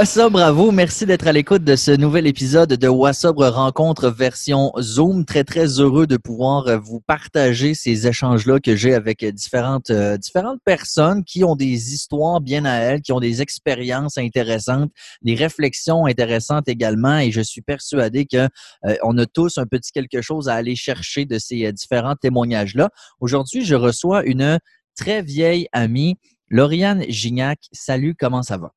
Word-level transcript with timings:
Wassobre, 0.00 0.30
bravo. 0.30 0.70
Merci 0.70 1.04
d'être 1.04 1.26
à 1.26 1.32
l'écoute 1.32 1.62
de 1.62 1.76
ce 1.76 1.90
nouvel 1.90 2.26
épisode 2.26 2.72
de 2.72 2.88
Wassobre 2.88 3.46
Rencontre 3.48 4.08
version 4.08 4.72
Zoom. 4.80 5.26
Très, 5.26 5.44
très 5.44 5.78
heureux 5.78 6.06
de 6.06 6.16
pouvoir 6.16 6.68
euh, 6.68 6.78
vous 6.78 7.00
partager 7.00 7.74
ces 7.74 8.06
échanges-là 8.06 8.60
que 8.60 8.76
j'ai 8.76 8.94
avec 8.94 9.22
différentes, 9.22 9.90
euh, 9.90 10.16
différentes 10.16 10.60
personnes 10.64 11.22
qui 11.22 11.44
ont 11.44 11.54
des 11.54 11.92
histoires 11.92 12.40
bien 12.40 12.64
à 12.64 12.76
elles, 12.76 13.02
qui 13.02 13.12
ont 13.12 13.20
des 13.20 13.42
expériences 13.42 14.16
intéressantes, 14.16 14.90
des 15.20 15.34
réflexions 15.34 16.06
intéressantes 16.06 16.66
également. 16.66 17.18
Et 17.18 17.30
je 17.30 17.42
suis 17.42 17.60
persuadé 17.60 18.24
que 18.24 18.48
euh, 18.86 19.18
a 19.18 19.26
tous 19.26 19.58
un 19.58 19.66
petit 19.66 19.92
quelque 19.92 20.22
chose 20.22 20.48
à 20.48 20.54
aller 20.54 20.76
chercher 20.76 21.26
de 21.26 21.38
ces 21.38 21.70
différents 21.74 22.16
témoignages-là. 22.16 22.88
Aujourd'hui, 23.20 23.66
je 23.66 23.74
reçois 23.74 24.24
une 24.24 24.60
très 24.96 25.20
vieille 25.20 25.68
amie, 25.72 26.16
Lauriane 26.48 27.04
Gignac. 27.06 27.58
Salut, 27.72 28.14
comment 28.18 28.42
ça 28.42 28.56
va? 28.56 28.72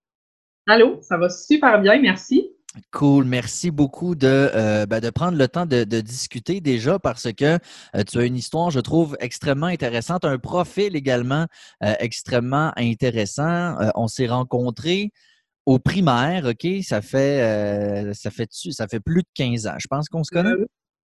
Allô, 0.67 0.99
ça 1.01 1.17
va 1.17 1.29
super 1.29 1.81
bien, 1.81 1.99
merci. 1.99 2.49
Cool, 2.91 3.25
merci 3.25 3.69
beaucoup 3.69 4.15
de, 4.15 4.27
euh, 4.27 4.85
ben, 4.85 4.99
de 4.99 5.09
prendre 5.09 5.37
le 5.37 5.47
temps 5.47 5.65
de, 5.65 5.83
discuter 5.83 6.61
déjà 6.61 6.97
parce 6.97 7.31
que 7.33 7.59
euh, 7.95 8.03
tu 8.09 8.17
as 8.17 8.23
une 8.23 8.35
histoire, 8.35 8.71
je 8.71 8.79
trouve, 8.79 9.15
extrêmement 9.19 9.67
intéressante, 9.67 10.25
un 10.25 10.39
profil 10.39 10.95
également 10.95 11.45
euh, 11.83 11.93
extrêmement 11.99 12.71
intéressant. 12.77 13.75
on 13.95 14.07
s'est 14.07 14.27
rencontrés 14.27 15.11
au 15.65 15.79
primaire, 15.79 16.45
OK? 16.45 16.67
Ça 16.81 17.01
fait, 17.01 18.13
ça, 18.13 18.31
fait, 18.31 18.47
ça 18.51 18.87
fait 18.87 18.99
plus 18.99 19.21
de 19.21 19.29
15 19.35 19.67
ans. 19.67 19.75
Je 19.77 19.87
pense 19.87 20.09
qu'on 20.09 20.23
se 20.23 20.31
connaît? 20.31 20.53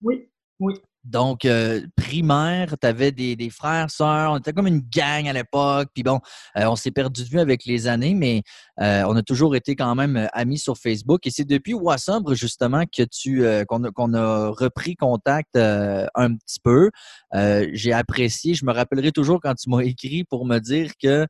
oui, 0.02 0.30
oui. 0.60 0.76
Donc, 1.08 1.46
euh, 1.46 1.82
primaire, 1.96 2.76
tu 2.80 2.86
avais 2.86 3.14
des, 3.14 3.50
frères, 3.50 3.90
sœurs, 3.90 4.34
on 4.34 4.38
était 4.38 4.52
comme 4.52 4.68
une 4.68 4.82
gang 4.82 5.28
à 5.28 5.34
l'époque. 5.34 5.90
Puis 5.94 6.04
bon, 6.04 6.20
euh, 6.58 6.66
on 6.66 6.76
s'est 6.76 6.92
perdu 6.92 7.24
de 7.24 7.30
vue 7.30 7.40
avec 7.40 7.66
les 7.66 7.88
années, 7.88 8.14
mais 8.14 8.44
euh, 8.82 9.04
on 9.08 9.16
a 9.16 9.24
toujours 9.24 9.56
été 9.56 9.76
quand 9.76 9.96
même 9.96 10.28
amis 10.34 10.58
sur 10.58 10.78
Facebook. 10.78 11.26
Et 11.26 11.30
c'est 11.30 11.46
depuis 11.46 11.74
Wassobre, 11.74 12.34
justement, 12.34 12.84
que 12.86 13.04
tu 13.04 13.44
qu'on 13.68 14.14
a, 14.14 14.50
repris 14.50 14.96
contact 14.96 15.56
un 15.56 16.36
petit 16.36 16.60
peu. 16.62 16.92
J'ai 17.34 17.94
apprécié, 17.94 18.54
je 18.54 18.66
me 18.66 18.74
rappellerai 18.74 19.12
toujours 19.12 19.40
quand 19.42 19.56
tu 19.56 19.70
m'as 19.70 19.80
écrit 19.80 20.26
pour 20.26 20.46
me 20.46 20.60
dire 20.60 20.92
que 21.02 21.26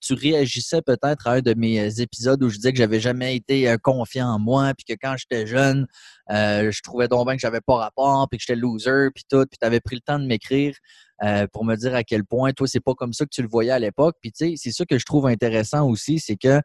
tu 0.00 0.14
réagissais 0.14 0.82
peut-être 0.82 1.26
à 1.26 1.32
un 1.32 1.40
de 1.40 1.54
mes 1.54 2.00
épisodes 2.00 2.42
où 2.42 2.48
je 2.48 2.56
disais 2.56 2.72
que 2.72 2.78
j'avais 2.78 3.00
jamais 3.00 3.36
été 3.36 3.74
confiant 3.82 4.28
en 4.28 4.38
moi, 4.38 4.72
puis 4.74 4.84
que 4.84 4.98
quand 5.00 5.16
j'étais 5.18 5.46
jeune, 5.46 5.86
je 6.28 6.82
trouvais 6.82 7.08
donc 7.08 7.26
bien 7.26 7.34
que 7.34 7.40
j'avais 7.40 7.60
pas 7.60 7.76
rapport, 7.76 8.28
puis 8.30 8.38
que 8.38 8.44
j'étais 8.46 8.58
loser 8.58 9.08
puis 9.14 9.24
tout, 9.28 9.44
puis 9.50 9.58
tu 9.60 9.66
avais 9.66 9.80
pris 9.80 9.96
le 9.96 10.02
temps 10.02 10.18
de 10.18 10.26
m'écrire 10.26 10.74
euh, 11.22 11.46
pour 11.52 11.64
me 11.64 11.76
dire 11.76 11.94
à 11.94 12.02
quel 12.02 12.24
point, 12.24 12.52
toi, 12.52 12.66
c'est 12.66 12.80
pas 12.80 12.94
comme 12.94 13.12
ça 13.12 13.24
que 13.24 13.30
tu 13.30 13.42
le 13.42 13.48
voyais 13.48 13.72
à 13.72 13.78
l'époque. 13.78 14.16
Puis 14.22 14.32
tu 14.32 14.50
sais, 14.50 14.54
c'est 14.56 14.72
ça 14.72 14.86
que 14.86 14.98
je 14.98 15.04
trouve 15.04 15.26
intéressant 15.26 15.86
aussi, 15.86 16.18
c'est 16.18 16.36
que 16.36 16.60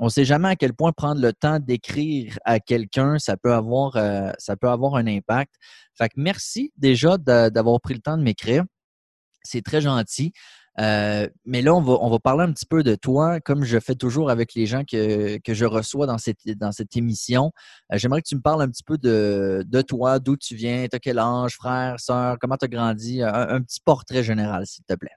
on 0.00 0.08
sait 0.08 0.24
jamais 0.24 0.48
à 0.48 0.56
quel 0.56 0.74
point 0.74 0.92
prendre 0.92 1.20
le 1.20 1.32
temps 1.32 1.58
d'écrire 1.58 2.38
à 2.44 2.60
quelqu'un, 2.60 3.18
ça 3.18 3.36
peut 3.36 3.52
avoir 3.52 3.96
euh, 3.96 4.30
ça 4.38 4.56
peut 4.56 4.68
avoir 4.68 4.94
un 4.94 5.06
impact. 5.06 5.52
Fait 5.96 6.08
que 6.08 6.14
merci 6.16 6.72
déjà 6.76 7.18
d'avoir 7.18 7.80
pris 7.80 7.94
le 7.94 8.00
temps 8.00 8.16
de 8.16 8.22
m'écrire. 8.22 8.64
C'est 9.42 9.62
très 9.62 9.80
gentil. 9.80 10.32
Euh, 10.80 11.28
mais 11.44 11.62
là, 11.62 11.74
on 11.74 11.80
va, 11.80 11.94
on 12.00 12.08
va 12.08 12.18
parler 12.18 12.44
un 12.44 12.52
petit 12.52 12.66
peu 12.66 12.82
de 12.82 12.94
toi, 12.94 13.40
comme 13.40 13.64
je 13.64 13.80
fais 13.80 13.94
toujours 13.94 14.30
avec 14.30 14.54
les 14.54 14.66
gens 14.66 14.84
que, 14.84 15.38
que 15.38 15.54
je 15.54 15.64
reçois 15.64 16.06
dans 16.06 16.18
cette, 16.18 16.46
dans 16.56 16.72
cette 16.72 16.96
émission. 16.96 17.52
Euh, 17.92 17.98
j'aimerais 17.98 18.22
que 18.22 18.28
tu 18.28 18.36
me 18.36 18.40
parles 18.40 18.62
un 18.62 18.68
petit 18.68 18.84
peu 18.84 18.96
de, 18.96 19.64
de 19.66 19.82
toi, 19.82 20.18
d'où 20.20 20.36
tu 20.36 20.54
viens, 20.54 20.86
tu 20.88 20.94
as 20.94 20.98
quel 21.00 21.18
âge, 21.18 21.54
frère, 21.54 21.98
soeur, 21.98 22.36
comment 22.40 22.56
tu 22.56 22.66
as 22.66 22.68
grandi, 22.68 23.22
un, 23.22 23.60
petit 23.62 23.80
portrait 23.84 24.22
général, 24.22 24.66
s'il 24.66 24.84
te 24.84 24.94
plaît. 24.94 25.10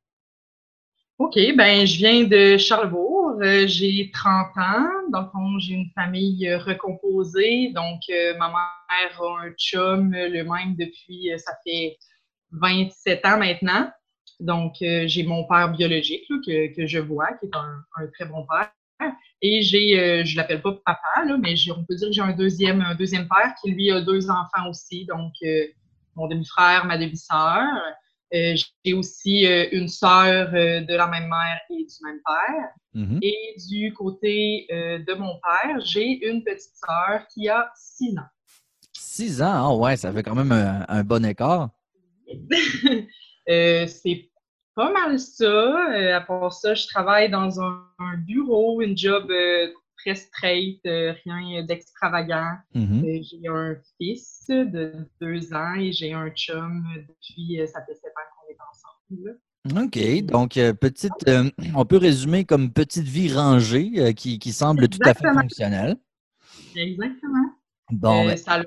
OK, 1.20 1.38
ben 1.56 1.86
je 1.86 1.98
viens 1.98 2.24
de 2.24 2.58
Charlebourg, 2.58 3.36
euh, 3.44 3.68
j'ai 3.68 4.10
30 4.12 4.48
ans, 4.58 4.88
donc 5.14 5.30
j'ai 5.60 5.76
une 5.76 5.92
famille 5.94 6.52
recomposée, 6.56 7.72
donc 7.76 8.00
ma 8.40 8.48
mère 8.48 9.22
a 9.22 9.46
un 9.46 9.52
chum 9.52 10.12
le 10.12 10.42
même 10.42 10.76
depuis, 10.76 11.30
ça 11.38 11.54
fait 11.64 11.98
27 12.52 13.26
ans 13.28 13.38
maintenant. 13.38 13.92
Donc, 14.42 14.82
euh, 14.82 15.04
j'ai 15.06 15.24
mon 15.24 15.44
père 15.44 15.72
biologique 15.72 16.28
que, 16.28 16.74
que, 16.76 16.88
je 16.88 16.98
vois, 16.98 17.32
qui 17.40 17.46
est 17.46 17.56
un, 17.56 17.84
un 17.96 18.08
très 18.08 18.26
bon 18.26 18.46
père. 18.48 18.72
Et 19.44 19.62
j'ai, 19.62 20.00
euh, 20.00 20.24
je 20.26 20.36
l'appelle 20.36 20.62
pas 20.62 20.74
papa, 20.86 21.26
là, 21.26 21.38
mais 21.38 21.56
on 21.72 21.84
peut 21.86 21.96
dire 21.96 22.08
que 22.08 22.14
j'ai 22.14 22.22
un 22.22 22.34
deuxième, 22.34 22.82
un 22.82 22.96
deuxième 22.96 23.28
père 23.28 23.54
qui, 23.62 23.72
lui, 23.72 23.92
a 23.92 24.02
deux 24.02 24.30
enfants 24.30 24.68
aussi. 24.70 25.06
Donc, 25.06 25.34
euh, 25.44 25.66
mon 26.16 26.28
demi-frère, 26.28 26.86
ma 26.86 26.98
demi-sœur. 26.98 27.64
j'ai 28.32 28.94
aussi 28.94 29.46
une 29.72 29.88
sœur 29.88 30.52
de 30.52 30.96
la 30.96 31.08
même 31.08 31.30
mère 31.30 31.60
et 31.70 31.86
du 31.86 31.96
même 32.04 32.20
père. 32.26 32.70
Mm-hmm. 32.96 33.20
Et 33.22 33.56
du 33.70 33.94
côté 33.94 34.68
de 34.70 35.14
mon 35.14 35.40
père, 35.40 35.80
j'ai 35.86 36.28
une 36.28 36.44
petite 36.44 36.76
sœur 36.76 37.28
qui 37.34 37.48
a 37.48 37.72
six 37.76 38.18
ans. 38.18 38.30
Six 38.94 39.42
ans? 39.42 39.54
Ah 39.54 39.76
ouais, 39.76 39.98
ça 39.98 40.12
fait 40.12 40.24
quand 40.24 40.36
même 40.36 40.52
un, 40.52 41.04
bon 41.04 41.26
écart. 41.26 41.70
c'est 43.48 44.31
pas 44.76 44.92
mal 44.92 45.20
ça. 45.20 45.46
Euh, 45.46 46.16
à 46.16 46.22
part 46.22 46.54
ça, 46.54 46.74
je 46.74 46.88
travaille 46.88 47.30
dans 47.30 47.62
un, 47.62 47.84
bureau, 48.18 48.82
une 48.82 48.98
job 48.98 49.30
euh, 49.30 49.68
très 49.98 50.16
straight, 50.16 50.80
euh, 50.86 51.14
rien 51.26 51.64
d'extravagant. 51.64 52.54
Mm-hmm. 52.76 53.30
j'ai 53.30 53.48
un 53.48 53.76
fils 53.98 54.46
de 54.50 54.94
deux 55.20 55.54
ans 55.54 55.76
et 55.76 55.92
j'ai 55.92 56.14
un 56.14 56.30
chum 56.30 56.84
depuis, 57.08 57.60
ça 57.68 57.84
fait 57.86 57.96
sept 57.96 58.12
ans 58.12 58.30
qu'on 58.36 58.52
est 58.52 58.58
ensemble. 58.72 59.40
OK. 59.86 60.26
Donc, 60.26 60.54
petite, 60.80 61.30
on 61.76 61.86
peut 61.86 61.98
résumer 61.98 62.46
comme 62.46 62.72
petite 62.72 63.08
vie 63.08 63.32
rangée 63.32 64.14
qui, 64.16 64.40
qui, 64.40 64.54
semble 64.54 64.90
tout 64.90 65.00
à 65.06 65.14
fait 65.14 65.32
fonctionnelle. 65.32 65.98
Exactement. 66.76 67.52
Bon, 67.92 68.26
ben 68.26 68.38
Ça 68.38 68.60
n'a 68.60 68.66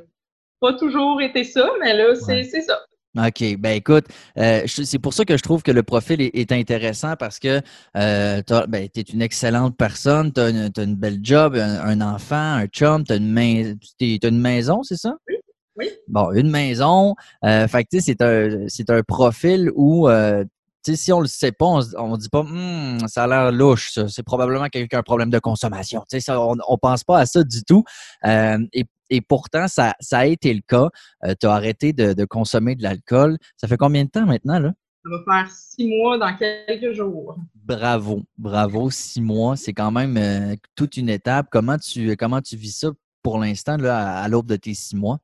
pas 0.61 0.75
toujours 0.75 1.21
été 1.21 1.43
ça, 1.43 1.69
mais 1.81 1.97
là, 1.97 2.15
c'est 2.15 2.45
ça. 2.45 2.79
OK. 3.17 3.57
Ben 3.59 3.77
écoute, 3.77 4.07
euh, 4.39 4.63
c'est 4.67 4.99
pour 4.99 5.15
ça 5.15 5.25
que 5.25 5.37
je 5.37 5.43
trouve 5.43 5.63
que 5.63 5.71
le 5.71 5.83
profil 5.83 6.21
est, 6.21 6.53
intéressant 6.53 7.15
parce 7.17 7.39
que 7.39 7.61
euh, 7.97 8.43
ben, 8.69 8.89
tu 8.93 9.01
es 9.01 9.03
une 9.03 9.23
excellente 9.23 9.77
personne, 9.77 10.33
tu 10.33 10.41
as, 10.41 10.49
une 10.49 10.97
belle 10.97 11.21
job, 11.23 11.55
un, 11.57 12.01
enfant, 12.01 12.55
un 12.55 12.67
chum, 12.67 13.05
tu 13.05 13.13
as, 13.13 13.17
une 13.17 14.41
maison, 14.41 14.83
c'est 14.83 14.97
ça? 14.97 15.15
Oui. 15.29 15.37
Oui. 15.77 15.91
Bon, 16.07 16.31
une 16.31 16.51
maison. 16.51 17.17
Euh, 17.45 17.67
fait 17.67 17.85
que 17.85 17.99
c'est 18.01 18.23
un, 18.23 18.67
un 18.89 19.03
profil 19.03 19.73
où 19.75 20.09
euh, 20.09 20.45
si 20.87 21.13
on 21.13 21.21
le 21.21 21.27
sait 21.27 21.51
pas, 21.51 21.67
on, 21.67 22.13
ne 22.13 22.17
dit 22.17 22.29
pas 22.29 22.41
hum, 22.41 22.99
ça 23.09 23.25
a 23.25 23.27
l'air 23.27 23.51
louche, 23.51 23.93
ça. 23.93 24.07
C'est 24.07 24.23
probablement 24.23 24.69
quelqu'un 24.69 24.99
a 24.99 25.01
un 25.01 25.03
problème 25.03 25.31
de 25.31 25.39
consommation. 25.41 26.05
Ça, 26.09 26.41
on, 26.41 26.55
ne 26.55 26.77
pense 26.81 27.03
pas 27.03 27.19
à 27.19 27.27
ça 27.27 27.43
du 27.43 27.65
tout. 27.65 27.83
et 28.25 28.85
et 29.15 29.21
pourtant, 29.21 29.69
ça, 29.69 29.95
a 30.11 30.27
été 30.27 30.53
le 30.53 30.61
cas. 30.61 30.89
Euh, 31.25 31.35
tu 31.41 31.47
as 31.47 31.53
arrêté 31.53 31.93
de, 31.93 32.25
consommer 32.25 32.75
de 32.75 32.83
l'alcool. 32.83 33.39
Ça 33.57 33.69
fait 33.69 33.77
combien 33.77 34.05
de 34.05 34.11
temps 34.11 34.27
maintenant, 34.27 34.59
là? 34.59 34.73
Ça 35.05 35.11
va 35.11 35.43
faire 35.43 35.53
six 35.53 35.87
mois 35.87 36.19
dans 36.19 36.35
quelques 36.37 36.95
jours. 36.95 37.37
Bravo, 37.55 38.23
bravo, 38.39 38.91
six 38.91 39.21
mois. 39.21 39.55
C'est 39.55 39.73
quand 39.73 39.93
même 39.93 40.17
euh, 40.17 40.57
toute 40.75 40.97
une 40.97 41.09
étape. 41.09 41.47
Comment 41.51 41.79
tu, 41.79 42.17
comment 42.17 42.41
tu 42.41 42.57
vis 42.57 42.77
ça 42.77 42.89
pour 43.23 43.39
l'instant, 43.39 43.77
là, 43.77 44.17
à, 44.17 44.29
l'aube 44.29 44.47
de 44.47 44.57
tes 44.57 44.75
six 44.75 44.97
mois? 44.97 45.21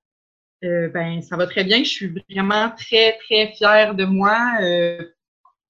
Euh, 0.62 0.88
ben, 0.90 1.20
ça 1.22 1.36
va 1.36 1.48
très 1.48 1.64
bien. 1.64 1.82
Je 1.82 1.90
suis 1.90 2.14
vraiment 2.30 2.70
très, 2.76 3.18
très 3.24 3.52
fière 3.54 3.96
de 3.96 4.04
moi. 4.04 4.36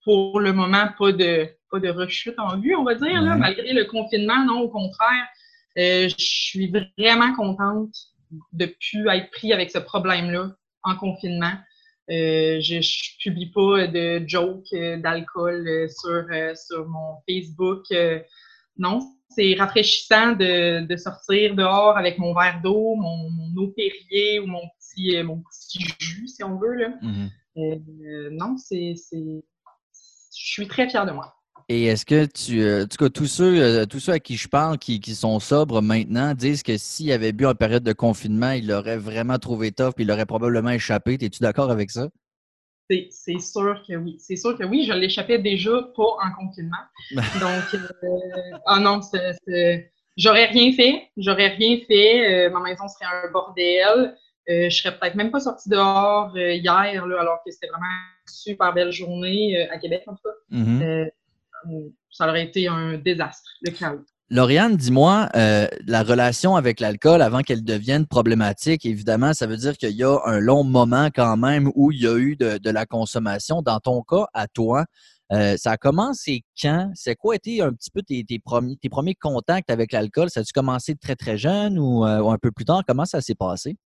pour 0.04 0.40
le 0.40 0.52
moment, 0.52 0.88
pas 0.98 1.12
de, 1.12 1.48
pas 1.70 1.80
de 1.80 1.88
rechute 1.88 2.38
en 2.38 2.60
vue, 2.60 2.76
on 2.76 2.84
va 2.84 2.96
dire, 2.96 3.22
malgré 3.38 3.72
le 3.72 3.86
confinement. 3.86 4.44
Non, 4.44 4.60
au 4.60 4.68
contraire, 4.68 5.26
je 5.76 6.14
suis 6.18 6.70
vraiment 6.98 7.34
contente 7.34 8.09
de 8.52 8.66
plus 8.66 9.08
être 9.08 9.30
pris 9.30 9.52
avec 9.52 9.70
ce 9.70 9.78
problème-là 9.78 10.54
en 10.82 10.96
confinement. 10.96 11.52
Euh, 12.10 12.60
je, 12.60 12.76
ne 12.76 13.22
publie 13.22 13.50
pas 13.52 13.86
de 13.86 14.24
jokes 14.26 14.72
euh, 14.72 14.96
d'alcool 14.96 15.66
euh, 15.68 15.86
sur, 15.88 16.24
sur 16.56 16.88
mon 16.88 17.18
Facebook. 17.28 17.84
non, 18.76 19.00
c'est 19.28 19.54
rafraîchissant 19.54 20.32
de, 20.32 20.86
de, 20.86 20.96
sortir 20.96 21.54
dehors 21.54 21.96
avec 21.96 22.18
mon 22.18 22.34
verre 22.34 22.60
d'eau, 22.62 22.96
mon, 22.96 23.30
mon, 23.30 23.62
eau 23.62 23.68
Perrier 23.68 24.40
ou 24.40 24.46
mon 24.46 24.62
petit, 24.78 25.22
mon 25.22 25.40
petit 25.42 25.84
jus, 26.00 26.26
si 26.26 26.42
on 26.42 26.58
veut. 26.58 26.74
Là. 26.74 26.88
Mm-hmm. 27.00 28.30
non, 28.30 28.56
c'est, 28.56 28.94
je 29.12 29.40
suis 30.30 30.66
très 30.66 30.88
fière 30.88 31.06
de 31.06 31.12
moi. 31.12 31.36
Et 31.72 31.84
est-ce 31.84 32.04
que 32.04 32.26
tu. 32.26 32.62
Euh, 32.62 32.82
en 32.82 32.86
tout 32.88 32.96
cas, 32.96 33.08
tous 33.08 33.26
ceux, 33.26 33.62
euh, 33.62 33.86
tous 33.86 34.00
ceux 34.00 34.10
à 34.10 34.18
qui 34.18 34.36
je 34.36 34.48
parle 34.48 34.76
qui, 34.76 34.98
qui 34.98 35.14
sont 35.14 35.38
sobres 35.38 35.80
maintenant 35.80 36.34
disent 36.34 36.64
que 36.64 36.76
s'il 36.76 37.12
avait 37.12 37.30
bu 37.30 37.46
en 37.46 37.54
période 37.54 37.84
de 37.84 37.92
confinement, 37.92 38.50
il 38.50 38.66
l'aurait 38.66 38.96
vraiment 38.96 39.38
trouvé 39.38 39.70
tough 39.70 39.92
et 39.98 40.02
il 40.02 40.10
aurait 40.10 40.26
probablement 40.26 40.70
échappé. 40.70 41.14
Es-tu 41.20 41.40
d'accord 41.40 41.70
avec 41.70 41.92
ça? 41.92 42.08
C'est 42.88 43.38
sûr 43.38 43.84
que 43.86 43.94
oui. 43.94 44.16
C'est 44.18 44.34
sûr 44.34 44.58
que 44.58 44.64
oui, 44.64 44.84
je 44.84 44.92
l'échappais 44.92 45.38
déjà 45.38 45.70
pas 45.94 46.02
en 46.02 46.32
confinement. 46.36 46.76
Donc, 47.12 47.80
euh, 48.02 48.58
ah 48.66 48.80
non, 48.80 48.98
j'aurais 50.16 50.46
rien 50.46 50.72
fait. 50.72 51.04
J'aurais 51.16 51.50
rien 51.50 51.78
fait. 51.86 52.50
ma 52.50 52.58
maison 52.58 52.88
serait 52.88 53.26
un 53.28 53.30
bordel. 53.30 54.16
je 54.48 54.68
serais 54.70 54.98
peut-être 54.98 55.14
même 55.14 55.30
pas 55.30 55.38
sortie 55.38 55.68
dehors 55.68 56.36
hier, 56.36 57.06
là, 57.06 57.20
alors 57.20 57.38
que 57.46 57.52
c'était 57.52 57.68
vraiment 57.68 57.86
une 57.86 58.34
super 58.34 58.74
belle 58.74 58.90
journée 58.90 59.68
à 59.68 59.78
Québec, 59.78 60.02
en 60.08 60.16
tout 60.16 60.22
cas. 60.24 60.56
Mm-hmm 60.56 61.10
ça 62.10 62.28
aurait 62.28 62.44
été 62.44 62.68
un 62.68 62.98
désastre, 62.98 63.50
le 63.62 63.70
chaos. 63.72 64.04
Lauriane, 64.32 64.76
dis-moi, 64.76 65.28
euh, 65.34 65.66
la 65.88 66.04
relation 66.04 66.54
avec 66.54 66.78
l'alcool 66.78 67.20
avant 67.20 67.40
qu'elle 67.40 67.64
devienne 67.64 68.06
problématique, 68.06 68.86
évidemment, 68.86 69.34
ça 69.34 69.48
veut 69.48 69.56
dire 69.56 69.76
qu'il 69.76 69.90
y 69.90 70.04
a 70.04 70.20
un 70.24 70.38
long 70.38 70.62
moment 70.62 71.08
quand 71.12 71.36
même 71.36 71.68
où 71.74 71.90
il 71.90 72.02
y 72.02 72.06
a 72.06 72.16
eu 72.16 72.36
de, 72.36 72.70
la 72.70 72.86
consommation. 72.86 73.60
Dans 73.60 73.80
ton 73.80 74.02
cas, 74.02 74.26
à 74.32 74.46
toi, 74.46 74.84
euh, 75.32 75.56
ça 75.56 75.72
a 75.72 75.76
commencé 75.76 76.44
quand? 76.60 76.92
C'est 76.94 77.16
quoi 77.16 77.34
été 77.34 77.60
un 77.60 77.72
petit 77.72 77.90
peu 77.90 78.02
tes, 78.02 78.24
premiers, 78.38 79.14
contacts 79.16 79.68
avec 79.68 79.90
l'alcool? 79.90 80.30
Ça 80.30 80.40
a-tu 80.40 80.52
commencé 80.52 80.94
très, 80.94 81.16
très 81.16 81.36
jeune 81.36 81.76
ou, 81.76 82.06
euh, 82.06 82.20
ou 82.20 82.30
un 82.30 82.38
peu 82.38 82.52
plus 82.52 82.64
tard? 82.64 82.82
Comment 82.86 83.06
ça 83.06 83.20
s'est 83.20 83.34
passé? 83.34 83.76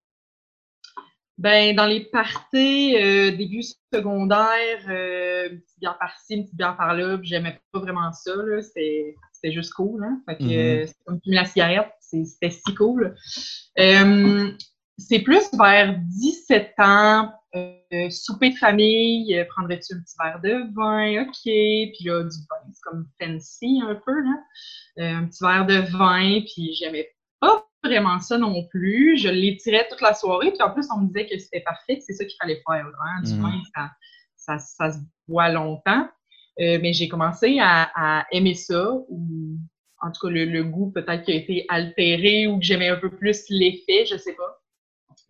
Ben, 1.36 1.74
dans 1.74 1.86
les 1.86 2.00
parties, 2.00 2.96
euh, 2.96 3.32
début 3.32 3.62
secondaire, 3.92 4.84
euh, 4.88 5.48
une 5.50 5.60
petite 5.60 5.78
bière 5.80 5.98
par-ci, 5.98 6.34
une 6.34 6.44
petite 6.44 6.56
bière 6.56 6.76
par-là, 6.76 7.18
j'aimais 7.22 7.60
pas 7.72 7.80
vraiment 7.80 8.12
ça, 8.12 8.34
là. 8.36 8.62
C'était, 8.62 9.16
juste 9.52 9.74
cool, 9.74 10.02
hein. 10.02 10.22
Fait 10.26 10.38
que, 10.38 10.86
c'est 10.86 10.94
comme 11.04 11.20
fumer 11.22 11.36
la 11.36 11.44
cigarette, 11.44 11.92
c'était 12.00 12.50
si 12.50 12.74
cool. 12.74 13.14
Euh, 13.78 14.52
c'est 14.96 15.18
plus 15.18 15.44
vers 15.58 15.98
17 15.98 16.74
ans, 16.78 17.32
euh, 17.56 18.10
souper 18.10 18.50
de 18.50 18.56
famille, 18.56 19.36
euh, 19.36 19.44
prendrais-tu 19.44 19.94
un 19.94 20.00
petit 20.00 20.14
verre 20.18 20.40
de 20.40 20.72
vin? 20.74 21.22
OK. 21.22 21.42
Puis 21.42 22.04
là, 22.04 22.22
du 22.22 22.36
vin, 22.36 22.72
c'est 22.72 22.82
comme 22.82 23.06
fancy 23.20 23.80
un 23.82 23.94
peu, 23.94 24.22
là. 24.22 24.36
Euh, 24.98 25.16
un 25.18 25.26
petit 25.26 25.42
verre 25.42 25.66
de 25.66 25.78
vin, 25.96 26.40
puis 26.40 26.74
j'aimais 26.74 27.08
pas 27.40 27.66
vraiment 27.84 28.18
ça 28.20 28.38
non 28.38 28.64
plus. 28.64 29.18
Je 29.18 29.28
l'étirais 29.28 29.86
toute 29.88 30.00
la 30.00 30.14
soirée. 30.14 30.50
Puis 30.50 30.62
en 30.62 30.70
plus, 30.70 30.86
on 30.94 31.00
me 31.00 31.06
disait 31.06 31.26
que 31.26 31.38
c'était 31.38 31.60
parfait, 31.60 31.98
que 31.98 32.04
c'est 32.04 32.14
ça 32.14 32.24
qu'il 32.24 32.36
fallait 32.40 32.62
faire. 32.66 32.86
Hein? 32.86 33.22
Du 33.22 33.34
moins, 33.34 33.56
mm. 33.56 33.88
ça, 34.36 34.58
ça, 34.58 34.92
se 34.92 34.98
boit 35.28 35.50
longtemps. 35.50 36.08
Euh, 36.60 36.78
mais 36.80 36.92
j'ai 36.92 37.08
commencé 37.08 37.58
à, 37.60 38.26
aimer 38.30 38.54
ça, 38.54 38.92
ou 39.08 39.58
en 40.00 40.12
tout 40.12 40.26
cas, 40.26 40.32
le, 40.32 40.62
goût 40.62 40.90
peut-être 40.92 41.24
qui 41.24 41.32
a 41.32 41.34
été 41.34 41.66
altéré 41.68 42.46
ou 42.46 42.58
que 42.58 42.64
j'aimais 42.64 42.88
un 42.88 42.96
peu 42.96 43.10
plus 43.10 43.44
l'effet, 43.48 44.06
je 44.06 44.16
sais 44.16 44.34
pas. 44.34 44.60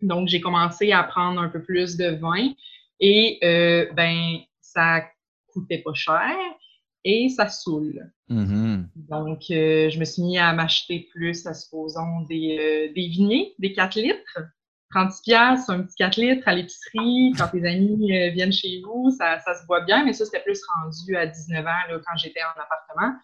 Donc, 0.01 0.27
j'ai 0.27 0.41
commencé 0.41 0.91
à 0.91 1.03
prendre 1.03 1.41
un 1.41 1.49
peu 1.49 1.63
plus 1.63 1.97
de 1.97 2.09
vin 2.09 2.51
et 2.99 3.39
euh, 3.43 3.91
ben 3.93 4.37
ça 4.61 5.03
coûtait 5.47 5.79
pas 5.79 5.93
cher 5.93 6.35
et 7.05 7.29
ça 7.29 7.47
saoule. 7.47 8.11
Mm-hmm. 8.29 8.85
Donc, 8.95 9.43
euh, 9.51 9.89
je 9.89 9.99
me 9.99 10.05
suis 10.05 10.23
mis 10.23 10.37
à 10.39 10.51
m'acheter 10.53 11.07
plus, 11.13 11.45
à 11.45 11.53
supposons, 11.53 12.21
des, 12.27 12.57
euh, 12.59 12.93
des 12.93 13.07
vignes, 13.07 13.45
des 13.59 13.71
4 13.71 13.95
litres. 13.95 14.39
30 14.91 15.11
pièces 15.23 15.69
un 15.69 15.81
petit 15.83 15.95
4 15.97 16.17
litres 16.17 16.47
à 16.47 16.55
l'épicerie. 16.55 17.33
Quand 17.37 17.47
tes 17.49 17.65
amis 17.65 18.11
euh, 18.11 18.31
viennent 18.31 18.51
chez 18.51 18.81
vous, 18.83 19.11
ça, 19.11 19.39
ça, 19.39 19.53
se 19.55 19.65
voit 19.67 19.81
bien, 19.81 20.03
mais 20.03 20.13
ça, 20.13 20.25
c'était 20.25 20.41
plus 20.41 20.59
rendu 20.81 21.15
à 21.15 21.27
19 21.27 21.65
ans 21.65 21.69
là, 21.89 21.99
quand 22.05 22.17
j'étais 22.17 22.41
en 22.41 22.59
appartement. 22.59 23.17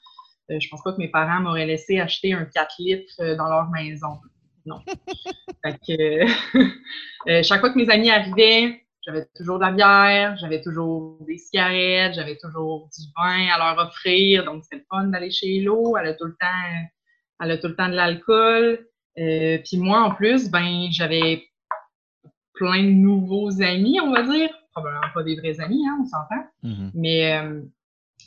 je 0.49 0.67
pense 0.69 0.83
pas 0.83 0.93
que 0.93 0.97
mes 0.97 1.07
parents 1.07 1.39
m'auraient 1.41 1.65
laissé 1.65 1.99
acheter 1.99 2.33
un 2.33 2.45
4 2.45 2.75
litres 2.79 3.35
dans 3.37 3.49
leur 3.49 3.69
maison. 3.69 4.19
Non. 4.65 4.81
fait 5.65 5.79
que, 5.87 7.41
chaque 7.43 7.61
fois 7.61 7.71
que 7.71 7.77
mes 7.77 7.89
amis 7.89 8.11
arrivaient, 8.11 8.83
j'avais 9.06 9.27
toujours 9.36 9.57
de 9.57 9.65
la 9.65 9.71
bière, 9.71 10.38
j'avais 10.38 10.62
toujours 10.62 11.18
des 11.25 11.38
cigarettes, 11.38 12.13
j'avais 12.13 12.38
toujours 12.38 12.89
du 12.95 13.06
vin 13.18 13.48
à 13.53 13.57
leur 13.57 13.88
offrir. 13.88 14.45
Donc, 14.45 14.63
c'est 14.63 14.77
le 14.77 14.86
fun 14.89 15.06
d'aller 15.06 15.31
chez 15.31 15.62
l'eau. 15.62 15.98
Elle 15.98 16.07
a 16.07 16.13
tout 16.13 16.25
le 16.25 16.36
temps, 16.39 16.88
elle 17.39 17.51
a 17.51 17.57
tout 17.57 17.68
le 17.68 17.75
temps 17.75 17.89
de 17.89 17.95
l'alcool. 17.95 18.88
Euh, 19.18 19.57
puis 19.65 19.77
moi, 19.77 20.01
en 20.01 20.12
plus, 20.13 20.50
ben, 20.50 20.88
j'avais 20.92 21.44
plein 22.53 22.83
de 22.83 22.89
nouveaux 22.89 23.62
amis, 23.62 24.00
on 24.01 24.12
va 24.12 24.24
dire. 24.24 24.50
Probablement 24.71 25.13
pas 25.13 25.24
des 25.24 25.36
vrais 25.36 25.59
amis, 25.59 25.86
hein, 25.88 25.98
on 26.01 26.06
s'entend. 26.06 26.45
Mm-hmm. 26.63 26.92
Mais 26.94 27.33
euh, 27.33 27.62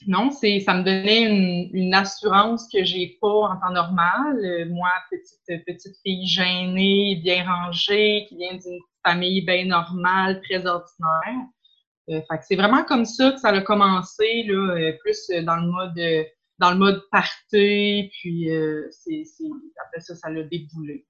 non, 0.07 0.31
c'est, 0.31 0.61
ça 0.61 0.75
me 0.75 0.83
donnait 0.83 1.23
une, 1.73 1.95
assurance 1.95 2.69
que 2.73 2.85
j'ai 2.85 3.19
pas 3.21 3.29
en 3.29 3.57
temps 3.61 3.73
normal. 3.73 4.39
Euh, 4.45 4.67
moi, 4.69 4.91
petite, 5.11 5.97
fille 6.03 6.27
gênée, 6.27 7.21
bien 7.23 7.45
rangée, 7.45 8.27
qui 8.29 8.37
vient 8.37 8.55
d'une 8.55 8.81
famille 9.07 9.43
bien 9.43 9.67
normale, 9.67 10.41
très 10.43 10.67
ordinaire. 10.67 11.47
Euh, 12.11 12.21
c'est 12.43 12.57
vraiment 12.57 12.85
comme 12.85 13.05
ça 13.05 13.33
que 13.33 13.39
ça 13.39 13.49
a 13.49 13.61
commencé, 13.63 14.47
euh, 14.49 14.93
plus 15.01 15.31
dans 15.43 15.57
le 15.57 15.71
mode 15.71 16.27
dans 16.59 16.79
puis 18.11 18.49
c'est, 18.91 19.25
après 19.85 20.01
ça, 20.01 20.15
ça 20.15 20.31
l'a 20.31 20.43
déboulé. 20.45 21.07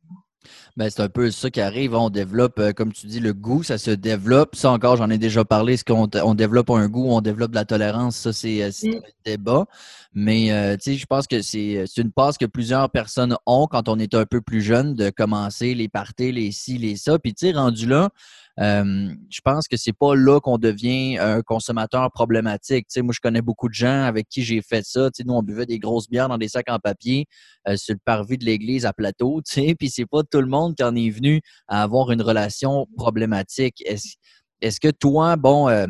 Ben, 0.76 0.90
c'est 0.90 1.02
un 1.02 1.08
peu 1.08 1.30
ça 1.30 1.50
qui 1.50 1.60
arrive. 1.60 1.94
On 1.94 2.10
développe, 2.10 2.60
comme 2.74 2.92
tu 2.92 3.06
dis, 3.06 3.20
le 3.20 3.32
goût, 3.32 3.62
ça 3.62 3.78
se 3.78 3.90
développe. 3.90 4.56
Ça 4.56 4.70
encore, 4.70 4.96
j'en 4.96 5.10
ai 5.10 5.18
déjà 5.18 5.44
parlé. 5.44 5.74
Est-ce 5.74 5.84
qu'on 5.84 6.08
on 6.12 6.34
développe 6.34 6.70
un 6.70 6.88
goût, 6.88 7.10
on 7.10 7.20
développe 7.20 7.50
de 7.50 7.56
la 7.56 7.64
tolérance? 7.64 8.16
Ça, 8.16 8.32
c'est, 8.32 8.70
mm. 8.82 8.96
un 8.96 9.00
débat. 9.24 9.66
Mais 10.14 10.76
tu 10.78 10.92
sais, 10.92 10.94
je 10.94 11.06
pense 11.06 11.26
que 11.26 11.42
c'est, 11.42 11.84
une 11.96 12.12
passe 12.12 12.38
que 12.38 12.46
plusieurs 12.46 12.90
personnes 12.90 13.36
ont 13.46 13.66
quand 13.66 13.88
on 13.88 13.98
est 13.98 14.14
un 14.14 14.26
peu 14.26 14.40
plus 14.40 14.62
jeune 14.62 14.94
de 14.94 15.10
commencer 15.10 15.74
les 15.74 15.88
parties, 15.88 16.32
les 16.32 16.52
ci, 16.52 16.78
les 16.78 16.96
ça. 16.96 17.18
Puis 17.18 17.34
tu 17.34 17.48
sais, 17.48 17.52
rendu 17.52 17.86
là, 17.86 18.10
je 18.58 19.40
pense 19.42 19.68
que 19.68 19.76
c'est 19.76 19.92
pas 19.92 20.14
là 20.14 20.40
qu'on 20.40 20.58
devient 20.58 21.18
un 21.18 21.42
consommateur 21.42 22.10
problématique. 22.12 22.86
Tu 22.86 22.94
sais, 22.94 23.02
moi, 23.02 23.12
je 23.14 23.20
connais 23.20 23.42
beaucoup 23.42 23.68
de 23.68 23.74
gens 23.74 24.04
avec 24.04 24.28
qui 24.28 24.42
j'ai 24.42 24.62
fait 24.62 24.84
ça. 24.84 25.10
Tu 25.10 25.22
sais, 25.22 25.24
nous, 25.26 25.34
on 25.34 25.42
buvait 25.42 25.66
des 25.66 25.78
grosses 25.78 26.08
bières 26.08 26.28
dans 26.28 26.38
des 26.38 26.48
sacs 26.48 26.70
en 26.70 26.78
papier 26.78 27.26
euh, 27.68 27.76
sur 27.76 27.94
le 27.94 28.00
parvis 28.04 28.38
de 28.38 28.44
l'église 28.44 28.86
à 28.86 28.92
plateau. 28.92 29.40
Tu 29.54 29.60
sais, 29.60 29.74
puis 29.74 29.90
c'est 29.90 30.06
pas 30.06 30.22
tout 30.22 30.40
le 30.40 30.46
monde 30.46 30.74
qui 30.74 30.82
en 30.82 30.94
est 30.94 31.10
venu 31.10 31.40
à 31.68 31.82
avoir 31.82 32.10
une 32.10 32.22
relation 32.22 32.86
problématique. 32.96 33.82
Est-ce 33.86 34.16
est 34.60 34.78
que 34.78 34.88
toi, 34.90 35.36
bon, 35.36 35.68
euh, 35.68 35.86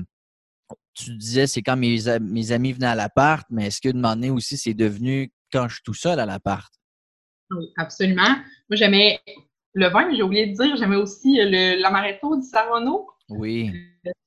tu 0.94 1.16
disais 1.16 1.46
c'est 1.46 1.62
quand 1.62 1.76
mes, 1.76 1.98
mes 2.20 2.52
amis 2.52 2.72
venaient 2.72 2.86
à 2.86 2.94
l'appart, 2.94 3.46
mais 3.50 3.66
est-ce 3.66 3.80
que 3.80 3.88
de 3.88 3.98
moment 3.98 4.34
aussi 4.34 4.56
c'est 4.56 4.74
devenu 4.74 5.32
quand 5.52 5.68
je 5.68 5.74
suis 5.74 5.82
tout 5.82 5.94
seul 5.94 6.18
à 6.20 6.26
l'appart? 6.26 6.72
Oui, 7.50 7.66
absolument. 7.76 8.22
Moi, 8.68 8.76
j'aimais 8.76 9.20
le 9.74 9.88
vin, 9.88 10.08
mais 10.08 10.16
j'ai 10.16 10.22
oublié 10.22 10.46
de 10.46 10.54
dire, 10.54 10.76
j'aimais 10.76 10.96
aussi 10.96 11.36
le 11.36 11.80
l'amaretto 11.80 12.36
du 12.36 12.46
Sarono. 12.46 13.08
Oui. 13.28 13.72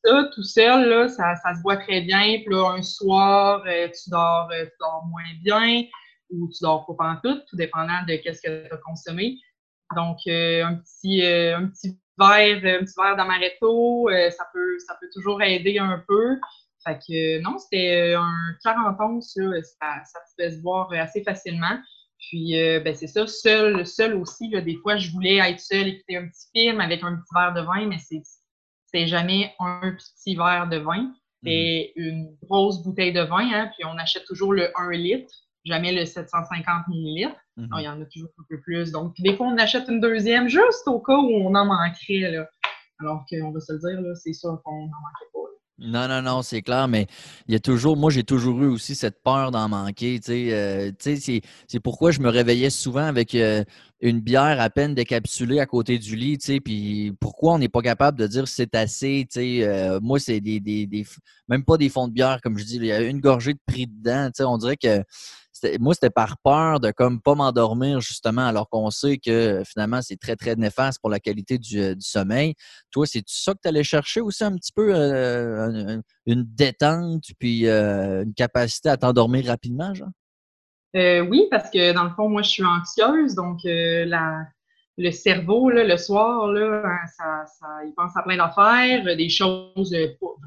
Ça, 0.03 0.29
tout 0.33 0.43
seul, 0.43 0.89
là, 0.89 1.07
ça, 1.07 1.35
ça, 1.35 1.55
se 1.55 1.61
boit 1.61 1.77
très 1.77 2.01
bien. 2.01 2.39
Puis 2.39 2.53
là, 2.53 2.71
un 2.71 2.81
soir, 2.81 3.63
euh, 3.67 3.87
tu, 3.87 4.09
dors, 4.09 4.49
euh, 4.51 4.65
tu 4.65 4.71
dors 4.79 5.05
moins 5.07 5.23
bien 5.43 5.83
ou 6.29 6.49
tu 6.49 6.57
dors 6.61 6.85
pas 6.97 7.11
en 7.11 7.15
tout, 7.23 7.39
tout 7.47 7.55
dépendant 7.55 8.03
de 8.07 8.15
qu'est-ce 8.17 8.41
que 8.41 8.67
tu 8.67 8.73
as 8.73 8.77
consommé. 8.77 9.37
Donc, 9.95 10.17
euh, 10.27 10.65
un, 10.65 10.75
petit, 10.75 11.23
un 11.23 11.67
petit 11.67 11.97
verre, 12.17 12.57
un 12.57 12.83
petit 12.83 12.93
verre 12.97 13.15
d'amaretto, 13.15 14.09
ça, 14.31 14.45
peut, 14.53 14.79
ça 14.85 14.97
peut 14.99 15.07
toujours 15.13 15.41
aider 15.41 15.79
un 15.79 16.03
peu. 16.07 16.37
Fait 16.87 16.99
que 16.99 17.41
non, 17.41 17.57
c'était 17.57 18.13
un 18.13 18.33
40 18.63 18.97
onces, 19.01 19.35
là, 19.35 19.61
ça, 19.61 20.03
ça 20.05 20.19
pouvait 20.31 20.51
se 20.51 20.61
boire 20.61 20.89
assez 20.93 21.21
facilement. 21.23 21.77
Puis, 22.19 22.59
euh, 22.59 22.79
ben, 22.79 22.95
c'est 22.95 23.07
ça, 23.07 23.27
seul, 23.27 23.85
seul 23.85 24.15
aussi. 24.15 24.49
Là, 24.49 24.61
des 24.61 24.75
fois, 24.77 24.97
je 24.97 25.11
voulais 25.11 25.37
être 25.37 25.59
seule, 25.59 25.87
écouter 25.87 26.17
un 26.17 26.27
petit 26.27 26.47
film 26.55 26.79
avec 26.81 27.03
un 27.03 27.15
petit 27.15 27.33
verre 27.33 27.53
de 27.53 27.61
vin, 27.61 27.87
mais 27.87 27.97
c'est 27.99 29.07
jamais 29.07 29.53
un 29.59 29.91
petit 29.91 30.35
verre 30.35 30.67
de 30.69 30.77
vin. 30.77 31.13
C'est 31.43 31.93
mhm. 31.95 32.03
une 32.03 32.37
grosse 32.43 32.81
bouteille 32.81 33.13
de 33.13 33.21
vin, 33.21 33.47
hein, 33.53 33.69
puis 33.75 33.85
on 33.85 33.97
achète 33.97 34.25
toujours 34.25 34.53
le 34.53 34.71
1 34.75 34.91
litre, 34.91 35.31
jamais 35.65 35.91
le 35.91 36.05
750 36.05 36.87
millilitres. 36.87 37.35
Mhm. 37.57 37.69
Il 37.77 37.83
y 37.83 37.89
en 37.89 38.01
a 38.01 38.05
toujours 38.05 38.31
un 38.39 38.43
peu 38.49 38.59
plus. 38.61 38.91
Donc, 38.91 39.13
des 39.19 39.35
fois, 39.35 39.47
on 39.47 39.57
achète 39.57 39.87
une 39.89 39.99
deuxième 39.99 40.47
juste 40.47 40.87
au 40.87 40.99
cas 40.99 41.15
où 41.15 41.29
on 41.29 41.53
en 41.53 41.65
manquerait. 41.65 42.31
Là. 42.31 42.49
Alors 42.99 43.25
qu'on 43.29 43.51
va 43.51 43.59
se 43.59 43.73
le 43.73 43.79
dire, 43.79 44.15
c'est 44.15 44.33
sûr 44.33 44.59
qu'on 44.63 44.71
n'en 44.71 44.87
manquait 44.87 45.31
pas. 45.33 45.36
Non, 45.79 46.07
non, 46.07 46.23
non, 46.23 46.41
c'est 46.41 46.63
clair, 46.63 46.87
mais 46.87 47.05
il 47.47 47.53
y 47.53 47.55
a 47.55 47.59
toujours, 47.59 47.97
moi 47.97 48.09
j'ai 48.09 48.23
toujours 48.23 48.63
eu 48.63 48.67
aussi 48.67 48.95
cette 48.95 49.21
peur 49.21 49.51
d'en 49.51 49.69
manquer. 49.69 50.19
Euh, 50.27 50.91
c'est 50.99 51.79
pourquoi 51.83 52.09
je 52.09 52.19
me 52.19 52.29
réveillais 52.29 52.71
souvent 52.71 53.05
avec 53.05 53.35
euh, 53.35 53.63
une 54.01 54.19
bière 54.19 54.59
à 54.59 54.71
peine 54.71 54.95
décapsulée 54.95 55.59
à 55.59 55.67
côté 55.67 55.99
du 55.99 56.15
lit, 56.15 56.39
puis 56.65 57.13
pourquoi 57.19 57.53
on 57.53 57.59
n'est 57.59 57.69
pas 57.69 57.83
capable 57.83 58.17
de 58.17 58.25
dire 58.25 58.47
c'est 58.47 58.73
assez. 58.73 59.27
Euh, 59.37 59.99
moi, 60.01 60.19
c'est 60.19 60.41
des, 60.41 60.59
des, 60.59 60.87
des, 60.87 61.05
même 61.47 61.63
pas 61.63 61.77
des 61.77 61.89
fonds 61.89 62.07
de 62.07 62.13
bière, 62.13 62.41
comme 62.41 62.57
je 62.57 62.63
dis, 62.63 62.77
il 62.77 62.85
y 62.85 62.91
a 62.91 63.01
une 63.01 63.19
gorgée 63.19 63.53
de 63.53 63.59
prix 63.67 63.85
dedans. 63.85 64.31
On 64.39 64.57
dirait 64.57 64.77
que 64.77 65.03
moi, 65.79 65.93
c'était 65.93 66.09
par 66.09 66.37
peur 66.37 66.79
de 66.79 66.91
comme 66.91 67.21
pas 67.21 67.35
m'endormir, 67.35 68.01
justement, 68.01 68.45
alors 68.45 68.69
qu'on 68.69 68.89
sait 68.89 69.17
que 69.17 69.63
finalement, 69.65 70.01
c'est 70.01 70.17
très, 70.17 70.35
très 70.35 70.55
néfaste 70.55 70.99
pour 71.01 71.09
la 71.09 71.19
qualité 71.19 71.57
du, 71.57 71.79
euh, 71.79 71.95
sommeil. 71.99 72.53
Toi, 72.91 73.05
c'est 73.05 73.23
ça 73.27 73.53
que 73.53 73.59
tu 73.63 73.67
allais 73.67 73.83
chercher 73.83 74.21
aussi 74.21 74.43
un 74.43 74.55
petit 74.55 74.71
peu 74.71 74.93
euh, 74.93 75.99
une 76.25 76.43
détente 76.43 77.23
puis 77.39 77.67
euh, 77.67 78.23
une 78.23 78.33
capacité 78.33 78.89
à 78.89 78.97
t'endormir 78.97 79.47
rapidement, 79.47 79.93
genre? 79.93 80.09
oui, 80.93 81.43
parce 81.51 81.69
que 81.69 81.93
dans 81.93 82.05
le 82.05 82.09
fond, 82.09 82.27
moi, 82.27 82.41
je 82.41 82.49
suis 82.49 82.65
anxieuse, 82.65 83.35
donc 83.35 83.59
le 83.63 85.11
cerveau, 85.11 85.69
le 85.69 85.95
soir, 85.97 86.47
là, 86.47 86.81
hein, 86.83 87.45
ça, 87.45 87.83
il 87.85 87.93
pense 87.95 88.17
à 88.17 88.23
plein 88.23 88.37
d'affaires, 88.37 89.03
des 89.15 89.29
choses 89.29 89.95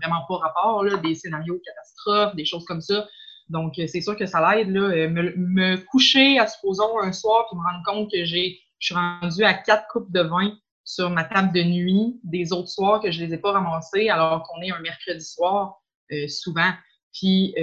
vraiment 0.02 0.25
pas 0.26 0.38
rapport, 0.38 0.85
des 1.00 1.14
scénarios 1.14 1.61
catastrophes, 1.64 2.35
des 2.35 2.45
choses 2.45 2.64
comme 2.64 2.81
ça. 2.81 3.07
Donc, 3.50 3.78
euh, 3.78 3.87
c'est 3.87 4.00
sûr 4.00 4.16
que 4.16 4.26
ça 4.26 4.54
l'aide. 4.54 4.75
Euh, 4.76 5.09
me, 5.09 5.76
coucher, 5.87 6.38
à 6.38 6.47
supposons, 6.47 7.00
un 7.02 7.12
soir, 7.12 7.47
puis 7.50 7.59
me 7.59 7.64
rendre 7.64 7.85
compte 7.85 8.11
que 8.11 8.25
j'ai, 8.25 8.61
je 8.78 8.87
suis 8.87 8.95
rendu 8.95 9.45
à 9.45 9.54
quatre 9.54 9.87
coupes 9.88 10.11
de 10.12 10.21
vin 10.21 10.52
sur 10.85 11.11
ma 11.11 11.25
table 11.25 11.52
de 11.52 11.62
nuit 11.62 12.21
des 12.25 12.52
autres 12.52 12.69
soirs 12.69 13.00
que 13.00 13.11
je 13.11 13.23
les 13.23 13.35
ai 13.35 13.38
pas 13.38 13.52
ramassés 13.52 14.09
alors 14.09 14.42
qu'on 14.45 14.61
est 14.62 14.71
un 14.71 14.80
mercredi 14.80 15.25
soir 15.25 15.80
euh, 16.12 16.26
souvent. 16.28 16.71
Puis 17.12 17.54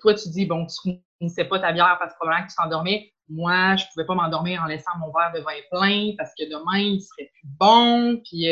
toi, 0.00 0.14
tu 0.14 0.28
dis, 0.30 0.44
bon, 0.44 0.66
tu 0.66 0.90
finissais 1.18 1.44
pas 1.44 1.60
ta 1.60 1.72
bière 1.72 1.96
parce 2.00 2.12
que 2.12 2.18
probablement 2.18 2.46
que 2.46 2.50
tu 2.50 2.56
t'endormais. 2.56 3.12
moi, 3.28 3.76
je 3.76 3.84
pouvais 3.92 4.04
pas 4.04 4.16
m'endormir 4.16 4.60
en 4.62 4.66
laissant 4.66 4.90
mon 4.98 5.12
verre 5.12 5.32
de 5.32 5.40
vin 5.40 5.52
plein 5.70 6.14
parce 6.18 6.32
que 6.36 6.44
demain, 6.50 6.78
il 6.78 7.00
serait 7.00 7.30
plus 7.32 7.48
bon. 7.60 8.20
Puis 8.24 8.46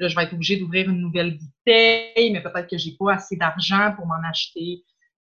là, 0.00 0.08
je 0.08 0.16
vais 0.16 0.24
être 0.24 0.32
obligée 0.32 0.56
d'ouvrir 0.56 0.90
une 0.90 1.00
nouvelle 1.00 1.38
bouteille, 1.38 2.32
mais 2.32 2.42
peut-être 2.42 2.68
que 2.68 2.76
j'ai 2.76 2.96
pas 2.98 3.14
assez 3.14 3.36
d'argent 3.36 3.92
pour 3.96 4.06
m'en 4.06 4.28
acheter 4.28 4.82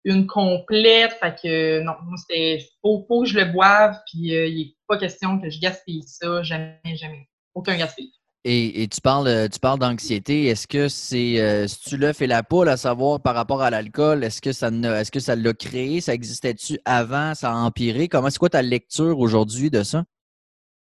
une 0.04 0.26
complète. 0.26 1.12
Fait 1.14 1.34
que 1.42 1.80
non, 1.80 1.92
moi, 2.04 2.16
c'était 2.16 2.64
faut, 2.82 3.04
faut 3.08 3.22
que 3.22 3.28
je 3.28 3.38
le 3.38 3.46
boive, 3.46 3.96
puis 4.06 4.34
euh, 4.34 4.46
il 4.46 4.58
n'est 4.58 4.74
pas 4.86 4.98
question 4.98 5.40
que 5.40 5.50
je 5.50 5.60
gaspille 5.60 6.02
ça. 6.06 6.42
Jamais, 6.42 6.78
jamais. 6.94 7.28
Aucun 7.54 7.76
gaspillage. 7.76 8.12
Et, 8.46 8.86
tu 8.88 9.00
parles, 9.00 9.26
euh, 9.26 9.48
tu 9.48 9.58
parles 9.58 9.78
d'anxiété. 9.78 10.44
Est-ce 10.46 10.66
que 10.66 10.88
c'est 10.88 11.40
euh, 11.40 11.66
si 11.66 11.80
tu 11.80 11.96
l'as 11.96 12.12
fait 12.12 12.26
la 12.26 12.42
poule 12.42 12.68
à 12.68 12.76
savoir 12.76 13.22
par 13.22 13.34
rapport 13.34 13.62
à 13.62 13.70
l'alcool, 13.70 14.22
est-ce 14.22 14.42
que 14.42 14.52
ça 14.52 14.68
est-ce 14.68 15.10
que 15.10 15.20
ça 15.20 15.34
l'a 15.34 15.54
créé? 15.54 16.02
Ça 16.02 16.12
existait-tu 16.12 16.78
avant? 16.84 17.34
Ça 17.34 17.52
a 17.52 17.54
empiré? 17.54 18.08
Comment 18.08 18.28
c'est 18.28 18.38
quoi 18.38 18.50
ta 18.50 18.60
lecture 18.60 19.18
aujourd'hui 19.18 19.70
de 19.70 19.82
ça? 19.82 20.04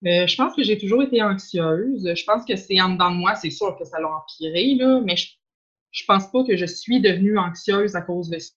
Euh, 0.06 0.26
je 0.26 0.34
pense 0.34 0.56
que 0.56 0.62
j'ai 0.62 0.78
toujours 0.78 1.02
été 1.02 1.22
anxieuse. 1.22 2.10
Je 2.14 2.24
pense 2.24 2.46
que 2.46 2.56
c'est 2.56 2.80
en 2.80 2.88
dedans 2.88 3.10
de 3.10 3.16
moi, 3.16 3.34
c'est 3.34 3.50
sûr 3.50 3.76
que 3.78 3.84
ça 3.84 4.00
l'a 4.00 4.08
empiré, 4.08 4.74
là, 4.74 5.00
mais 5.04 5.16
je, 5.16 5.28
je 5.90 6.04
pense 6.06 6.30
pas 6.32 6.44
que 6.44 6.56
je 6.56 6.66
suis 6.66 7.00
devenue 7.00 7.38
anxieuse 7.38 7.94
à 7.94 8.00
cause 8.00 8.30
de 8.30 8.38
ça. 8.38 8.52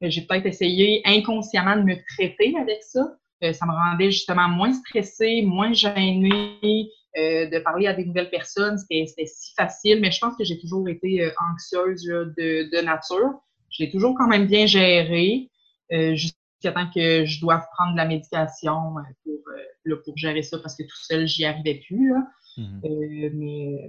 J'ai 0.00 0.22
peut-être 0.22 0.46
essayé 0.46 1.02
inconsciemment 1.04 1.76
de 1.76 1.82
me 1.82 1.96
traiter 2.14 2.54
avec 2.60 2.82
ça. 2.82 3.16
ça 3.40 3.66
me 3.66 3.72
rendait 3.72 4.10
justement 4.10 4.48
moins 4.48 4.72
stressée, 4.72 5.42
moins 5.42 5.72
gênée, 5.72 6.90
euh, 7.18 7.46
de 7.48 7.58
parler 7.58 7.86
à 7.86 7.94
des 7.94 8.04
nouvelles 8.04 8.30
personnes, 8.30 8.78
c'était 8.78 9.06
si 9.26 9.52
facile, 9.56 10.00
mais 10.00 10.10
je 10.10 10.20
pense 10.20 10.36
que 10.36 10.44
j'ai 10.44 10.58
toujours 10.60 10.88
été 10.88 11.22
euh, 11.22 11.30
anxieuse 11.50 12.04
de, 12.04 12.84
nature. 12.84 13.32
Je 13.70 13.82
l'ai 13.82 13.90
toujours 13.90 14.14
quand 14.16 14.28
même 14.28 14.46
bien 14.46 14.66
géré 14.66 15.50
euh, 15.90 16.14
jusqu'à 16.14 16.72
temps 16.72 16.88
que 16.94 17.24
je 17.24 17.40
doive 17.40 17.64
prendre 17.72 17.92
de 17.92 17.96
la 17.96 18.04
médication 18.04 18.94
pour, 19.24 20.02
pour 20.04 20.16
gérer 20.16 20.42
ça 20.42 20.58
parce 20.58 20.76
que 20.76 20.82
tout 20.82 21.02
seul, 21.02 21.26
j'y 21.26 21.44
arrivais 21.44 21.80
plus. 21.86 22.12
Mmh 22.58 22.80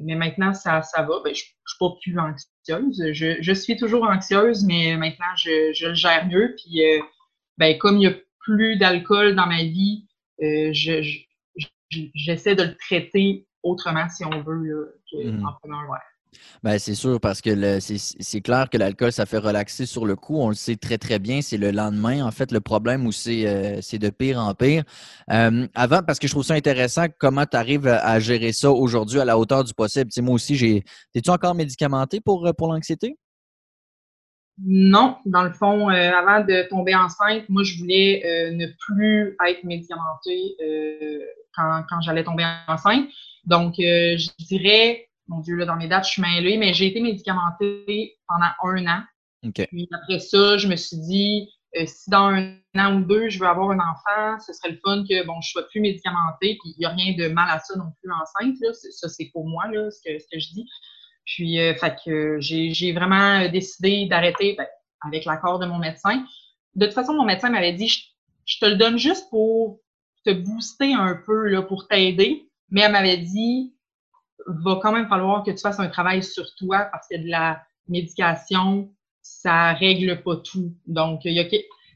mais, 0.02 0.16
maintenant, 0.16 0.54
ça, 0.54 0.82
ça 0.84 1.02
va. 1.02 1.22
Ben, 1.24 1.34
je 1.34 1.42
ne 1.42 1.48
suis 1.66 1.78
pas 1.80 1.90
plus 2.02 2.20
anxieuse. 2.20 3.12
Je, 3.14 3.54
suis 3.54 3.76
toujours 3.78 4.04
anxieuse, 4.04 4.64
mais 4.64 4.96
maintenant, 4.96 5.36
je, 5.36 5.88
le 5.88 5.94
gère 5.94 6.28
mieux. 6.28 6.56
Puis, 6.56 6.82
ben, 7.58 7.78
comme 7.80 7.96
il 7.96 8.00
n'y 8.00 8.08
a 8.08 8.14
plus 8.40 8.78
d'alcool 8.78 9.36
dans 9.36 9.48
ma 9.48 9.64
vie, 9.64 10.08
je, 10.40 11.02
j'essaie 11.90 12.56
de 12.56 12.64
le 12.64 12.76
traiter 12.78 13.48
autrement, 13.64 14.08
si 14.10 14.24
on 14.24 14.42
veut, 14.42 15.02
qu'en 15.12 15.18
mmh. 15.18 15.56
prenant 15.62 15.80
un 15.80 15.88
verre. 15.88 16.19
Ben, 16.64 16.78
c'est 16.78 16.96
sûr, 16.96 17.20
parce 17.20 17.42
que 17.42 17.80
c'est 17.80 18.42
clair 18.42 18.70
que 18.70 18.78
l'alcool, 18.78 19.12
ça 19.12 19.26
fait 19.26 19.38
relaxer 19.38 19.86
sur 19.86 20.06
le 20.06 20.16
coup. 20.16 20.38
On 20.38 20.50
le 20.50 20.56
sait 20.56 20.76
très, 20.76 20.98
très 20.98 21.20
bien. 21.20 21.42
C'est 21.42 21.58
le 21.58 21.72
lendemain, 21.72 22.26
en 22.26 22.32
fait, 22.32 22.52
le 22.52 22.60
problème 22.60 23.06
où 23.06 23.12
c'est 23.12 23.48
euh, 23.48 23.80
de 23.80 24.10
pire 24.10 24.40
en 24.40 24.54
pire. 24.54 24.84
Euh, 25.32 25.68
avant, 25.74 26.02
parce 26.04 26.20
que 26.20 26.28
je 26.28 26.34
trouve 26.34 26.44
ça 26.44 26.54
intéressant, 26.54 27.06
comment 27.18 27.46
tu 27.46 27.58
arrives 27.58 27.88
à, 27.88 28.20
gérer 28.20 28.52
ça 28.52 28.72
aujourd'hui 28.72 29.20
à 29.20 29.26
la 29.26 29.38
hauteur 29.38 29.64
du 29.64 29.74
possible? 29.74 30.10
moi 30.22 30.36
aussi, 30.36 30.56
j'ai. 30.56 30.84
Es-tu 31.16 31.30
encore 31.30 31.56
médicamenté 31.56 32.22
pour, 32.22 32.50
pour 32.58 32.72
l'anxiété? 32.72 33.18
Non, 34.62 35.16
dans 35.26 35.44
le 35.44 35.54
fond, 35.54 35.88
avant 35.88 36.44
de 36.44 36.68
tomber 36.68 36.94
enceinte, 36.94 37.48
moi, 37.48 37.64
je 37.64 37.78
voulais 37.78 38.22
ne 38.52 38.68
plus 38.78 39.38
être 39.48 39.64
médicamentée 39.64 40.58
quand, 41.56 42.02
j'allais 42.02 42.24
tomber 42.24 42.46
enceinte. 42.68 43.08
Donc, 43.46 43.80
euh, 43.80 44.18
je 44.18 44.30
dirais, 44.46 45.09
mon 45.30 45.40
Dieu, 45.40 45.56
là, 45.56 45.66
dans 45.66 45.76
mes 45.76 45.88
dates, 45.88 46.06
je 46.06 46.12
suis 46.12 46.22
mêlée, 46.22 46.58
mais 46.58 46.74
j'ai 46.74 46.88
été 46.88 47.00
médicamentée 47.00 48.18
pendant 48.28 48.52
un 48.64 48.88
an. 48.88 49.04
Puis 49.54 49.88
après 49.92 50.20
ça, 50.20 50.58
je 50.58 50.68
me 50.68 50.76
suis 50.76 50.98
dit, 50.98 51.50
euh, 51.78 51.86
si 51.86 52.10
dans 52.10 52.28
un 52.28 52.56
an 52.76 52.96
ou 52.96 53.06
deux, 53.06 53.30
je 53.30 53.40
veux 53.40 53.48
avoir 53.48 53.70
un 53.70 53.80
enfant, 53.80 54.40
ce 54.46 54.54
serait 54.54 54.72
le 54.72 54.80
fun 54.84 55.04
que 55.08 55.26
bon, 55.26 55.40
je 55.42 55.52
sois 55.52 55.68
plus 55.70 55.80
médicamentée, 55.80 56.58
puis 56.62 56.74
il 56.76 56.80
n'y 56.80 56.86
a 56.86 56.90
rien 56.90 57.16
de 57.16 57.32
mal 57.32 57.48
à 57.50 57.60
ça 57.60 57.76
non 57.78 57.92
plus 58.02 58.12
enceinte. 58.12 58.56
Là. 58.60 58.74
Ça, 58.74 59.08
c'est 59.08 59.30
pour 59.32 59.48
moi, 59.48 59.68
là, 59.72 59.90
ce, 59.92 60.00
que, 60.04 60.18
ce 60.20 60.26
que 60.32 60.40
je 60.40 60.50
dis. 60.50 60.66
Puis, 61.26 61.60
euh, 61.60 61.76
fait 61.76 61.96
que 62.04 62.38
j'ai 62.40 62.92
vraiment 62.92 63.48
décidé 63.50 64.08
d'arrêter 64.08 64.56
ben, 64.58 64.66
avec 65.06 65.26
l'accord 65.26 65.60
de 65.60 65.68
mon 65.68 65.78
médecin. 65.78 66.26
De 66.76 66.86
toute 66.86 66.96
façon, 66.96 67.14
mon 67.14 67.26
médecin 67.26 67.50
m'avait 67.50 67.74
dit, 67.74 67.88
je, 67.88 68.60
te 68.60 68.66
le 68.66 68.76
donne 68.76 68.98
juste 68.98 69.30
pour 69.30 69.80
te 70.26 70.32
booster 70.32 70.94
un 70.94 71.16
peu 71.26 71.48
là, 71.50 71.62
pour 71.62 71.88
t'aider. 71.88 72.50
Mais 72.72 72.82
elle 72.82 72.92
m'avait 72.92 73.18
dit, 73.18 73.76
va 74.48 74.80
quand 74.82 74.92
même 74.92 75.08
falloir 75.08 75.44
que 75.44 75.52
tu 75.52 75.60
fasses 75.60 75.80
un 75.80 75.90
travail 75.90 76.24
sur 76.24 76.46
toi 76.56 76.90
parce 76.92 77.08
que 77.08 77.18
de 77.18 77.30
la 77.30 77.62
médication, 77.88 78.94
ça 79.22 79.74
règle 79.74 80.22
pas 80.24 80.38
tout. 80.38 80.74
Donc, 80.88 81.22
il 81.26 81.34
y 81.34 81.40
a, 81.40 81.46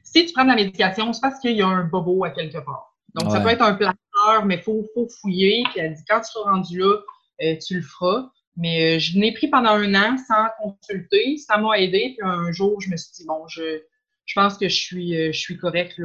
si 0.02 0.26
tu 0.26 0.32
prends 0.32 0.44
de 0.44 0.50
la 0.50 0.56
médication, 0.56 1.12
c'est 1.12 1.20
parce 1.20 1.40
qu'il 1.40 1.56
y 1.56 1.62
a 1.62 1.66
un 1.66 1.84
bobo 1.84 2.24
à 2.24 2.30
quelque 2.30 2.58
part. 2.58 2.94
Donc, 3.14 3.30
ça 3.30 3.40
peut 3.40 3.48
être 3.48 3.62
un 3.62 3.74
placeur, 3.74 4.44
mais 4.44 4.56
il 4.56 4.62
faut, 4.62 4.84
faut, 4.92 5.08
fouiller. 5.20 5.62
Puis 5.70 5.80
elle 5.80 5.94
dit, 5.94 6.02
quand 6.08 6.20
tu 6.20 6.32
seras 6.32 6.50
rendu 6.50 6.78
là, 6.78 6.96
euh, 7.42 7.56
tu 7.64 7.76
le 7.76 7.82
feras. 7.82 8.28
Mais 8.56 8.96
euh, 8.96 8.98
je 8.98 9.18
l'ai 9.18 9.32
pris 9.32 9.48
pendant 9.48 9.70
un 9.70 9.94
an 9.94 10.16
sans 10.18 10.48
consulter. 10.60 11.36
Ça 11.38 11.56
m'a 11.58 11.78
aidé. 11.78 12.14
Puis 12.16 12.28
un 12.28 12.50
jour, 12.50 12.80
je 12.80 12.90
me 12.90 12.96
suis 12.96 13.12
dit, 13.12 13.24
bon, 13.24 13.46
je, 13.48 13.82
je 14.26 14.34
pense 14.34 14.58
que 14.58 14.68
je 14.68 14.74
suis, 14.74 15.16
euh, 15.16 15.32
je 15.32 15.38
suis 15.38 15.56
correcte 15.56 16.00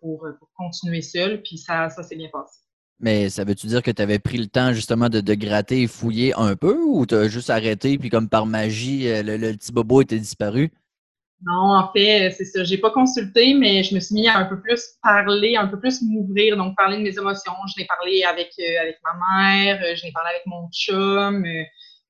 pour, 0.00 0.26
continuer 0.56 1.02
seul, 1.02 1.42
puis 1.42 1.58
ça, 1.58 1.90
ça 1.90 2.02
s'est 2.02 2.16
bien 2.16 2.30
passé. 2.32 2.60
Mais 3.00 3.28
ça 3.28 3.44
veut-tu 3.44 3.66
dire 3.66 3.82
que 3.82 3.90
tu 3.90 4.00
avais 4.00 4.18
pris 4.18 4.38
le 4.38 4.46
temps 4.46 4.72
justement 4.72 5.08
de, 5.08 5.34
gratter 5.34 5.82
et 5.82 5.86
fouiller 5.86 6.32
un 6.34 6.56
peu 6.56 6.78
ou 6.78 7.06
tu 7.06 7.14
as 7.14 7.28
juste 7.28 7.50
arrêté 7.50 7.98
puis 7.98 8.08
comme 8.08 8.28
par 8.28 8.46
magie, 8.46 9.08
euh, 9.08 9.22
le, 9.22 9.52
petit 9.52 9.72
bobo 9.72 10.02
était 10.02 10.18
disparu? 10.18 10.70
Non, 11.44 11.76
en 11.76 11.92
fait, 11.92 12.30
c'est 12.30 12.46
ça. 12.46 12.64
J'ai 12.64 12.78
pas 12.78 12.90
consulté, 12.90 13.52
mais 13.52 13.82
je 13.82 13.94
me 13.94 14.00
suis 14.00 14.14
mis 14.14 14.28
à 14.28 14.38
un 14.38 14.44
peu 14.46 14.60
plus 14.60 14.94
parler, 15.02 15.56
un 15.56 15.66
peu 15.66 15.78
plus 15.78 16.00
m'ouvrir, 16.00 16.56
donc 16.56 16.74
parler 16.76 16.96
de 16.96 17.02
mes 17.02 17.18
émotions. 17.18 17.52
Je 17.66 17.80
l'ai 17.80 17.86
parlé 17.86 18.22
avec, 18.22 18.52
euh, 18.58 18.92
ma 19.02 19.52
mère, 19.52 19.78
je 19.94 20.04
l'ai 20.04 20.12
parlé 20.12 20.30
avec 20.30 20.46
mon 20.46 20.70
chum, 20.70 21.44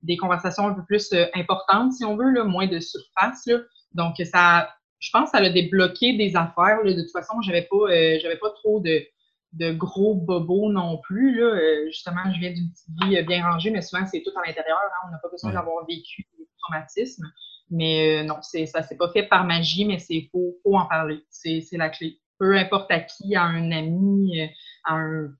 des 0.02 0.16
conversations 0.16 0.68
un 0.68 0.74
peu 0.74 0.84
plus 0.84 1.12
importantes, 1.34 1.94
si 1.94 2.04
on 2.04 2.16
veut, 2.16 2.30
là, 2.30 2.44
moins 2.44 2.68
de 2.68 2.78
surface. 2.78 3.48
Donc, 3.92 4.14
ça, 4.24 4.68
je 5.04 5.10
pense 5.12 5.30
que 5.30 5.38
ça 5.38 5.44
a 5.44 5.50
débloqué 5.50 6.16
des 6.16 6.34
affaires. 6.34 6.82
De 6.84 6.92
toute 6.92 7.10
façon, 7.12 7.40
j'avais 7.42 7.68
pas, 7.70 7.76
euh, 7.76 8.18
j'avais 8.22 8.38
pas 8.38 8.50
trop 8.50 8.80
de, 8.80 9.02
de, 9.58 9.72
gros 9.72 10.14
bobos 10.14 10.70
non 10.70 10.98
plus. 10.98 11.38
Là. 11.38 11.46
Euh, 11.46 11.86
justement, 11.86 12.22
je 12.32 12.40
viens 12.40 12.52
d'une 12.52 12.70
petite 12.70 12.88
vie 13.02 13.22
bien 13.22 13.48
rangée, 13.48 13.70
mais 13.70 13.82
souvent, 13.82 14.04
c'est 14.06 14.22
tout 14.22 14.30
à 14.36 14.46
l'intérieur. 14.46 14.78
Hein. 14.82 15.06
On 15.08 15.10
n'a 15.10 15.18
pas 15.18 15.28
besoin 15.28 15.52
d'avoir 15.52 15.86
vécu 15.86 16.26
des 16.38 16.48
traumatismes. 16.58 17.26
Mais 17.70 18.20
euh, 18.20 18.24
non, 18.24 18.36
c'est, 18.42 18.66
ça 18.66 18.82
s'est 18.82 18.96
pas 18.96 19.10
fait 19.12 19.24
par 19.24 19.44
magie, 19.44 19.84
mais 19.84 19.98
c'est 19.98 20.28
faut, 20.30 20.56
faut 20.62 20.76
en 20.76 20.86
parler. 20.86 21.24
C'est, 21.30 21.60
c'est 21.60 21.76
la 21.76 21.88
clé. 21.88 22.20
Peu 22.38 22.56
importe 22.56 22.90
à 22.90 23.00
qui, 23.00 23.36
à 23.36 23.42
un 23.42 23.70
ami, 23.70 24.40
à 24.84 24.94
un 24.94 25.30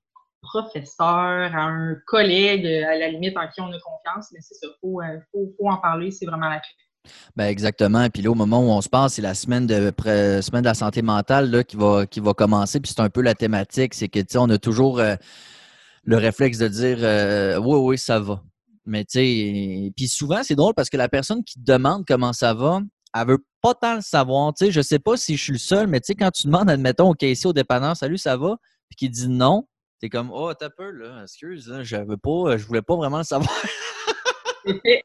professeur, 0.41 1.55
à 1.55 1.63
un 1.63 1.95
collègue, 2.07 2.65
à 2.65 2.95
la 2.95 3.09
limite 3.09 3.37
en 3.37 3.47
qui 3.47 3.61
on 3.61 3.71
a 3.71 3.79
confiance, 3.79 4.31
mais 4.31 4.39
c'est 4.41 4.53
ça, 4.55 4.67
il 4.67 4.77
faut, 4.79 5.01
faut, 5.31 5.53
faut 5.57 5.69
en 5.69 5.77
parler, 5.77 6.11
c'est 6.11 6.25
vraiment 6.25 6.49
la 6.49 6.59
clé. 6.59 6.84
Ben 7.35 7.45
exactement. 7.45 8.09
Puis 8.09 8.21
là, 8.21 8.31
au 8.31 8.35
moment 8.35 8.59
où 8.59 8.69
on 8.69 8.81
se 8.81 8.89
passe, 8.89 9.13
c'est 9.13 9.21
la 9.21 9.33
semaine 9.33 9.67
de 9.67 9.91
semaine 10.41 10.61
de 10.61 10.67
la 10.67 10.73
santé 10.73 11.01
mentale 11.01 11.49
là, 11.49 11.63
qui, 11.63 11.75
va, 11.75 12.05
qui 12.05 12.19
va 12.19 12.33
commencer. 12.33 12.79
Puis 12.79 12.93
c'est 12.95 13.01
un 13.01 13.09
peu 13.09 13.21
la 13.21 13.35
thématique. 13.35 13.93
C'est 13.93 14.07
que 14.07 14.19
on 14.37 14.49
a 14.49 14.57
toujours 14.57 14.99
euh, 14.99 15.15
le 16.03 16.17
réflexe 16.17 16.57
de 16.57 16.67
dire 16.67 16.97
euh, 17.01 17.57
Oui, 17.57 17.77
oui, 17.79 17.97
ça 17.97 18.19
va. 18.19 18.41
Mais 18.85 19.03
tu 19.03 19.19
sais, 19.19 19.91
puis 19.95 20.07
souvent, 20.07 20.43
c'est 20.43 20.55
drôle 20.55 20.73
parce 20.75 20.89
que 20.89 20.97
la 20.97 21.09
personne 21.09 21.43
qui 21.43 21.55
te 21.55 21.71
demande 21.71 22.05
comment 22.07 22.33
ça 22.33 22.53
va, 22.53 22.81
elle 23.15 23.27
veut 23.27 23.45
pas 23.61 23.73
tant 23.73 23.95
le 23.95 24.01
savoir. 24.01 24.53
Tu 24.53 24.65
sais, 24.65 24.71
je 24.71 24.81
sais 24.81 24.99
pas 24.99 25.17
si 25.17 25.37
je 25.37 25.43
suis 25.43 25.53
le 25.53 25.57
seul, 25.57 25.87
mais 25.87 25.99
tu 25.99 26.07
sais, 26.07 26.15
quand 26.15 26.29
tu 26.31 26.47
demandes, 26.47 26.69
admettons, 26.69 27.09
au 27.09 27.13
caissier, 27.13 27.49
au 27.49 27.53
dépanneur, 27.53 27.97
salut, 27.97 28.17
ça 28.17 28.37
va, 28.37 28.57
puis 28.89 28.95
qu'il 28.95 29.09
dit 29.09 29.27
non, 29.27 29.67
t'es 29.99 30.09
comme 30.09 30.29
Oh, 30.31 30.53
t'as 30.53 30.69
peur, 30.69 30.91
là, 30.91 31.23
excuse, 31.23 31.73
je 31.81 31.95
veux 31.95 32.17
pas, 32.17 32.57
je 32.57 32.65
voulais 32.65 32.83
pas 32.83 32.95
vraiment 32.95 33.19
le 33.19 33.23
savoir. 33.23 33.49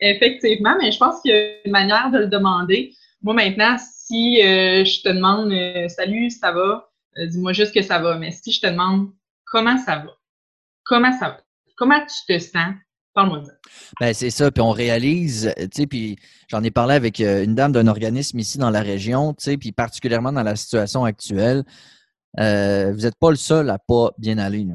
Effectivement, 0.01 0.77
mais 0.81 0.93
je 0.93 0.99
pense 0.99 1.21
qu'il 1.21 1.33
y 1.33 1.35
a 1.35 1.65
une 1.65 1.73
manière 1.73 2.11
de 2.11 2.19
le 2.19 2.27
demander. 2.27 2.95
Moi, 3.23 3.35
maintenant, 3.35 3.77
si 3.79 4.41
euh, 4.43 4.85
je 4.85 5.03
te 5.03 5.09
demande 5.09 5.53
euh, 5.53 5.89
Salut, 5.89 6.31
ça 6.31 6.53
va, 6.53 6.91
euh, 7.19 7.27
dis-moi 7.27 7.53
juste 7.53 7.75
que 7.75 7.83
ça 7.83 7.99
va. 7.99 8.17
Mais 8.17 8.31
si 8.31 8.53
je 8.53 8.61
te 8.61 8.67
demande 8.67 9.11
comment 9.45 9.77
ça 9.79 9.97
va, 9.97 10.17
comment 10.85 11.13
ça 11.19 11.29
va, 11.29 11.41
comment 11.77 12.01
tu 12.01 12.33
te 12.33 12.39
sens, 12.39 12.75
parle-moi 13.15 13.45
ça. 13.45 13.53
Ben, 14.01 14.15
c'est 14.15 14.31
ça. 14.31 14.51
Puis 14.51 14.63
on 14.63 14.71
réalise, 14.71 15.53
tu 15.57 15.69
sais, 15.73 15.87
puis 15.87 16.17
j'en 16.49 16.63
ai 16.63 16.71
parlé 16.71 16.95
avec 16.95 17.21
une 17.21 17.55
dame 17.55 17.73
d'un 17.73 17.87
organisme 17.89 18.39
ici 18.39 18.59
dans 18.59 18.71
la 18.71 18.81
région, 18.81 19.35
tu 19.35 19.45
sais, 19.45 19.57
puis 19.59 19.73
particulièrement 19.73 20.33
dans 20.33 20.43
la 20.43 20.57
situation 20.57 21.05
actuelle. 21.05 21.65
vous 22.37 22.43
n'êtes 23.03 23.19
pas 23.21 23.31
le 23.31 23.37
seul 23.37 23.69
à 23.69 23.79
pas 23.79 24.13
bien 24.19 24.39
aller. 24.39 24.67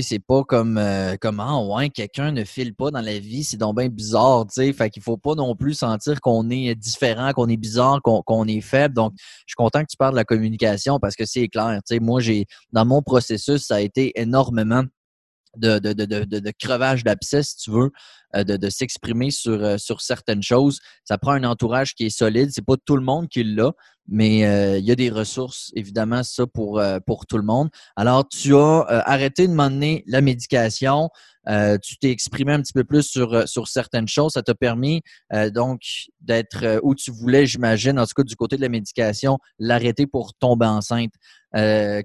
C'est 0.00 0.18
pas 0.18 0.42
comme 0.44 0.78
euh, 0.78 1.16
comment 1.20 1.74
ouais, 1.74 1.90
quelqu'un 1.90 2.32
ne 2.32 2.44
file 2.44 2.74
pas 2.74 2.90
dans 2.90 3.00
la 3.00 3.18
vie, 3.18 3.44
c'est 3.44 3.58
donc 3.58 3.76
bien 3.76 3.88
bizarre, 3.88 4.46
tu 4.46 4.54
sais. 4.54 4.72
Fait 4.72 4.88
qu'il 4.88 5.02
faut 5.02 5.18
pas 5.18 5.34
non 5.34 5.54
plus 5.54 5.74
sentir 5.74 6.20
qu'on 6.20 6.48
est 6.48 6.74
différent, 6.74 7.32
qu'on 7.32 7.48
est 7.48 7.56
bizarre, 7.56 8.00
qu'on 8.02 8.46
est 8.46 8.60
faible. 8.60 8.94
Donc, 8.94 9.12
je 9.16 9.24
suis 9.48 9.56
content 9.56 9.82
que 9.82 9.88
tu 9.90 9.96
parles 9.96 10.12
de 10.12 10.16
la 10.16 10.24
communication 10.24 10.98
parce 10.98 11.16
que 11.16 11.26
c'est 11.26 11.48
clair. 11.48 11.80
Tu 11.86 12.00
moi, 12.00 12.20
j'ai 12.20 12.46
dans 12.72 12.86
mon 12.86 13.02
processus, 13.02 13.66
ça 13.66 13.76
a 13.76 13.80
été 13.80 14.12
énormément 14.14 14.84
de, 15.56 15.78
de, 15.78 15.92
de, 15.92 16.24
de, 16.24 16.52
crevage 16.58 17.04
d'abcès, 17.04 17.42
si 17.42 17.56
tu 17.56 17.70
veux, 17.70 17.90
euh, 18.34 18.44
de, 18.44 18.56
de 18.56 18.70
s'exprimer 18.70 19.30
sur, 19.30 19.62
euh, 19.62 19.76
sur 19.78 20.00
certaines 20.00 20.42
choses. 20.42 20.80
Ça 21.04 21.18
prend 21.18 21.32
un 21.32 21.44
entourage 21.44 21.94
qui 21.94 22.06
est 22.06 22.16
solide. 22.16 22.50
C'est 22.52 22.64
pas 22.64 22.76
tout 22.84 22.96
le 22.96 23.02
monde 23.02 23.28
qui 23.28 23.44
l'a. 23.44 23.72
Mais 24.08 24.44
euh, 24.44 24.78
il 24.78 24.84
y 24.84 24.90
a 24.90 24.96
des 24.96 25.10
ressources, 25.10 25.70
évidemment, 25.74 26.22
ça 26.22 26.46
pour, 26.46 26.78
euh, 26.78 26.98
pour 27.06 27.26
tout 27.26 27.38
le 27.38 27.44
monde. 27.44 27.70
Alors, 27.96 28.28
tu 28.28 28.54
as 28.56 28.84
arrêté 29.06 29.46
de 29.46 29.52
m'emmener 29.52 30.04
la 30.06 30.20
médication. 30.20 31.10
tu 31.82 31.98
t'es 31.98 32.10
exprimé 32.10 32.52
un 32.52 32.60
petit 32.60 32.72
peu 32.72 32.84
plus 32.84 33.02
sur, 33.02 33.48
sur 33.48 33.68
certaines 33.68 34.08
choses. 34.08 34.32
Ça 34.32 34.42
t'a 34.42 34.54
permis 34.54 35.02
donc 35.52 35.80
d'être 36.20 36.80
où 36.82 36.94
tu 36.94 37.10
voulais, 37.10 37.46
j'imagine, 37.46 37.98
en 37.98 38.06
tout 38.06 38.14
cas 38.16 38.22
du 38.22 38.36
côté 38.36 38.56
de 38.56 38.62
la 38.62 38.68
médication, 38.68 39.38
l'arrêter 39.58 40.06
pour 40.06 40.34
tomber 40.34 40.66
enceinte. 40.66 41.12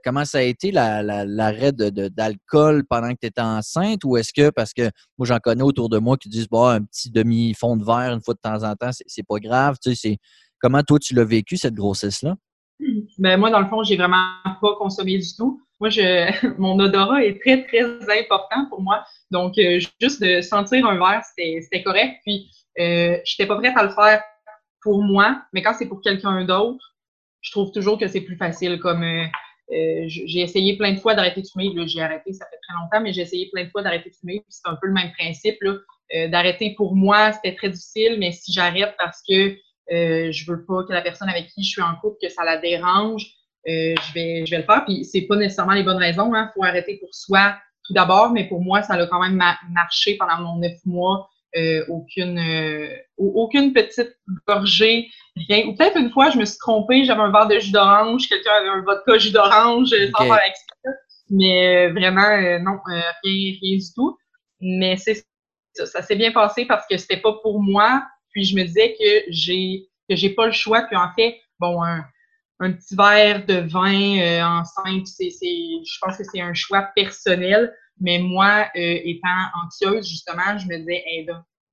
comment 0.03 0.25
ça 0.25 0.39
a 0.39 0.41
été 0.41 0.71
l'arrêt 0.71 1.71
d'alcool 1.71 2.83
pendant 2.89 3.11
que 3.13 3.19
tu 3.21 3.27
étais 3.27 3.41
enceinte? 3.41 4.03
Ou 4.05 4.17
est-ce 4.17 4.33
que, 4.33 4.49
parce 4.49 4.73
que 4.73 4.89
moi 5.17 5.27
j'en 5.27 5.39
connais 5.39 5.63
autour 5.63 5.89
de 5.89 5.99
moi 5.99 6.17
qui 6.17 6.29
disent 6.29 6.49
bon, 6.49 6.65
un 6.65 6.81
petit 6.81 7.11
demi-fond 7.11 7.77
de 7.77 7.85
verre 7.85 8.13
une 8.13 8.21
fois 8.21 8.33
de 8.33 8.39
temps 8.39 8.63
en 8.63 8.75
temps, 8.75 8.91
c'est 8.91 9.27
pas 9.27 9.39
grave. 9.39 9.77
Tu 9.83 9.95
sais, 9.95 10.17
comment 10.59 10.83
toi 10.83 10.99
tu 10.99 11.13
l'as 11.13 11.25
vécu 11.25 11.57
cette 11.57 11.75
grossesse-là? 11.75 12.35
Ben, 13.17 13.37
moi, 13.37 13.49
dans 13.49 13.59
le 13.59 13.67
fond, 13.67 13.83
j'ai 13.83 13.97
vraiment 13.97 14.33
pas 14.61 14.75
consommé 14.77 15.17
du 15.17 15.35
tout. 15.35 15.61
Moi, 15.79 15.89
je, 15.89 16.01
mon 16.57 16.79
odorat 16.79 17.23
est 17.23 17.39
très, 17.39 17.63
très 17.63 17.83
important 18.19 18.67
pour 18.69 18.81
moi. 18.81 19.03
Donc, 19.31 19.57
euh, 19.57 19.79
juste 20.01 20.21
de 20.21 20.41
sentir 20.41 20.85
un 20.85 20.97
verre, 20.97 21.23
c'était 21.23 21.83
correct. 21.83 22.19
Puis, 22.23 22.49
euh, 22.79 23.17
je 23.25 23.33
n'étais 23.33 23.47
pas 23.47 23.57
prête 23.57 23.75
à 23.75 23.83
le 23.83 23.89
faire 23.89 24.21
pour 24.81 25.03
moi, 25.03 25.41
mais 25.53 25.61
quand 25.61 25.73
c'est 25.73 25.87
pour 25.87 26.01
quelqu'un 26.01 26.43
d'autre, 26.45 26.95
je 27.41 27.51
trouve 27.51 27.71
toujours 27.71 27.97
que 27.97 28.07
c'est 28.07 28.21
plus 28.21 28.37
facile. 28.37 28.79
Comme 28.79 29.03
euh, 29.03 29.25
j'ai 30.07 30.41
essayé 30.41 30.77
plein 30.77 30.93
de 30.93 30.99
fois 30.99 31.15
d'arrêter 31.15 31.41
de 31.41 31.47
fumer. 31.47 31.73
J'ai 31.87 32.01
arrêté, 32.01 32.33
ça 32.33 32.45
fait 32.45 32.57
très 32.67 32.77
longtemps, 32.79 33.01
mais 33.01 33.13
j'ai 33.13 33.21
essayé 33.21 33.49
plein 33.51 33.65
de 33.65 33.69
fois 33.69 33.81
d'arrêter 33.81 34.11
de 34.11 34.15
fumer. 34.15 34.45
C'est 34.49 34.67
un 34.67 34.75
peu 34.75 34.87
le 34.87 34.93
même 34.93 35.11
principe. 35.17 35.57
d'arrêter 36.29 36.73
pour 36.75 36.95
moi, 36.95 37.33
c'était 37.33 37.55
très 37.55 37.69
difficile, 37.69 38.17
mais 38.19 38.31
si 38.31 38.53
j'arrête 38.53 38.95
parce 38.97 39.21
que 39.27 39.57
euh, 39.91 40.31
je 40.31 40.51
veux 40.51 40.65
pas 40.65 40.83
que 40.83 40.93
la 40.93 41.01
personne 41.01 41.29
avec 41.29 41.47
qui 41.47 41.63
je 41.63 41.69
suis 41.69 41.81
en 41.81 41.95
couple, 41.95 42.17
que 42.21 42.29
ça 42.29 42.43
la 42.43 42.57
dérange, 42.57 43.25
je, 43.65 44.13
vais, 44.13 44.45
je 44.45 44.51
vais 44.51 44.57
le 44.59 44.63
faire. 44.63 44.85
Puis 44.85 45.03
c'est 45.05 45.23
pas 45.23 45.35
nécessairement 45.35 45.73
les 45.73 45.83
bonnes 45.83 45.97
raisons. 45.97 46.33
Il 46.33 46.37
hein. 46.37 46.51
faut 46.53 46.63
arrêter 46.63 46.97
pour 46.97 47.13
soi 47.13 47.55
tout 47.85 47.93
d'abord, 47.93 48.31
mais 48.31 48.47
pour 48.47 48.61
moi, 48.61 48.81
ça 48.81 48.93
a 48.93 49.07
quand 49.07 49.21
même 49.21 49.41
marché 49.71 50.15
pendant 50.17 50.39
mon 50.41 50.57
neuf 50.59 50.77
mois. 50.85 51.29
Euh, 51.55 51.83
aucune, 51.87 52.37
euh, 52.37 52.89
aucune 53.17 53.73
petite 53.73 54.15
gorgée, 54.47 55.07
rien. 55.47 55.65
Ou 55.65 55.75
peut-être 55.75 55.97
une 55.97 56.11
fois, 56.11 56.29
je 56.29 56.37
me 56.37 56.45
suis 56.45 56.57
trompée, 56.59 57.05
j'avais 57.05 57.21
un 57.21 57.31
verre 57.31 57.47
de 57.47 57.57
jus 57.57 57.71
d'orange, 57.71 58.27
quelqu'un 58.27 58.51
avait 58.59 58.69
un 58.69 58.81
vodka 58.81 59.17
jus 59.17 59.31
d'orange, 59.31 59.91
euh, 59.93 60.09
sans 60.15 60.25
faire 60.25 60.39
Mais 61.29 61.89
vraiment, 61.89 62.59
non, 62.59 62.77
rien, 62.85 63.53
rien 63.61 63.77
du 63.77 63.93
tout. 63.95 64.17
Mais 64.59 64.97
c'est 64.97 65.25
ça, 65.73 65.85
ça 65.85 66.01
s'est 66.01 66.15
bien 66.15 66.31
passé 66.31 66.65
parce 66.65 66.85
que 66.85 66.97
c'était 66.97 67.21
pas 67.21 67.33
pour 67.41 67.61
moi. 67.61 68.03
Puis 68.31 68.45
je 68.45 68.55
me 68.55 68.63
disais 68.63 68.95
que 68.99 69.23
j'ai 69.29 69.87
que 70.09 70.15
j'ai 70.15 70.29
pas 70.29 70.45
le 70.45 70.51
choix. 70.51 70.83
Puis 70.83 70.95
en 70.95 71.11
fait, 71.15 71.37
bon, 71.59 71.83
un, 71.83 72.05
un 72.59 72.71
petit 72.71 72.95
verre 72.95 73.45
de 73.45 73.55
vin 73.55 74.59
enceinte, 74.59 75.07
c'est, 75.07 75.29
je 75.29 75.97
pense 76.01 76.17
que 76.17 76.23
c'est 76.23 76.41
un 76.41 76.53
choix 76.53 76.89
personnel. 76.95 77.73
Mais 77.99 78.19
moi, 78.19 78.69
euh, 78.75 78.99
étant 79.03 79.49
anxieuse, 79.63 80.07
justement, 80.07 80.57
je 80.57 80.67
me 80.67 80.77
disais, 80.77 81.03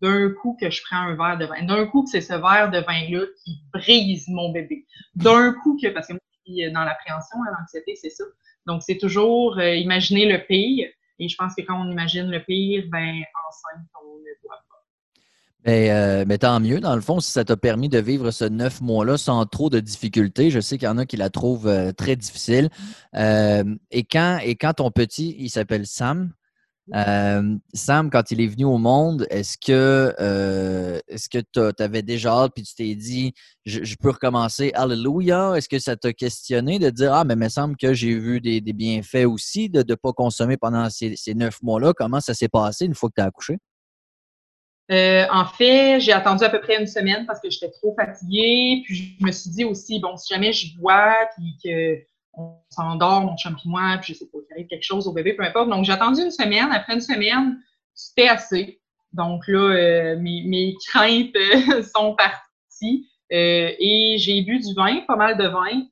d'un 0.00 0.30
coup 0.30 0.56
que 0.60 0.70
je 0.70 0.82
prends 0.82 0.98
un 0.98 1.14
verre 1.14 1.38
de 1.38 1.46
vin, 1.46 1.62
d'un 1.64 1.86
coup 1.86 2.04
que 2.04 2.10
c'est 2.10 2.20
ce 2.20 2.34
verre 2.34 2.70
de 2.70 2.78
vin-là 2.78 3.26
qui 3.44 3.60
brise 3.72 4.28
mon 4.28 4.50
bébé, 4.50 4.86
d'un 5.14 5.52
coup 5.52 5.78
que, 5.80 5.88
parce 5.88 6.08
que 6.08 6.14
moi, 6.14 6.20
je 6.46 6.52
suis 6.52 6.72
dans 6.72 6.84
l'appréhension, 6.84 7.38
hein, 7.46 7.52
l'anxiété, 7.58 7.94
c'est 7.96 8.10
ça. 8.10 8.24
Donc, 8.66 8.82
c'est 8.82 8.96
toujours 8.96 9.58
euh, 9.58 9.74
imaginer 9.74 10.26
le 10.26 10.38
pire. 10.44 10.88
Et 11.18 11.28
je 11.28 11.36
pense 11.36 11.54
que 11.54 11.62
quand 11.62 11.80
on 11.80 11.90
imagine 11.90 12.30
le 12.30 12.42
pire, 12.42 12.84
ben, 12.88 13.22
enceinte, 13.48 13.86
on 14.02 14.16
ne 14.18 14.30
voit 14.42 14.56
pas. 14.68 14.73
Mais, 15.64 15.90
euh, 15.90 16.24
mais, 16.26 16.38
tant 16.38 16.60
mieux, 16.60 16.80
dans 16.80 16.94
le 16.94 17.00
fond, 17.00 17.20
si 17.20 17.30
ça 17.30 17.44
t'a 17.44 17.56
permis 17.56 17.88
de 17.88 17.98
vivre 17.98 18.30
ce 18.30 18.44
neuf 18.44 18.82
mois-là 18.82 19.16
sans 19.16 19.46
trop 19.46 19.70
de 19.70 19.80
difficultés. 19.80 20.50
Je 20.50 20.60
sais 20.60 20.76
qu'il 20.76 20.86
y 20.86 20.90
en 20.90 20.98
a 20.98 21.06
qui 21.06 21.16
la 21.16 21.30
trouvent 21.30 21.68
euh, 21.68 21.92
très 21.92 22.16
difficile. 22.16 22.68
Euh, 23.16 23.64
et, 23.90 24.04
quand, 24.04 24.38
et 24.44 24.56
quand 24.56 24.74
ton 24.74 24.90
petit, 24.90 25.34
il 25.38 25.48
s'appelle 25.48 25.86
Sam, 25.86 26.32
Sam, 26.92 28.10
quand 28.10 28.30
il 28.30 28.42
est 28.42 28.46
venu 28.46 28.66
au 28.66 28.76
monde, 28.76 29.26
est-ce 29.30 29.56
que 29.56 30.14
est-ce 31.08 31.30
que 31.30 31.38
tu 31.38 31.82
avais 31.82 32.02
déjà 32.02 32.32
hâte 32.32 32.52
puis 32.54 32.62
tu 32.62 32.74
t'es 32.74 32.94
dit 32.94 33.32
je, 33.64 33.94
peux 33.96 34.10
recommencer? 34.10 34.70
Alléluia? 34.74 35.54
Est-ce 35.56 35.70
que 35.70 35.78
ça 35.78 35.96
t'a 35.96 36.12
questionné 36.12 36.78
de 36.78 36.90
dire 36.90 37.14
Ah, 37.14 37.24
mais 37.24 37.32
il 37.32 37.40
me 37.40 37.48
semble 37.48 37.78
que 37.78 37.94
j'ai 37.94 38.18
vu 38.18 38.42
des, 38.42 38.60
bienfaits 38.60 39.24
aussi 39.24 39.70
de 39.70 39.82
ne 39.82 39.94
pas 39.94 40.12
consommer 40.12 40.58
pendant 40.58 40.90
ces, 40.90 41.16
ces 41.16 41.32
neuf 41.32 41.62
mois-là? 41.62 41.94
Comment 41.94 42.20
ça 42.20 42.34
s'est 42.34 42.48
passé 42.48 42.84
une 42.84 42.94
fois 42.94 43.08
que 43.08 43.14
tu 43.16 43.22
as 43.22 43.26
accouché? 43.28 43.56
Euh, 44.90 45.24
en 45.32 45.46
fait, 45.46 46.00
j'ai 46.00 46.12
attendu 46.12 46.44
à 46.44 46.50
peu 46.50 46.60
près 46.60 46.78
une 46.78 46.86
semaine 46.86 47.24
parce 47.26 47.40
que 47.40 47.48
j'étais 47.48 47.70
trop 47.70 47.94
fatiguée. 47.94 48.82
Puis 48.84 49.16
je 49.18 49.24
me 49.24 49.32
suis 49.32 49.50
dit 49.50 49.64
aussi, 49.64 50.00
bon, 50.00 50.16
si 50.16 50.32
jamais 50.32 50.52
je 50.52 50.76
bois, 50.78 51.14
puis 51.36 51.56
qu'on 52.34 52.58
s'endort, 52.70 53.22
mon 53.22 53.36
chum 53.36 53.54
et 53.54 53.68
moi, 53.68 53.98
puis 54.02 54.12
je 54.12 54.18
sais 54.18 54.26
pas, 54.26 54.38
qu'il 54.46 54.52
arrive 54.52 54.66
quelque 54.66 54.84
chose 54.84 55.08
au 55.08 55.12
bébé, 55.12 55.34
peu 55.34 55.44
importe. 55.44 55.70
Donc, 55.70 55.84
j'ai 55.84 55.92
attendu 55.92 56.22
une 56.22 56.30
semaine. 56.30 56.70
Après 56.72 56.94
une 56.94 57.00
semaine, 57.00 57.58
c'était 57.94 58.28
assez. 58.28 58.80
Donc 59.12 59.46
là, 59.46 59.70
euh, 59.70 60.16
mes, 60.18 60.42
mes, 60.42 60.74
craintes 60.88 61.36
euh, 61.36 61.82
sont 61.82 62.14
parties. 62.16 63.08
et 63.30 64.16
j'ai 64.18 64.42
bu 64.42 64.58
du 64.58 64.74
vin, 64.74 65.00
pas 65.06 65.16
mal 65.16 65.38
de 65.38 65.46
vin, 65.46 65.86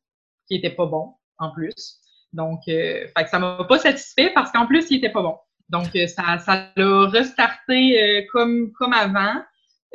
qui 0.48 0.56
était 0.56 0.70
pas 0.70 0.86
bon, 0.86 1.14
en 1.38 1.50
plus. 1.50 1.98
Donc, 2.32 2.60
fait 2.66 3.12
que 3.14 3.28
ça 3.28 3.38
m'a 3.38 3.64
pas 3.64 3.78
satisfait 3.78 4.32
parce 4.34 4.50
qu'en 4.52 4.66
plus, 4.66 4.90
il 4.90 4.96
était 4.96 5.10
pas 5.10 5.22
bon. 5.22 5.36
Donc, 5.72 5.96
euh, 5.96 6.06
ça, 6.06 6.38
ça 6.38 6.70
l'a 6.76 7.08
restarté 7.08 8.00
euh, 8.00 8.22
comme, 8.30 8.72
comme 8.72 8.92
avant. 8.92 9.42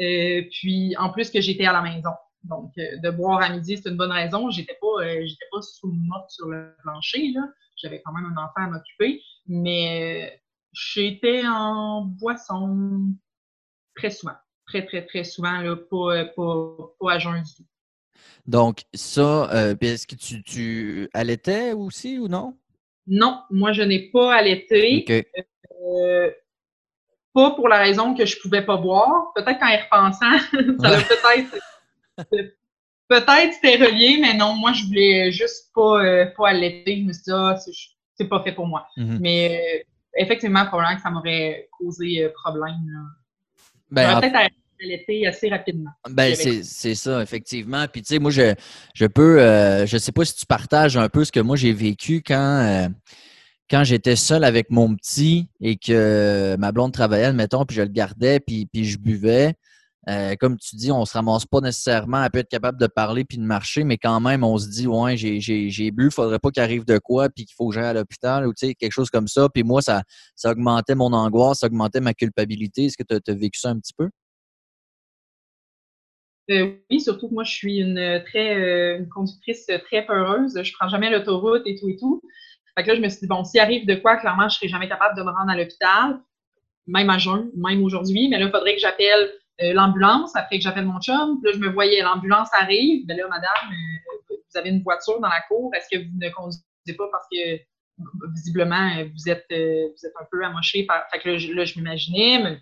Euh, 0.01 0.41
puis, 0.51 0.95
en 0.97 1.11
plus 1.11 1.29
que 1.29 1.39
j'étais 1.39 1.65
à 1.65 1.73
la 1.73 1.83
maison. 1.83 2.09
Donc, 2.43 2.73
de 2.75 3.09
boire 3.11 3.41
à 3.41 3.49
midi, 3.49 3.77
c'est 3.77 3.89
une 3.89 3.97
bonne 3.97 4.11
raison. 4.11 4.49
J'étais 4.49 4.77
pas, 4.81 5.03
j'étais 5.03 5.45
pas 5.51 5.61
sous 5.61 5.91
morte 5.91 6.29
sur 6.29 6.47
le 6.47 6.73
plancher, 6.81 7.31
là. 7.33 7.41
J'avais 7.75 8.01
quand 8.03 8.13
même 8.13 8.25
un 8.25 8.41
enfant 8.41 8.63
à 8.63 8.67
m'occuper. 8.67 9.21
Mais 9.47 10.41
j'étais 10.71 11.43
en 11.45 12.01
boisson 12.01 13.13
très 13.95 14.11
souvent. 14.11 14.35
Très, 14.67 14.85
très, 14.85 15.05
très 15.05 15.23
souvent, 15.23 15.61
là, 15.61 15.75
pas, 15.75 16.25
pas, 16.25 16.75
pas 16.99 17.13
à 17.13 17.19
jeun 17.19 17.43
du 17.43 17.53
tout. 17.55 17.65
Donc, 18.45 18.83
ça, 18.93 19.75
est-ce 19.81 20.07
que 20.07 20.15
tu, 20.15 20.41
tu 20.43 21.09
allaitais 21.13 21.73
aussi 21.73 22.17
ou 22.17 22.27
non? 22.27 22.57
Non, 23.07 23.41
moi, 23.49 23.73
je 23.73 23.81
n'ai 23.81 24.09
pas 24.09 24.35
allaité. 24.35 25.05
Euh, 25.87 26.31
pas 27.33 27.51
pour 27.51 27.67
la 27.67 27.77
raison 27.77 28.15
que 28.15 28.25
je 28.25 28.39
pouvais 28.41 28.63
pas 28.63 28.77
boire. 28.77 29.31
Peut-être 29.35 29.59
qu'en 29.59 29.67
y 29.67 29.77
repensant, 29.77 30.39
ça 30.81 30.89
a 30.89 31.01
peut-être. 31.01 32.49
peut-être 33.07 33.53
c'était 33.53 33.83
relié, 33.85 34.17
mais 34.21 34.33
non, 34.33 34.55
moi, 34.55 34.73
je 34.73 34.85
voulais 34.85 35.31
juste 35.31 35.71
pas, 35.73 36.03
euh, 36.03 36.25
pas 36.35 36.49
allaiter. 36.49 36.97
Je 36.97 37.03
me 37.03 37.13
suis 37.13 37.23
dit, 37.23 37.31
ah, 37.31 37.55
c'est 38.15 38.27
pas 38.27 38.41
fait 38.43 38.53
pour 38.53 38.67
moi. 38.67 38.87
Mhm. 38.97 39.19
Mais 39.21 39.61
euh, 39.61 39.83
effectivement, 40.17 40.65
probablement 40.65 40.95
que 40.95 41.03
ça 41.03 41.11
m'aurait 41.11 41.69
causé 41.77 42.27
problème. 42.43 42.75
Ben, 43.91 44.19
peut-être 44.19 44.35
allaiter 44.83 45.27
assez 45.27 45.49
rapidement. 45.49 45.91
Ben, 46.09 46.35
c'est 46.35 46.95
ça, 46.95 47.21
effectivement. 47.21 47.85
Puis, 47.87 48.01
tu 48.01 48.15
sais, 48.15 48.19
moi, 48.19 48.31
je, 48.31 48.53
je 48.95 49.05
peux, 49.05 49.37
je 49.85 49.97
sais 49.97 50.11
pas 50.11 50.25
si 50.25 50.35
tu 50.35 50.45
partages 50.47 50.97
un 50.97 51.07
peu 51.07 51.23
ce 51.23 51.31
que 51.31 51.39
moi 51.39 51.55
j'ai 51.55 51.71
vécu 51.71 52.23
quand 52.25 52.89
quand 53.69 53.83
j'étais 53.83 54.15
seul 54.15 54.43
avec 54.43 54.69
mon 54.69 54.95
petit 54.95 55.49
et 55.59 55.77
que 55.77 56.55
ma 56.57 56.71
blonde 56.71 56.93
travaillait, 56.93 57.25
admettons, 57.25 57.65
puis 57.65 57.75
je 57.75 57.81
le 57.81 57.89
gardais, 57.89 58.39
puis, 58.39 58.65
puis 58.65 58.85
je 58.85 58.97
buvais, 58.97 59.55
euh, 60.09 60.35
comme 60.39 60.57
tu 60.57 60.77
dis, 60.77 60.89
on 60.89 61.03
se 61.03 61.13
ramasse 61.13 61.45
pas 61.45 61.59
nécessairement 61.59 62.17
à 62.17 62.29
peut 62.29 62.39
être 62.39 62.49
capable 62.49 62.79
de 62.79 62.87
parler 62.87 63.25
puis 63.25 63.37
de 63.37 63.43
marcher, 63.43 63.83
mais 63.83 63.97
quand 63.97 64.21
même, 64.21 64.43
on 64.43 64.57
se 64.57 64.69
dit, 64.69 64.87
ouais, 64.87 65.17
j'ai 65.17 65.91
bu, 65.91 66.09
faudrait 66.11 66.39
pas 66.39 66.49
qu'il 66.49 66.63
arrive 66.63 66.85
de 66.85 66.97
quoi, 66.97 67.29
puis 67.29 67.43
qu'il 67.43 67.55
faut 67.55 67.67
que 67.67 67.75
j'aille 67.75 67.87
à 67.87 67.93
l'hôpital, 67.93 68.47
ou 68.47 68.53
tu 68.53 68.67
sais, 68.67 68.75
quelque 68.75 68.93
chose 68.93 69.09
comme 69.09 69.27
ça. 69.27 69.49
Puis 69.53 69.63
moi, 69.63 69.81
ça, 69.81 70.03
ça 70.35 70.51
augmentait 70.51 70.95
mon 70.95 71.11
angoisse, 71.11 71.59
ça 71.59 71.67
augmentait 71.67 71.99
ma 71.99 72.13
culpabilité. 72.13 72.85
Est-ce 72.85 72.95
que 72.95 73.03
tu 73.03 73.31
as, 73.31 73.35
vécu 73.35 73.59
ça 73.59 73.69
un 73.69 73.79
petit 73.79 73.93
peu? 73.97 74.09
Euh, 76.51 76.77
oui, 76.89 77.01
surtout 77.01 77.27
que 77.27 77.33
moi, 77.33 77.43
je 77.43 77.51
suis 77.51 77.79
une 77.79 78.23
très 78.25 78.55
euh, 78.55 78.99
une 78.99 79.09
conductrice 79.09 79.65
très 79.83 80.05
peureuse. 80.05 80.57
Je 80.63 80.71
prends 80.79 80.87
jamais 80.87 81.09
l'autoroute 81.09 81.63
et 81.65 81.75
tout 81.75 81.89
et 81.89 81.97
tout. 81.97 82.21
Fait 82.77 82.83
que 82.83 82.89
là, 82.89 82.95
je 82.95 83.01
me 83.01 83.09
suis 83.09 83.21
dit, 83.21 83.27
bon, 83.27 83.43
s'il 83.43 83.59
arrive 83.59 83.87
de 83.87 83.95
quoi, 83.95 84.17
clairement, 84.17 84.47
je 84.49 84.55
serai 84.55 84.67
jamais 84.67 84.87
capable 84.87 85.17
de 85.17 85.23
me 85.23 85.31
rendre 85.31 85.49
à 85.49 85.57
l'hôpital, 85.57 86.19
même 86.85 87.09
à 87.09 87.17
juin, 87.17 87.47
même 87.55 87.83
aujourd'hui. 87.83 88.29
Mais 88.29 88.37
là, 88.37 88.45
il 88.45 88.51
faudrait 88.51 88.75
que 88.75 88.79
j'appelle 88.79 89.31
euh, 89.63 89.73
l'ambulance 89.73 90.35
après 90.35 90.57
que 90.57 90.63
j'appelle 90.63 90.85
mon 90.85 90.99
chum. 91.01 91.39
Puis 91.41 91.51
là, 91.51 91.57
je 91.57 91.59
me 91.59 91.69
voyais, 91.69 92.03
l'ambulance 92.03 92.49
arrive. 92.53 93.03
Mais 93.07 93.15
là, 93.15 93.27
madame, 93.29 93.71
euh, 93.71 94.35
vous 94.35 94.59
avez 94.59 94.69
une 94.69 94.83
voiture 94.83 95.19
dans 95.19 95.27
la 95.27 95.41
cour. 95.47 95.71
Est-ce 95.73 95.87
que 95.91 96.03
vous 96.03 96.19
ne 96.19 96.29
conduisez 96.29 96.63
pas 96.95 97.07
parce 97.11 97.25
que 97.31 97.59
visiblement, 98.35 98.91
vous 99.11 99.27
êtes, 99.27 99.47
euh, 99.51 99.87
vous 99.87 100.05
êtes 100.05 100.13
un 100.21 100.25
peu 100.31 100.45
amoché 100.45 100.83
par. 100.83 101.03
Fait 101.11 101.17
que 101.17 101.29
là, 101.29 101.65
je, 101.65 101.79
m'иmaginais 101.79 102.59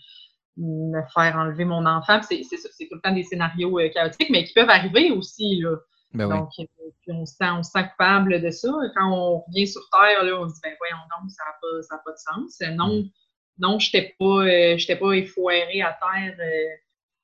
me, 0.56 1.01
faire 1.13 1.36
enlever 1.36 1.65
mon 1.65 1.86
enfant. 1.86 2.21
C'est 2.21 2.39
tout 2.39 2.95
le 2.95 3.01
temps 3.01 3.12
des 3.12 3.23
scénarios 3.23 3.78
chaotiques, 3.93 4.30
mais 4.30 4.45
qui 4.45 4.54
peuvent 4.54 4.69
arriver 4.69 5.12
aussi. 5.12 5.60
Là. 5.60 5.75
Ben 6.15 6.30
Donc, 6.30 6.49
euh, 6.60 6.63
on, 7.10 7.25
se 7.25 7.36
sent, 7.36 7.49
on 7.49 7.63
se 7.63 7.71
sent 7.71 7.84
coupable 7.89 8.41
de 8.41 8.49
ça. 8.49 8.69
Quand 8.95 9.12
on 9.12 9.39
revient 9.39 9.67
sur 9.67 9.82
Terre, 9.91 10.23
là, 10.23 10.39
on 10.39 10.47
se 10.47 10.56
dit, 10.56 10.60
ben 10.63 10.73
voyons 10.80 11.04
donc, 11.19 11.30
ça 11.30 11.43
n'a 11.45 11.54
pas, 11.62 11.97
pas, 12.06 12.12
de 12.12 12.17
sens. 12.17 12.62
Euh, 12.62 12.71
non, 12.71 13.01
mm. 13.01 13.10
non 13.60 13.80
je 13.80 13.88
n'étais 13.88 14.15
pas, 14.17 14.25
euh, 14.25 14.97
pas 14.99 15.12
effoirée 15.13 15.82
à 15.82 15.97
terre 15.99 16.38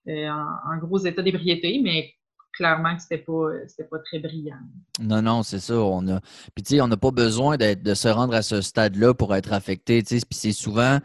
en, 0.07 0.77
gros 0.77 0.97
état 0.99 1.21
d'ébriété, 1.21 1.79
mais 1.83 2.13
clairement 2.53 2.95
que 2.95 3.01
c'était 3.01 3.19
pas, 3.19 3.49
pas 3.89 3.99
très 3.99 4.19
brillant. 4.19 4.59
Non, 4.99 5.21
non, 5.21 5.43
c'est 5.43 5.59
ça. 5.59 5.75
On 5.75 6.07
a... 6.09 6.19
Puis 6.53 6.63
tu 6.63 6.75
sais, 6.75 6.81
on 6.81 6.87
n'a 6.87 6.97
pas 6.97 7.11
besoin 7.11 7.57
de 7.57 7.93
se 7.93 8.07
rendre 8.07 8.33
à 8.33 8.41
ce 8.41 8.61
stade-là 8.61 9.13
pour 9.13 9.33
être 9.35 9.53
affecté. 9.53 10.03
Puis 10.03 10.21
c'est 10.31 10.51
souvent. 10.51 10.99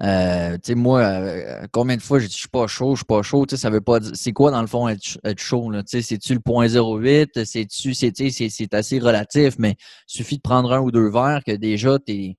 Euh, 0.00 0.54
tu 0.54 0.60
sais, 0.64 0.74
moi, 0.76 1.00
euh, 1.00 1.66
combien 1.72 1.96
de 1.96 2.02
fois 2.02 2.20
j'ai 2.20 2.28
dit 2.28 2.34
je 2.34 2.38
suis 2.38 2.48
pas 2.48 2.68
chaud, 2.68 2.94
je 2.94 3.00
suis 3.00 3.04
pas 3.04 3.22
chaud, 3.22 3.46
tu 3.46 3.56
sais, 3.56 3.60
ça 3.60 3.70
veut 3.70 3.80
pas 3.80 3.98
dire. 4.00 4.12
C'est 4.14 4.32
quoi 4.32 4.50
dans 4.50 4.60
le 4.60 4.68
fond 4.68 4.88
être, 4.88 5.18
chaud, 5.38 5.70
là? 5.70 5.82
Tu 5.82 5.90
sais, 5.90 6.02
c'est-tu 6.02 6.34
le 6.34 6.40
point 6.40 6.68
08? 6.68 7.44
C'est-tu, 7.44 7.94
c'est 7.94 8.74
assez 8.74 8.98
relatif, 9.00 9.54
mais 9.58 9.76
suffit 10.06 10.36
de 10.36 10.42
prendre 10.42 10.72
un 10.72 10.80
ou 10.80 10.92
deux 10.92 11.10
verres 11.10 11.42
que 11.44 11.52
déjà 11.52 11.98
tu 11.98 12.12
es 12.12 12.36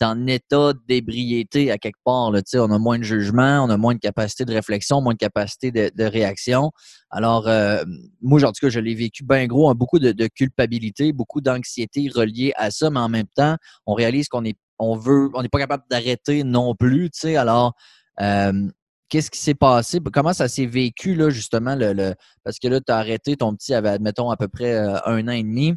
en 0.00 0.26
état 0.26 0.72
d'ébriété 0.88 1.70
à 1.70 1.78
quelque 1.78 1.98
part. 2.04 2.30
Là, 2.30 2.40
on 2.54 2.70
a 2.70 2.78
moins 2.78 2.98
de 2.98 3.04
jugement, 3.04 3.64
on 3.64 3.70
a 3.70 3.76
moins 3.76 3.94
de 3.94 4.00
capacité 4.00 4.44
de 4.44 4.52
réflexion, 4.52 5.00
moins 5.00 5.12
de 5.12 5.18
capacité 5.18 5.70
de, 5.70 6.04
réaction. 6.04 6.72
Alors, 7.10 7.48
euh, 7.48 7.84
moi, 8.22 8.42
en 8.44 8.52
tout 8.52 8.66
cas, 8.66 8.70
je 8.70 8.80
l'ai 8.80 8.94
vécu 8.94 9.24
bien 9.24 9.46
gros, 9.46 9.68
hein, 9.68 9.74
beaucoup 9.74 9.98
de, 9.98 10.26
culpabilité, 10.28 11.12
beaucoup 11.12 11.40
d'anxiété 11.40 12.08
reliée 12.14 12.52
à 12.56 12.70
ça, 12.70 12.90
mais 12.90 13.00
en 13.00 13.08
même 13.08 13.26
temps, 13.34 13.56
on 13.86 13.94
réalise 13.94 14.28
qu'on 14.28 14.44
est, 14.44 14.56
on 14.82 14.96
veut, 14.96 15.30
on 15.34 15.42
n'est 15.42 15.48
pas 15.48 15.60
capable 15.60 15.84
d'arrêter 15.88 16.42
non 16.44 16.74
plus. 16.74 17.10
Alors, 17.36 17.74
euh, 18.20 18.68
qu'est-ce 19.08 19.30
qui 19.30 19.38
s'est 19.38 19.54
passé? 19.54 20.00
Comment 20.12 20.32
ça 20.32 20.48
s'est 20.48 20.66
vécu, 20.66 21.14
là, 21.14 21.30
justement, 21.30 21.76
le, 21.76 22.14
parce 22.44 22.58
que 22.58 22.68
là, 22.68 22.80
tu 22.80 22.92
as 22.92 22.96
arrêté, 22.96 23.36
ton 23.36 23.54
petit 23.54 23.74
avait, 23.74 23.90
admettons, 23.90 24.30
à 24.30 24.36
peu 24.36 24.48
près 24.48 24.74
euh, 24.74 24.98
un 25.06 25.28
an 25.28 25.32
et 25.32 25.42
demi. 25.42 25.74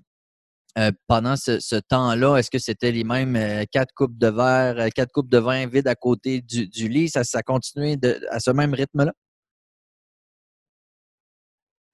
Euh, 0.78 0.92
pendant 1.08 1.38
ce, 1.38 1.80
temps-là, 1.80 2.36
est-ce 2.38 2.52
que 2.52 2.60
c'était 2.60 2.92
les 2.92 3.06
mêmes 3.06 3.66
quatre 3.72 3.94
coupes 3.96 4.18
de 4.18 4.28
verre, 4.28 4.90
quatre 4.94 5.12
coupes 5.14 5.30
de 5.30 5.38
vin 5.38 5.68
vides 5.68 5.88
à 5.88 5.96
côté 5.96 6.42
du, 6.42 6.90
lit? 6.90 7.08
Ça, 7.08 7.24
ça 7.24 7.44
continuait 7.44 7.98
à 8.30 8.40
ce 8.42 8.52
même 8.52 8.74
rythme-là? 8.74 9.14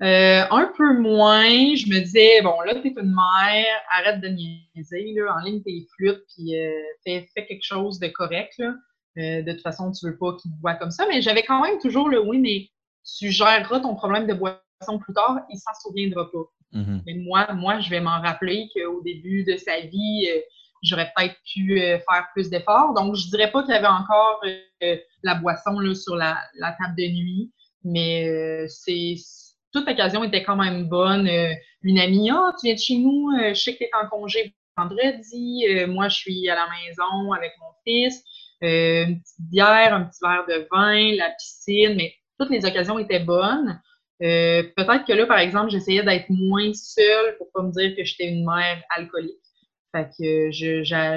Un 0.01 0.71
peu 0.75 0.97
moins. 0.99 1.47
Je 1.75 1.87
me 1.87 1.99
disais, 1.99 2.41
bon, 2.41 2.59
là, 2.61 2.75
tu 2.75 2.87
es 2.87 2.93
une 2.97 3.13
mère, 3.13 3.65
arrête 3.91 4.19
de 4.21 4.27
niaiser, 4.27 5.13
là, 5.15 5.35
en 5.35 5.45
ligne 5.45 5.61
tes 5.61 5.87
flûtes, 5.95 6.23
puis 6.35 6.53
fais, 7.05 7.27
quelque 7.35 7.63
chose 7.63 7.99
de 7.99 8.07
correct. 8.07 8.53
Là. 8.57 8.73
de 9.15 9.51
toute 9.51 9.61
façon, 9.61 9.91
tu 9.91 10.05
veux 10.07 10.17
pas 10.17 10.35
qu'il 10.41 10.51
te 10.51 10.59
voit 10.61 10.75
comme 10.75 10.91
ça. 10.91 11.05
Mais 11.07 11.21
j'avais 11.21 11.43
quand 11.43 11.61
même 11.61 11.79
toujours 11.79 12.09
le 12.09 12.21
oui, 12.21 12.39
mais 12.39 12.69
tu 13.17 13.31
géreras 13.31 13.79
ton 13.79 13.95
problème 13.95 14.27
de 14.27 14.33
boisson 14.33 14.99
plus 14.99 15.13
tard, 15.13 15.39
il 15.49 15.57
s'en 15.57 15.73
souviendra 15.81 16.29
pas. 16.31 16.43
Mm-hmm. 16.73 17.01
Mais 17.05 17.13
moi, 17.15 17.53
moi, 17.53 17.79
je 17.79 17.89
vais 17.89 17.99
m'en 17.99 18.21
rappeler 18.21 18.69
qu'au 18.73 19.01
début 19.01 19.43
de 19.43 19.57
sa 19.57 19.81
vie, 19.81 20.27
euh, 20.29 20.39
j'aurais 20.83 21.11
peut-être 21.15 21.35
pu 21.53 21.79
euh, 21.79 21.99
faire 22.09 22.27
plus 22.33 22.49
d'efforts. 22.49 22.93
Donc, 22.93 23.15
je 23.15 23.29
dirais 23.29 23.51
pas 23.51 23.63
qu'il 23.63 23.73
y 23.73 23.77
avait 23.77 23.87
encore 23.87 24.41
euh, 24.83 24.97
la 25.23 25.35
boisson 25.35 25.79
là, 25.79 25.93
sur 25.93 26.15
la, 26.15 26.37
table 26.59 26.95
de 26.97 27.07
nuit, 27.07 27.51
mais 27.83 28.67
c'est 28.67 29.15
toute 29.71 29.88
occasion 29.88 30.23
était 30.23 30.43
quand 30.43 30.55
même 30.55 30.88
bonne. 30.88 31.29
une 31.84 31.99
amie, 31.99 32.29
ah, 32.31 32.47
oh, 32.47 32.51
tu 32.60 32.67
viens 32.67 32.75
de 32.75 32.79
chez 32.79 32.97
nous, 32.97 33.29
je 33.49 33.53
sais 33.53 33.73
que 33.73 33.79
tu 33.79 33.84
es 33.86 33.91
en 33.93 34.07
congé 34.07 34.53
vendredi, 34.77 35.65
moi, 35.88 36.07
je 36.10 36.15
suis 36.15 36.49
à 36.49 36.55
la 36.55 36.67
maison 36.67 37.31
avec 37.34 37.51
mon 37.60 37.67
fils, 37.86 38.23
une 38.62 39.19
petite 39.19 39.49
bière, 39.49 39.93
un 39.93 40.03
petit 40.03 40.19
verre 40.21 40.45
de 40.47 40.67
vin, 40.71 41.15
la 41.15 41.31
piscine, 41.31 41.95
mais 41.95 42.13
toutes 42.39 42.49
les 42.49 42.65
occasions 42.65 42.99
étaient 42.99 43.19
bonnes. 43.19 43.79
Euh, 44.21 44.63
peut-être 44.75 45.05
que 45.05 45.13
là, 45.13 45.25
par 45.25 45.39
exemple, 45.39 45.71
j'essayais 45.71 46.03
d'être 46.03 46.29
moins 46.29 46.71
seule 46.73 47.38
pour 47.38 47.51
pas 47.51 47.63
me 47.63 47.71
dire 47.71 47.95
que 47.95 48.03
j'étais 48.03 48.29
une 48.29 48.45
mère 48.45 48.84
alcoolique. 48.95 49.38
Fait 49.91 50.10
que 50.17 50.51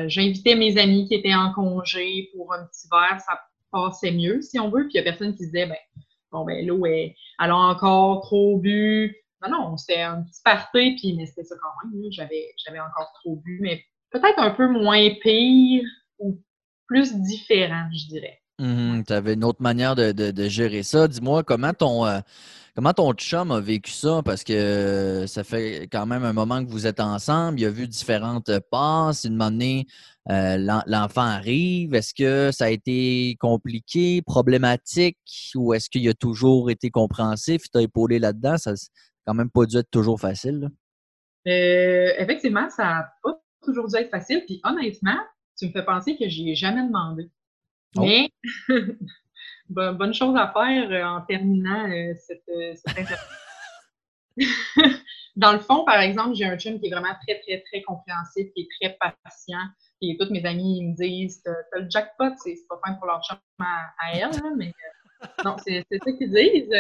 j'invitais 0.09 0.55
mes 0.55 0.79
amis 0.79 1.07
qui 1.07 1.15
étaient 1.15 1.35
en 1.35 1.53
congé 1.53 2.31
pour 2.35 2.53
un 2.53 2.65
petit 2.65 2.89
verre, 2.91 3.21
ça 3.21 3.41
passait 3.71 4.11
mieux, 4.11 4.41
si 4.43 4.59
on 4.59 4.69
veut. 4.69 4.85
Puis 4.85 4.95
il 4.95 4.97
y 4.97 5.01
a 5.01 5.03
personne 5.03 5.33
qui 5.33 5.45
se 5.45 5.51
disait, 5.51 5.67
ben, 5.67 5.77
bon, 6.35 6.45
ben, 6.45 6.67
là, 6.67 6.89
elle, 6.89 7.15
elle 7.41 7.51
a 7.51 7.57
encore 7.57 8.23
trop 8.23 8.59
bu. 8.59 9.17
Non, 9.43 9.51
non, 9.51 9.77
c'était 9.77 10.03
un 10.03 10.23
petit 10.23 10.41
party, 10.45 10.97
puis 10.97 11.15
mais 11.17 11.27
c'était 11.27 11.45
ça 11.45 11.55
quand 11.63 11.89
même. 11.89 12.11
J'avais, 12.11 12.55
j'avais 12.65 12.81
encore 12.81 13.13
trop 13.23 13.37
bu, 13.37 13.59
mais 13.61 13.83
peut-être 14.11 14.39
un 14.39 14.51
peu 14.51 14.69
moins 14.69 15.09
pire 15.23 15.85
ou 16.19 16.41
plus 16.87 17.15
différent, 17.15 17.89
je 17.93 18.09
dirais. 18.09 18.41
Mm-hmm. 18.61 19.07
tu 19.07 19.13
avais 19.13 19.35
une 19.35 19.45
autre 19.45 19.63
manière 19.63 19.97
de, 19.97 20.13
de, 20.13 20.49
gérer 20.49 20.85
ça. 20.85 21.09
Dis-moi, 21.09 21.43
comment 21.43 21.73
ton, 21.73 22.07
euh, 22.07 22.21
Comment 22.77 22.93
ton 22.93 23.13
chum 23.13 23.53
a 23.53 23.61
vécu 23.61 23.93
ça? 23.93 24.21
Parce 24.25 24.43
que 24.43 25.27
ça 25.29 25.45
fait 25.45 25.87
quand 25.93 26.07
même 26.07 26.25
un 26.25 26.33
moment 26.33 26.65
que 26.65 26.69
vous 26.69 26.89
êtes 26.89 26.99
ensemble. 26.99 27.61
Il 27.61 27.67
a 27.67 27.71
vu 27.71 27.87
différentes 27.87 28.51
passes. 28.69 29.23
Une 29.23 29.41
année, 29.41 29.87
euh, 30.29 30.57
l'enfant 30.87 31.23
arrive. 31.23 31.95
Est-ce 31.95 32.13
que 32.13 32.51
ça 32.51 32.65
a 32.65 32.71
été 32.71 33.37
compliqué, 33.39 34.23
problématique, 34.23 35.19
ou 35.55 35.73
est-ce 35.73 35.89
qu'il 35.89 36.09
a 36.09 36.15
toujours 36.15 36.69
été 36.69 36.91
compréhensif? 36.91 37.71
Tu 37.71 37.79
as 37.79 37.83
épaulé 37.83 38.19
là-dedans? 38.19 38.59
Ça 38.59 38.73
n'a 38.73 38.77
quand 39.25 39.35
même 39.35 39.51
pas 39.51 39.67
dû 39.67 39.77
être 39.77 39.91
toujours 39.91 40.21
facile. 40.21 40.69
Euh, 41.47 42.13
effectivement, 42.19 42.69
ça 42.71 42.85
n'a 42.85 43.13
pas 43.23 43.41
toujours 43.63 43.87
dû 43.87 43.97
être 43.97 44.11
facile. 44.11 44.43
Puis 44.47 44.61
honnêtement, 44.65 45.21
tu 45.57 45.67
me 45.67 45.71
fais 45.71 45.85
penser 45.85 46.17
que 46.17 46.29
j'y 46.29 46.51
ai 46.51 46.57
jamais 46.57 46.85
demandé. 46.85 47.31
Oh. 47.97 48.03
Mais 48.03 48.31
bonne 49.69 50.15
chose 50.15 50.37
à 50.37 50.53
faire 50.53 50.91
euh, 50.91 51.05
en 51.05 51.21
terminant 51.23 51.89
euh, 51.89 52.15
cette, 52.15 52.49
euh, 52.49 52.75
Dans 55.37 55.53
le 55.53 55.59
fond, 55.59 55.85
par 55.85 56.01
exemple, 56.01 56.35
j'ai 56.35 56.45
un 56.45 56.57
chum 56.57 56.79
qui 56.79 56.87
est 56.87 56.91
vraiment 56.91 57.15
très, 57.27 57.41
très, 57.41 57.61
très 57.63 57.83
compréhensif, 57.83 58.53
qui 58.55 58.63
est 58.63 58.69
très 58.81 58.97
patient. 59.25 59.67
Et 60.01 60.17
toutes 60.19 60.31
mes 60.31 60.45
amis 60.45 60.79
ils 60.79 60.91
me 60.91 60.95
disent 60.95 61.43
T'as 61.45 61.81
le 61.81 61.91
jackpot, 61.91 62.35
c'est 62.43 62.55
pas 62.69 62.81
fin 62.85 62.95
pour 62.95 63.07
leur 63.07 63.23
chum 63.23 63.39
à, 63.59 63.95
elle, 64.13 64.31
mais 64.57 64.73
non, 65.45 65.57
c'est 65.65 65.85
ça 65.91 66.13
qu'ils 66.13 66.31
disent. 66.31 66.71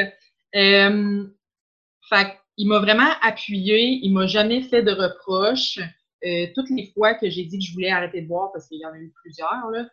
fait 0.53 2.39
il 2.57 2.69
m'a 2.69 2.79
vraiment 2.79 3.11
appuyé, 3.23 3.99
il 4.03 4.13
m'a 4.13 4.29
jamais 4.29 4.63
fait 4.63 4.83
de 4.83 4.93
reproches. 4.93 5.81
toutes 6.55 6.71
les 6.71 6.93
fois 6.93 7.15
que 7.15 7.29
j'ai 7.29 7.45
dit 7.45 7.59
que 7.59 7.65
je 7.65 7.73
voulais 7.73 7.91
arrêter 7.91 8.23
de 8.23 8.29
boire, 8.29 8.53
parce 8.53 8.69
qu'il 8.69 8.79
y 8.79 8.87
en 8.87 8.93
a 8.93 8.99
eu 8.99 9.13
plusieurs, 9.23 9.71
là, 9.71 9.89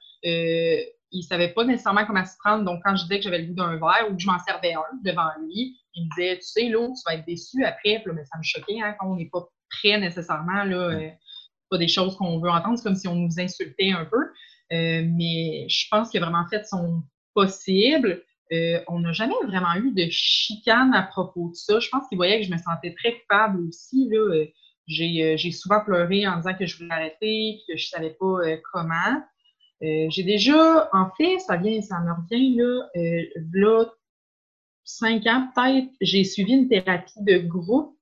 il 1.12 1.24
savait 1.24 1.50
pas 1.50 1.65
nécessairement 1.65 2.06
comment 2.06 2.26
se 2.26 2.38
prendre. 2.43 2.63
Donc, 2.63 2.82
quand 2.84 2.95
je 2.95 3.04
disais 3.04 3.17
que 3.17 3.24
j'avais 3.24 3.39
le 3.39 3.47
goût 3.47 3.56
d'un 3.56 3.76
verre 3.78 4.08
ou 4.10 4.15
que 4.15 4.21
je 4.21 4.28
m'en 4.28 4.39
servais 4.39 4.74
un 4.74 4.84
devant 5.04 5.30
lui, 5.45 5.78
il 5.93 6.06
me 6.06 6.10
disait, 6.15 6.38
tu 6.38 6.47
sais, 6.47 6.69
l'autre, 6.69 6.93
tu 6.95 7.02
vas 7.06 7.15
être 7.17 7.26
déçu 7.26 7.63
après. 7.65 8.04
mais 8.06 8.26
ça 8.26 8.38
me 8.38 8.43
choquait 8.43 8.82
hein, 8.82 8.95
quand 9.00 9.12
on 9.12 9.15
n'est 9.15 9.30
pas 9.30 9.47
prêt 9.69 10.00
nécessairement. 10.00 10.63
Là, 10.63 10.91
euh, 10.91 11.10
pas 11.69 11.78
des 11.78 11.88
choses 11.88 12.15
qu'on 12.15 12.39
veut 12.39 12.50
entendre. 12.50 12.78
C'est 12.78 12.84
comme 12.84 12.95
si 12.95 13.08
on 13.08 13.15
nous 13.15 13.39
insultait 13.39 13.91
un 13.91 14.06
peu. 14.06 14.21
Euh, 14.74 15.06
mais 15.06 15.67
je 15.67 15.88
pense 15.89 16.10
qu'il 16.10 16.21
a 16.24 16.26
vraiment 16.26 16.47
fait 16.47 16.65
son 16.65 17.04
possible. 17.34 18.24
Euh, 18.54 18.82
on 18.88 19.00
n'a 19.00 19.13
jamais 19.13 19.34
vraiment 19.45 19.74
eu 19.76 19.93
de 19.93 20.08
chicane 20.10 20.93
à 20.93 21.04
propos 21.04 21.50
de 21.50 21.56
ça. 21.56 21.80
Je 21.80 21.89
pense 21.89 22.08
qu'il 22.08 22.17
voyait 22.17 22.39
que 22.39 22.45
je 22.45 22.52
me 22.52 22.58
sentais 22.58 22.93
très 22.93 23.19
coupable 23.19 23.67
aussi. 23.67 24.10
Là. 24.10 24.45
J'ai, 24.88 25.52
souvent 25.52 25.82
pleuré 25.84 26.28
en 26.28 26.38
disant 26.38 26.54
que 26.54 26.65
je 26.65 26.78
voulais 26.78 26.91
arrêter, 26.91 27.62
que 27.67 27.78
je 27.78 27.86
ne 27.86 27.89
savais 27.89 28.17
pas 28.19 28.58
comment. 28.74 29.21
Euh, 29.84 30.08
j'ai 30.10 30.24
déjà, 30.24 30.89
en 30.94 31.10
fait, 31.17 31.39
ça 31.39 31.58
vient, 31.58 31.82
ça 31.82 32.00
me 32.02 32.12
revient 32.12 32.56
là, 32.56 32.89
euh, 32.96 33.24
là 33.54 33.86
cinq 34.84 35.26
ans 35.26 35.48
peut-être, 35.56 35.89
j'ai 36.02 36.24
suivi 36.24 36.54
une 36.54 36.67
thérapie 36.67 37.22
de 37.22 37.39
groupe 37.39 37.98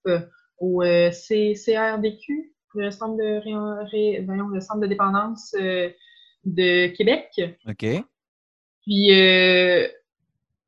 au 0.57 0.81
euh, 0.81 1.11
CRDQ, 1.11 2.53
le 2.75 2.91
centre 2.91 3.15
de, 3.17 4.53
le 4.53 4.59
centre 4.59 4.81
de 4.81 4.87
dépendance 4.87 5.53
de 5.53 6.87
Québec. 6.87 7.29
OK. 7.67 7.85
Puis 8.81 9.09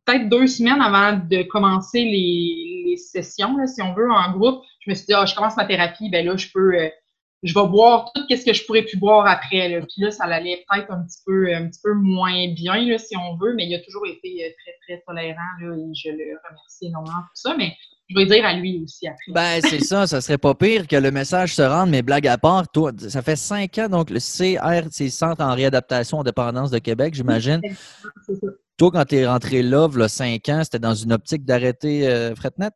peut-être 0.05 0.29
deux 0.29 0.47
semaines 0.47 0.81
avant 0.81 1.17
de 1.17 1.43
commencer 1.43 2.03
les, 2.03 2.83
les 2.87 2.97
sessions, 2.97 3.57
là, 3.57 3.67
si 3.67 3.81
on 3.81 3.93
veut, 3.93 4.11
en 4.11 4.31
groupe, 4.31 4.63
je 4.79 4.89
me 4.89 4.95
suis 4.95 5.07
dit, 5.07 5.13
ah, 5.13 5.25
je 5.25 5.35
commence 5.35 5.57
ma 5.57 5.65
thérapie, 5.65 6.09
ben 6.09 6.25
là, 6.25 6.35
je 6.37 6.47
peux 6.53 6.91
je 7.43 7.53
vais 7.53 7.67
boire 7.67 8.11
tout 8.13 8.21
ce 8.29 8.45
que 8.45 8.53
je 8.53 8.65
pourrais 8.65 8.83
plus 8.83 8.97
boire 8.97 9.25
après. 9.25 9.69
Là. 9.69 9.81
Puis 9.81 10.01
là, 10.01 10.11
ça 10.11 10.25
allait 10.25 10.63
peut-être 10.69 10.91
un 10.91 11.03
petit 11.03 11.19
peu 11.25 11.53
un 11.53 11.67
petit 11.67 11.79
peu 11.83 11.93
moins 11.93 12.53
bien, 12.53 12.85
là, 12.85 12.97
si 12.97 13.15
on 13.17 13.35
veut, 13.37 13.53
mais 13.55 13.65
il 13.67 13.75
a 13.75 13.79
toujours 13.79 14.05
été 14.05 14.45
euh, 14.45 14.49
très, 14.63 14.95
très 14.95 15.03
tolérant 15.07 15.39
là, 15.59 15.75
et 15.75 15.93
je 15.93 16.09
le 16.09 16.37
remercie 16.47 16.85
énormément 16.85 17.21
pour 17.21 17.35
ça. 17.35 17.55
Mais 17.57 17.73
je 18.09 18.15
vais 18.15 18.25
dire 18.25 18.45
à 18.45 18.53
lui 18.53 18.81
aussi 18.83 19.07
après. 19.07 19.31
Ben, 19.31 19.61
c'est 19.61 19.79
ça, 19.79 20.05
ça 20.05 20.21
serait 20.21 20.37
pas 20.37 20.53
pire 20.53 20.87
que 20.87 20.95
le 20.95 21.11
message 21.11 21.55
se 21.55 21.61
rende, 21.61 21.89
mais 21.89 22.01
blague 22.01 22.27
à 22.27 22.37
part, 22.37 22.69
toi, 22.69 22.91
ça 22.97 23.21
fait 23.21 23.35
cinq 23.35 23.77
ans, 23.79 23.89
donc 23.89 24.09
le 24.09 24.19
CR, 24.19 24.87
c'est 24.91 25.09
Centre 25.09 25.43
en 25.43 25.55
réadaptation 25.55 26.19
aux 26.19 26.23
dépendances 26.23 26.71
de 26.71 26.79
Québec, 26.79 27.13
j'imagine. 27.13 27.61
Toi, 28.77 28.91
quand 28.91 29.05
tu 29.05 29.15
es 29.15 29.27
rentré 29.27 29.63
là, 29.63 29.87
il 29.91 29.99
y 29.99 30.03
a 30.03 30.07
cinq 30.07 30.49
ans, 30.49 30.61
c'était 30.63 30.79
dans 30.79 30.95
une 30.95 31.13
optique 31.13 31.45
d'arrêter 31.45 32.07
euh, 32.07 32.35
Fretnet? 32.35 32.71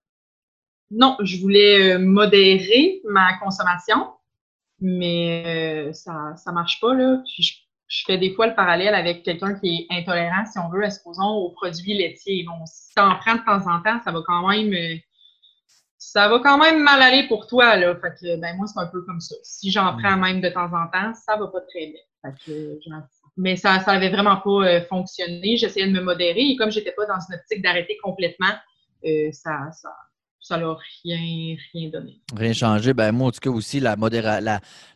Non, 0.92 1.18
je 1.24 1.42
voulais 1.42 1.96
euh, 1.96 2.00
modérer 2.00 3.02
ma 3.10 3.38
consommation 3.40 4.08
mais 4.86 5.88
euh, 5.90 5.94
ça 5.94 6.36
ne 6.46 6.52
marche 6.54 6.80
pas. 6.80 6.94
Là. 6.94 7.22
Puis 7.26 7.66
je, 7.88 8.04
fais 8.06 8.18
des 8.20 8.34
fois 8.34 8.48
le 8.48 8.56
parallèle 8.56 8.94
avec 8.94 9.24
quelqu'un 9.24 9.56
qui 9.56 9.88
est 9.90 9.96
intolérant, 10.00 10.46
si 10.46 10.60
on 10.60 10.70
veut, 10.70 10.88
supposons, 10.90 11.30
aux 11.30 11.50
produits 11.52 11.96
laitiers. 11.96 12.46
Bon, 12.48 12.66
si 12.66 12.94
tu 12.96 13.02
en 13.02 13.16
prends 13.16 13.36
de 13.36 13.44
temps 13.44 13.68
en 13.68 13.82
temps, 13.82 14.00
ça 14.04 14.12
va 14.12 14.22
quand 14.26 14.48
même 14.48 14.72
euh, 14.74 14.96
ça 15.98 16.28
va 16.28 16.40
quand 16.40 16.60
même 16.60 16.84
mal 16.84 17.02
aller 17.02 17.28
pour 17.28 17.48
toi. 17.48 17.76
Là. 17.76 17.96
Fait 17.96 18.14
que, 18.22 18.40
ben, 18.40 18.56
moi, 18.58 18.68
c'est 18.68 18.80
un 18.80 18.86
peu 18.86 19.02
comme 19.02 19.20
ça. 19.20 19.36
Si 19.42 19.72
j'en 19.72 19.94
mm. 19.94 20.02
prends 20.02 20.18
même 20.18 20.40
de 20.40 20.50
temps 20.50 20.72
en 20.72 20.88
temps, 20.88 21.14
ça 21.16 21.36
va 21.36 21.48
pas 21.48 21.62
très 21.62 21.88
bien. 21.88 22.34
mais 23.38 23.56
ça 23.56 23.84
n'avait 23.88 24.10
vraiment 24.10 24.38
pas 24.38 24.68
euh, 24.68 24.82
fonctionné. 24.82 25.58
J'essayais 25.58 25.88
de 25.88 25.94
me 25.94 26.02
modérer 26.02 26.42
et 26.42 26.56
comme 26.58 26.72
j'étais 26.72 26.92
pas 26.92 27.08
dans 27.08 27.20
une 27.28 27.36
optique 27.36 27.64
d'arrêter 27.64 27.98
complètement, 28.04 28.54
ça, 29.32 29.72
ça, 29.72 29.90
ça 30.48 30.58
n'a 30.58 30.78
rien, 31.04 31.90
donné. 31.92 32.20
Rien 32.36 32.54
changé. 32.54 32.94
Ben, 32.94 33.12
moi, 33.12 33.30
en 33.30 33.32
tout 33.32 33.40
cas, 33.40 33.50
aussi, 33.50 33.80
la, 33.80 33.96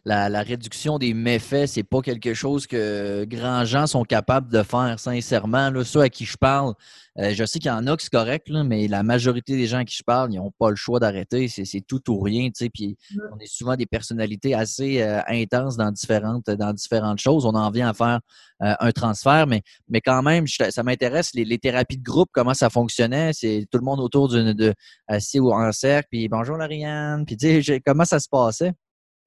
la, 0.05 0.29
la, 0.29 0.41
réduction 0.43 0.99
des 0.99 1.15
méfaits, 1.15 1.65
c'est 1.65 1.83
pas 1.83 2.01
quelque 2.01 2.35
chose 2.35 2.67
que 2.67 3.25
grands 3.25 3.65
gens 3.65 3.87
sont 3.87 4.03
capables 4.03 4.51
de 4.51 4.61
faire, 4.61 4.99
sincèrement. 4.99 5.71
Là, 5.71 5.83
ceux 5.83 6.01
à 6.01 6.09
qui 6.09 6.25
je 6.25 6.37
parle, 6.37 6.75
euh, 7.19 7.33
je 7.33 7.43
sais 7.43 7.59
qu'il 7.59 7.69
y 7.69 7.73
en 7.73 7.85
a 7.87 7.97
qui 7.97 8.05
c'est 8.05 8.11
correct, 8.11 8.49
mais 8.49 8.87
la 8.87 9.03
majorité 9.03 9.57
des 9.57 9.67
gens 9.67 9.79
à 9.79 9.85
qui 9.85 9.95
je 9.95 10.03
parle, 10.03 10.33
ils 10.33 10.37
n'ont 10.37 10.51
pas 10.57 10.69
le 10.69 10.75
choix 10.75 10.99
d'arrêter. 10.99 11.47
C'est 11.47 11.81
tout 11.81 12.01
ou 12.09 12.19
rien. 12.19 12.49
Puis 12.73 12.97
on 13.33 13.37
est 13.39 13.47
souvent 13.47 13.75
des 13.75 13.85
personnalités 13.85 14.53
assez 14.53 15.01
euh, 15.01 15.21
intenses 15.27 15.75
dans 15.75 15.91
différentes, 15.91 16.49
dans 16.49 16.73
différentes 16.73 17.19
choses. 17.19 17.45
On 17.45 17.55
en 17.55 17.69
vient 17.71 17.89
à 17.89 17.93
faire 17.93 18.19
euh, 18.63 18.73
un 18.79 18.91
transfert, 18.91 19.47
mais, 19.47 19.61
mais 19.89 19.99
quand 20.01 20.21
même, 20.21 20.45
ça 20.47 20.83
m'intéresse, 20.83 21.31
les, 21.33 21.57
thérapies 21.57 21.97
de 21.97 22.03
groupe, 22.03 22.29
comment 22.31 22.53
ça 22.53 22.69
fonctionnait. 22.69 23.31
C'est 23.33 23.67
tout 23.69 23.79
le 23.79 23.85
monde 23.85 23.99
autour 23.99 24.29
d'une 24.29 24.53
de 24.53 24.73
assis 25.07 25.39
ou 25.39 25.51
en 25.51 25.71
cercle, 25.71 26.07
puis 26.11 26.29
bonjour 26.29 26.57
Lauriane, 26.57 27.25
puis 27.25 27.37
comment 27.85 28.05
ça 28.05 28.19
se 28.19 28.29
passait? 28.29 28.73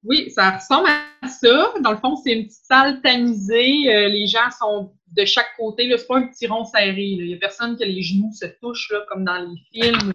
Oui, 0.03 0.31
ça 0.35 0.57
ressemble 0.57 0.89
à 0.89 1.12
ça. 1.27 1.73
Dans 1.81 1.91
le 1.91 1.97
fond, 1.97 2.15
c'est 2.15 2.33
une 2.33 2.45
petite 2.45 2.65
salle 2.65 3.01
tamisée. 3.01 3.93
Euh, 3.93 4.09
les 4.09 4.27
gens 4.27 4.49
sont 4.57 4.93
de 5.07 5.25
chaque 5.25 5.55
côté. 5.57 5.83
Ce 5.83 6.01
n'est 6.01 6.07
pas 6.07 6.17
un 6.17 6.27
petit 6.27 6.47
rond 6.47 6.65
serré. 6.65 7.01
Il 7.01 7.25
n'y 7.25 7.33
a 7.33 7.37
personne 7.37 7.77
que 7.77 7.83
les 7.83 8.01
genoux 8.01 8.31
se 8.33 8.45
touchent 8.61 8.91
là, 8.91 8.99
comme 9.09 9.23
dans 9.23 9.37
les 9.37 9.57
films. 9.71 10.13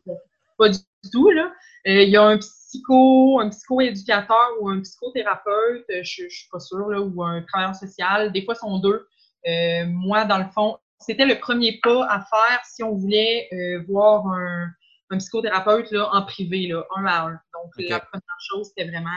Pas 0.56 0.68
du 0.70 0.78
tout. 1.12 1.28
Euh, 1.30 1.48
il 1.84 2.08
y 2.08 2.16
a 2.16 2.22
un 2.22 2.38
psycho, 2.38 3.40
un 3.40 3.50
psycho-éducateur 3.50 4.50
ou 4.60 4.68
un 4.68 4.80
psychothérapeute, 4.80 5.86
je 5.88 6.24
ne 6.24 6.28
suis 6.28 6.48
pas 6.50 6.60
sûre, 6.60 6.88
là, 6.88 7.00
ou 7.00 7.22
un 7.22 7.42
travailleur 7.42 7.74
social. 7.74 8.32
Des 8.32 8.44
fois, 8.44 8.54
ils 8.56 8.60
sont 8.60 8.78
deux. 8.78 9.06
Euh, 9.46 9.84
moi, 9.86 10.24
dans 10.24 10.38
le 10.38 10.46
fond, 10.52 10.78
c'était 10.98 11.26
le 11.26 11.38
premier 11.38 11.78
pas 11.82 12.06
à 12.10 12.20
faire 12.20 12.60
si 12.64 12.82
on 12.82 12.94
voulait 12.94 13.48
voir 13.86 14.26
un, 14.26 14.68
psychothérapeute 15.16 15.90
là, 15.90 16.10
en 16.12 16.22
privé, 16.22 16.66
là, 16.66 16.84
un 16.96 17.06
à 17.06 17.22
un. 17.26 17.40
Donc, 17.54 17.72
la 17.78 18.00
première 18.00 18.38
chose, 18.40 18.68
c'était 18.68 18.88
vraiment 18.88 19.10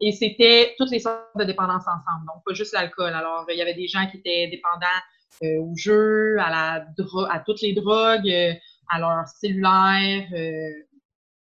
et 0.00 0.12
c'était 0.12 0.74
toutes 0.78 0.90
les 0.90 1.00
sortes 1.00 1.36
de 1.36 1.44
dépendances 1.44 1.82
ensemble, 1.82 2.26
donc 2.26 2.42
pas 2.44 2.54
juste 2.54 2.72
l'alcool. 2.72 3.12
Alors, 3.12 3.44
il 3.50 3.56
y 3.56 3.62
avait 3.62 3.74
des 3.74 3.86
gens 3.86 4.06
qui 4.10 4.16
étaient 4.16 4.48
dépendants 4.48 4.86
euh, 5.42 5.60
au 5.60 5.76
jeu, 5.76 6.38
à, 6.40 6.50
la 6.50 6.86
à 7.30 7.40
toutes 7.40 7.60
les 7.60 7.74
drogues, 7.74 8.28
euh, 8.28 8.54
à 8.88 8.98
leur 8.98 9.28
cellulaire. 9.28 10.26
Euh, 10.32 10.86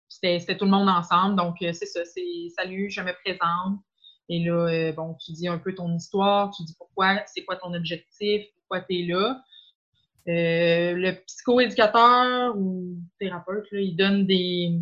c'était 0.09 0.57
tout 0.57 0.65
le 0.65 0.71
monde 0.71 0.89
ensemble. 0.89 1.37
Donc, 1.37 1.55
c'est 1.59 1.85
ça, 1.85 2.03
c'est 2.03 2.49
salut, 2.57 2.89
je 2.89 3.01
me 3.01 3.13
présente. 3.23 3.79
Et 4.27 4.43
là, 4.43 4.91
bon, 4.91 5.15
tu 5.23 5.31
dis 5.31 5.47
un 5.47 5.57
peu 5.57 5.73
ton 5.73 5.95
histoire, 5.95 6.51
tu 6.51 6.63
dis 6.63 6.75
pourquoi, 6.77 7.21
c'est 7.27 7.45
quoi 7.45 7.55
ton 7.55 7.73
objectif, 7.73 8.43
pourquoi 8.57 8.81
tu 8.81 8.99
es 8.99 9.05
là. 9.07 9.41
Le 10.25 11.11
psychoéducateur 11.25 12.55
ou 12.57 12.97
thérapeute, 13.19 13.67
il 13.71 13.95
donne 13.95 14.25
des, 14.25 14.79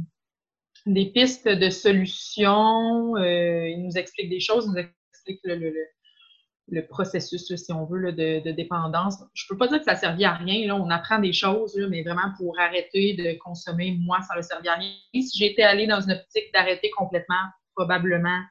des 0.88 1.08
pistes 1.08 1.48
de 1.48 1.70
solutions. 1.70 3.16
Euh, 3.18 3.68
il 3.68 3.84
nous 3.84 3.98
explique 3.98 4.30
des 4.30 4.40
choses, 4.40 4.66
il 4.66 4.72
nous 4.72 4.90
explique 5.12 5.40
le, 5.44 6.82
processus, 6.88 7.54
si 7.56 7.72
on 7.72 7.86
veut, 7.86 8.12
de, 8.12 8.52
dépendance. 8.52 9.24
Je 9.34 9.46
ne 9.46 9.50
peux 9.50 9.58
pas 9.58 9.68
dire 9.68 9.80
que 9.80 9.86
ça 9.86 9.92
a 9.92 9.96
servi 9.96 10.26
à 10.26 10.34
rien. 10.34 10.68
Là. 10.68 10.76
On 10.76 10.90
apprend 10.90 11.20
des 11.20 11.34
choses, 11.34 11.78
mais 11.90 12.04
vraiment 12.04 12.34
pour 12.38 12.60
arrêter 12.60 13.14
de 13.14 13.38
consommer, 13.40 13.98
moi, 14.00 14.20
ça 14.22 14.36
n'a 14.36 14.42
servi 14.42 14.68
à 14.68 14.76
rien. 14.76 14.92
Si 15.14 15.38
j'étais 15.38 15.64
allée 15.64 15.88
dans 15.88 16.02
une 16.02 16.12
optique 16.12 16.52
d'arrêter 16.54 16.90
complètement, 16.98 17.36
probablement 17.76 18.42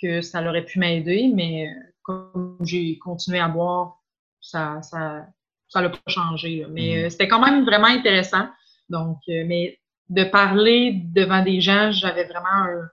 que 0.00 0.20
ça 0.20 0.46
aurait 0.46 0.64
pu 0.64 0.78
m'aider, 0.78 1.30
mais 1.32 1.68
euh, 1.68 1.72
comme 2.02 2.58
j'ai 2.62 2.98
continué 2.98 3.38
à 3.38 3.48
boire, 3.48 4.02
ça 4.40 4.82
ça 4.82 5.26
ça 5.68 5.80
l'a 5.82 5.90
pas 5.90 5.98
changé. 6.08 6.66
Mais 6.70 6.82
mm-hmm. 6.82 7.04
euh, 7.06 7.10
c'était 7.10 7.28
quand 7.28 7.44
même 7.44 7.64
vraiment 7.64 7.88
intéressant. 7.88 8.48
Donc, 8.88 9.18
mais 9.26 9.78
de 10.08 10.24
parler 10.24 11.02
devant 11.14 11.42
des 11.42 11.60
gens, 11.60 11.90
j'avais 11.90 12.24
vraiment 12.24 12.46
un, 12.48 12.88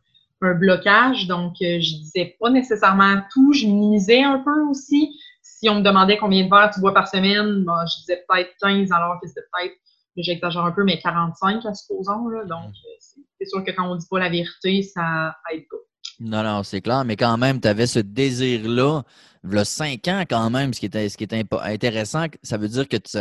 blocage. 0.55 1.27
Donc, 1.27 1.53
euh, 1.61 1.79
je 1.79 1.95
disais 2.01 2.35
pas 2.37 2.49
nécessairement 2.49 3.21
tout. 3.31 3.53
Je 3.53 3.65
minimisais 3.65 4.23
un 4.23 4.39
peu 4.39 4.61
aussi. 4.69 5.17
Si 5.41 5.69
on 5.69 5.75
me 5.75 5.81
demandait 5.81 6.17
combien 6.17 6.43
de 6.43 6.49
verres 6.49 6.69
tu 6.73 6.81
bois 6.81 6.93
par 6.93 7.07
semaine, 7.07 7.65
je 7.65 7.99
disais 8.01 8.25
peut-être 8.27 8.51
15 8.61 8.91
alors 8.91 9.21
que 9.21 9.27
c'était 9.29 9.39
peut-être, 9.53 9.75
j'exagère 10.17 10.65
un 10.65 10.73
peu, 10.73 10.83
mais 10.83 10.99
45 10.99 11.65
à 11.65 11.73
supposons. 11.73 12.27
Là. 12.27 12.43
Donc, 12.43 12.71
euh, 12.71 13.21
c'est 13.39 13.45
sûr 13.45 13.63
que 13.63 13.71
quand 13.71 13.89
on 13.89 13.95
dit 13.95 14.05
pas 14.09 14.19
la 14.19 14.29
vérité, 14.29 14.81
ça 14.81 15.33
aide 15.53 15.63
pas. 15.69 15.77
Non, 16.19 16.43
non, 16.43 16.63
c'est 16.63 16.81
clair, 16.81 17.05
mais 17.05 17.15
quand 17.15 17.37
même, 17.37 17.61
tu 17.61 17.67
avais 17.69 17.87
ce 17.87 17.99
désir-là, 17.99 19.03
a 19.51 19.65
cinq 19.65 20.07
ans 20.07 20.23
quand 20.29 20.49
même, 20.49 20.73
ce 20.73 20.79
qui 20.79 20.85
était 20.85 21.45
intéressant, 21.51 22.25
ça 22.43 22.57
veut 22.57 22.69
dire 22.69 22.87
que 22.87 22.97
tu 22.97 23.19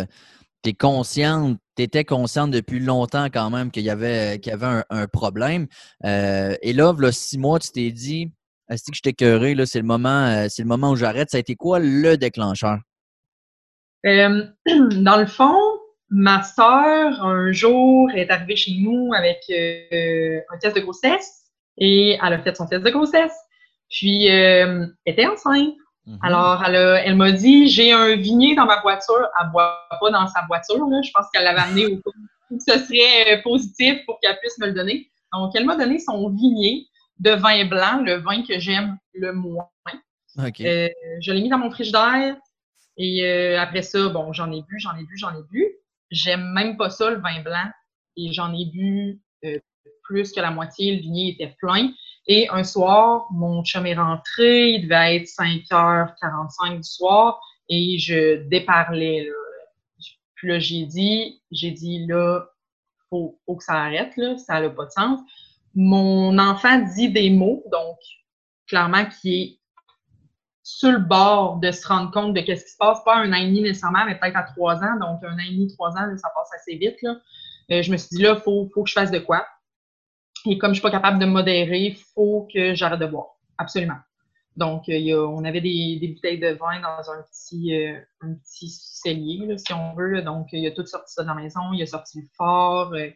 es 0.65 0.75
consciente, 0.75 1.59
tu 1.77 2.05
consciente 2.05 2.51
depuis 2.51 2.81
longtemps 2.81 3.27
quand 3.27 3.51
même 3.51 3.71
qu'il 3.71 3.83
y 3.83 3.91
avait, 3.91 4.41
un, 4.91 5.07
problème. 5.07 5.67
Euh, 6.05 6.55
et 6.63 6.73
là, 6.73 6.95
là, 6.99 7.13
six 7.13 7.39
mois, 7.39 7.59
tu 7.59 7.71
t'es 7.71 7.91
dit, 7.91 8.31
est-ce 8.71 8.85
que 8.85 8.97
je 8.97 9.03
t'ai 9.03 9.13
cœuré, 9.13 9.55
là, 9.55 9.67
c'est 9.67 9.81
le 9.81 9.87
moment, 9.87 10.27
euh, 10.27 10.47
c'est 10.49 10.63
le 10.63 10.69
moment 10.69 10.91
où 10.91 10.97
j'arrête. 10.97 11.31
Ça 11.31 11.39
a 11.39 11.41
été 11.41 11.57
quoi 11.57 11.79
le 11.81 12.17
déclencheur? 12.17 12.79
Euh, 14.07 14.47
dans 14.67 15.17
le 15.17 15.27
fond, 15.27 15.59
ma 16.11 16.43
soeur, 16.43 17.25
un 17.25 17.51
jour, 17.53 18.11
est 18.13 18.31
arrivée 18.31 18.57
chez 18.57 18.73
nous 18.81 19.13
avec 19.15 19.39
un 19.51 20.59
test 20.59 20.77
de 20.77 20.81
grossesse 20.81 21.51
et 21.79 22.19
elle 22.23 22.33
a 22.33 22.39
fait 22.39 22.57
son 22.57 22.67
test 22.67 22.85
de 22.85 22.91
grossesse. 22.91 23.35
Puis, 23.91 24.27
elle 24.27 24.95
était 25.07 25.27
enceinte. 25.27 25.75
Mhm. 26.07 26.19
Alors, 26.23 26.65
elle, 26.65 27.15
m'a 27.17 27.33
dit 27.33 27.69
j'ai 27.69 27.93
un 27.93 28.17
vignier 28.17 28.55
dans 28.55 28.67
ma 28.67 28.81
voiture. 28.81 29.29
Elle 29.41 29.47
ne 29.47 29.53
boit 29.53 29.87
pas 30.01 30.11
dans 30.11 30.27
sa 30.27 30.45
voiture. 30.47 30.77
Je 30.77 31.11
pense 31.13 31.27
qu'elle 31.33 31.45
l'avait 31.45 31.61
amené 31.61 31.87
au 31.87 32.01
où 32.53 32.59
ce 32.61 32.79
serait 32.79 33.39
euh, 33.39 33.43
positif 33.43 34.05
pour 34.05 34.21
qu'elle 34.21 34.39
puisse 34.39 34.59
me 34.59 34.67
le 34.67 34.73
donner. 34.73 35.11
Donc, 35.33 35.53
elle 35.55 35.65
m'a 35.65 35.77
donné 35.77 35.99
son 35.99 36.29
vignier 36.29 36.87
de 37.19 37.31
vin 37.31 37.65
blanc, 37.65 38.03
le 38.03 38.17
vin 38.17 38.43
que 38.43 38.59
j'aime 38.59 38.99
le 39.15 39.33
moins. 39.33 39.71
Euh, 40.39 40.89
je 41.21 41.33
l'ai 41.33 41.43
mis 41.43 41.49
dans 41.49 41.59
mon 41.59 41.71
frigidaire. 41.71 42.37
Et 42.99 43.25
euh, 43.25 43.59
après 43.59 43.83
ça, 43.83 44.09
bon, 44.09 44.33
j'en 44.33 44.53
ai 44.53 44.63
bu, 44.63 44.79
j'en 44.79 44.95
ai 44.97 45.05
bu, 45.05 45.17
j'en 45.17 45.31
ai 45.31 45.43
bu. 45.51 45.67
J'aime 46.11 46.53
même 46.53 46.77
pas 46.77 46.91
ça, 46.91 47.11
le 47.11 47.21
vin 47.21 47.41
blanc. 47.43 47.71
Et 48.17 48.33
j'en 48.33 48.53
ai 48.53 48.67
bu 48.67 49.21
plus 50.05 50.33
que 50.33 50.41
la 50.41 50.51
moitié. 50.51 50.97
Le 50.97 51.01
vignier 51.01 51.33
était 51.33 51.55
plein. 51.59 51.91
Et 52.27 52.49
un 52.51 52.63
soir, 52.63 53.27
mon 53.33 53.65
chum 53.65 53.87
est 53.87 53.95
rentré, 53.95 54.71
il 54.71 54.83
devait 54.83 55.17
être 55.17 55.27
5h45 55.27 56.77
du 56.77 56.83
soir, 56.83 57.41
et 57.69 57.99
je 57.99 58.43
déparlais. 58.49 59.25
Là. 59.25 59.33
Puis 60.35 60.49
là, 60.49 60.59
j'ai 60.59 60.85
dit, 60.85 61.43
j'ai 61.51 61.71
dit, 61.71 62.07
là, 62.07 62.47
faut, 63.11 63.39
faut 63.45 63.57
que 63.57 63.65
ça 63.65 63.75
arrête, 63.75 64.17
là, 64.17 64.37
ça 64.39 64.61
n'a 64.61 64.71
pas 64.71 64.87
de 64.87 64.91
sens. 64.91 65.21
Mon 65.75 66.39
enfant 66.39 66.79
dit 66.95 67.11
des 67.11 67.31
mots, 67.31 67.65
donc 67.73 67.99
clairement 68.69 69.05
qui 69.07 69.43
est 69.43 69.59
sur 70.63 70.93
le 70.93 70.99
bord 70.99 71.59
de 71.59 71.71
se 71.73 71.87
rendre 71.87 72.11
compte 72.11 72.35
de 72.35 72.41
ce 72.41 72.45
qui 72.45 72.71
se 72.71 72.77
passe, 72.79 73.03
pas 73.05 73.17
un 73.17 73.33
an 73.33 73.37
et 73.37 73.47
demi 73.47 73.63
nécessairement, 73.63 74.05
mais 74.07 74.19
peut-être 74.19 74.37
à 74.37 74.45
trois 74.45 74.77
ans, 74.77 74.99
donc 75.01 75.23
un 75.25 75.35
an 75.35 75.39
et 75.39 75.53
demi, 75.53 75.67
trois 75.75 75.91
ans, 75.91 76.17
ça 76.17 76.31
passe 76.35 76.51
assez 76.55 76.77
vite. 76.77 77.01
Là. 77.03 77.17
Euh, 77.71 77.83
je 77.83 77.91
me 77.91 77.97
suis 77.97 78.17
dit, 78.17 78.23
là, 78.23 78.35
il 78.37 78.43
faut, 78.43 78.69
faut 78.73 78.85
que 78.85 78.89
je 78.89 78.95
fasse 78.95 79.11
de 79.11 79.19
quoi. 79.19 79.47
Et 80.47 80.59
comme 80.59 80.71
je 80.71 80.81
suis 80.81 80.83
pas 80.83 80.91
capable 80.91 81.19
de 81.19 81.27
modérer, 81.27 81.81
il 81.81 81.97
faut 81.97 82.49
que 82.53 82.75
j'arrête 82.75 83.01
de 83.01 83.07
boire. 83.07 83.37
Absolument. 83.59 83.99
Donc, 84.57 84.89
euh, 84.89 84.99
y 84.99 85.13
a, 85.13 85.21
on 85.21 85.45
avait 85.45 85.61
des, 85.61 85.99
des, 86.01 86.09
bouteilles 86.09 86.39
de 86.39 86.49
vin 86.49 86.81
dans 86.81 87.11
un 87.11 87.23
petit, 87.23 87.75
euh, 87.75 87.99
un 88.21 88.35
petit 88.35 88.69
cellier, 88.69 89.47
là, 89.47 89.57
si 89.57 89.73
on 89.73 89.95
veut. 89.95 90.21
Donc, 90.23 90.49
il 90.53 90.61
y 90.61 90.67
a 90.67 90.73
tout 90.73 90.85
sorti 90.85 91.15
ça 91.15 91.25
dans 91.25 91.35
la 91.35 91.43
maison. 91.43 91.61
Il 91.73 91.83
a 91.83 91.87
sorti 91.87 92.21
le 92.21 92.29
fort. 92.37 92.93
Euh, 92.93 93.09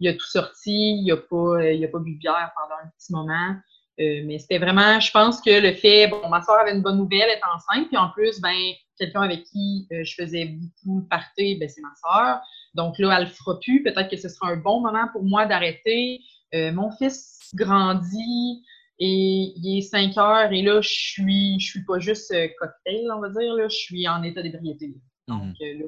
il 0.00 0.08
a 0.08 0.14
tout 0.14 0.26
sorti. 0.26 0.98
Il 0.98 1.06
n'a 1.06 1.16
pas, 1.16 1.70
il 1.70 1.84
a 1.84 1.88
pas 1.88 1.98
bu 1.98 2.14
de 2.14 2.18
bière 2.18 2.50
pendant 2.56 2.80
un 2.82 2.88
petit 2.98 3.12
moment. 3.12 3.56
mais 3.98 4.38
c'était 4.40 4.58
vraiment, 4.58 4.98
je 4.98 5.12
pense 5.12 5.40
que 5.40 5.50
le 5.50 5.74
fait, 5.74 6.08
bon, 6.08 6.28
ma 6.28 6.42
soeur 6.42 6.58
avait 6.58 6.72
une 6.72 6.82
bonne 6.82 6.96
nouvelle, 6.96 7.28
elle 7.28 7.38
est 7.38 7.54
enceinte, 7.54 7.86
puis 7.86 7.96
en 7.96 8.08
plus, 8.10 8.40
ben, 8.40 8.56
quelqu'un 8.98 9.22
avec 9.22 9.44
qui 9.44 9.86
je 9.90 10.14
faisais 10.14 10.46
beaucoup 10.46 11.06
partir, 11.08 11.58
ben, 11.60 11.68
c'est 11.68 11.82
ma 11.82 11.94
soeur. 11.94 12.40
Donc 12.74 12.98
là, 12.98 13.16
elle 13.16 13.26
ne 13.26 13.30
fera 13.30 13.60
plus. 13.60 13.84
Peut-être 13.84 14.10
que 14.10 14.16
ce 14.16 14.28
sera 14.28 14.48
un 14.48 14.56
bon 14.56 14.80
moment 14.80 15.06
pour 15.12 15.22
moi 15.22 15.46
d'arrêter. 15.46 16.20
Euh, 16.54 16.72
mon 16.72 16.90
fils 16.90 17.38
grandit 17.54 18.62
et 18.98 19.52
il 19.56 19.78
est 19.78 19.82
5 19.82 20.16
heures 20.18 20.52
et 20.52 20.62
là, 20.62 20.80
je 20.82 20.88
suis, 20.88 21.58
je 21.58 21.66
suis 21.66 21.84
pas 21.84 21.98
juste 21.98 22.30
euh, 22.32 22.46
cocktail, 22.58 23.10
on 23.10 23.20
va 23.20 23.30
dire, 23.30 23.54
là, 23.54 23.68
je 23.68 23.74
suis 23.74 24.06
en 24.06 24.22
état 24.22 24.42
d'ébriété. 24.42 24.94
Donc 25.28 25.42
mhm. 25.42 25.54
euh, 25.62 25.78
là, 25.78 25.84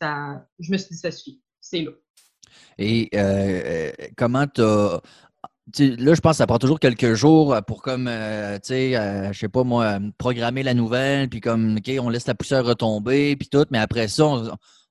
ça, 0.00 0.46
je 0.58 0.72
me 0.72 0.76
suis 0.76 0.90
dit, 0.90 0.96
ça 0.96 1.10
suffit, 1.10 1.40
c'est 1.60 1.82
là. 1.82 1.92
Et 2.78 3.10
comment 4.16 4.46
tu 4.46 4.62
as 4.62 5.00
là, 5.78 6.14
je 6.14 6.20
pense 6.20 6.32
que 6.32 6.36
ça 6.38 6.46
prend 6.48 6.58
toujours 6.58 6.80
quelques 6.80 7.14
jours 7.14 7.56
pour 7.64 7.80
comme, 7.82 8.06
tu 8.06 8.12
sais, 8.62 9.30
je 9.32 9.38
sais 9.38 9.48
pas 9.48 9.62
moi, 9.62 10.00
programmer 10.18 10.64
la 10.64 10.74
nouvelle, 10.74 11.28
puis 11.28 11.40
comme, 11.40 11.76
OK, 11.76 11.92
on 12.00 12.08
laisse 12.08 12.26
la 12.26 12.34
poussière 12.34 12.64
retomber, 12.64 13.36
puis 13.36 13.48
tout, 13.48 13.66
mais 13.70 13.78
après 13.78 14.08
ça, 14.08 14.26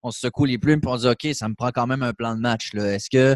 on, 0.04 0.12
se 0.12 0.20
secoue 0.20 0.46
les 0.46 0.58
plumes, 0.58 0.80
puis 0.80 0.89
on 0.89 0.96
dit, 0.96 1.08
OK, 1.08 1.28
ça 1.34 1.50
me 1.50 1.56
prend 1.56 1.72
quand 1.72 1.88
même 1.88 2.04
un 2.04 2.13
plan 2.13 2.36
de 2.36 2.39
match. 2.39 2.74
Est-ce 2.76 3.10
que 3.10 3.36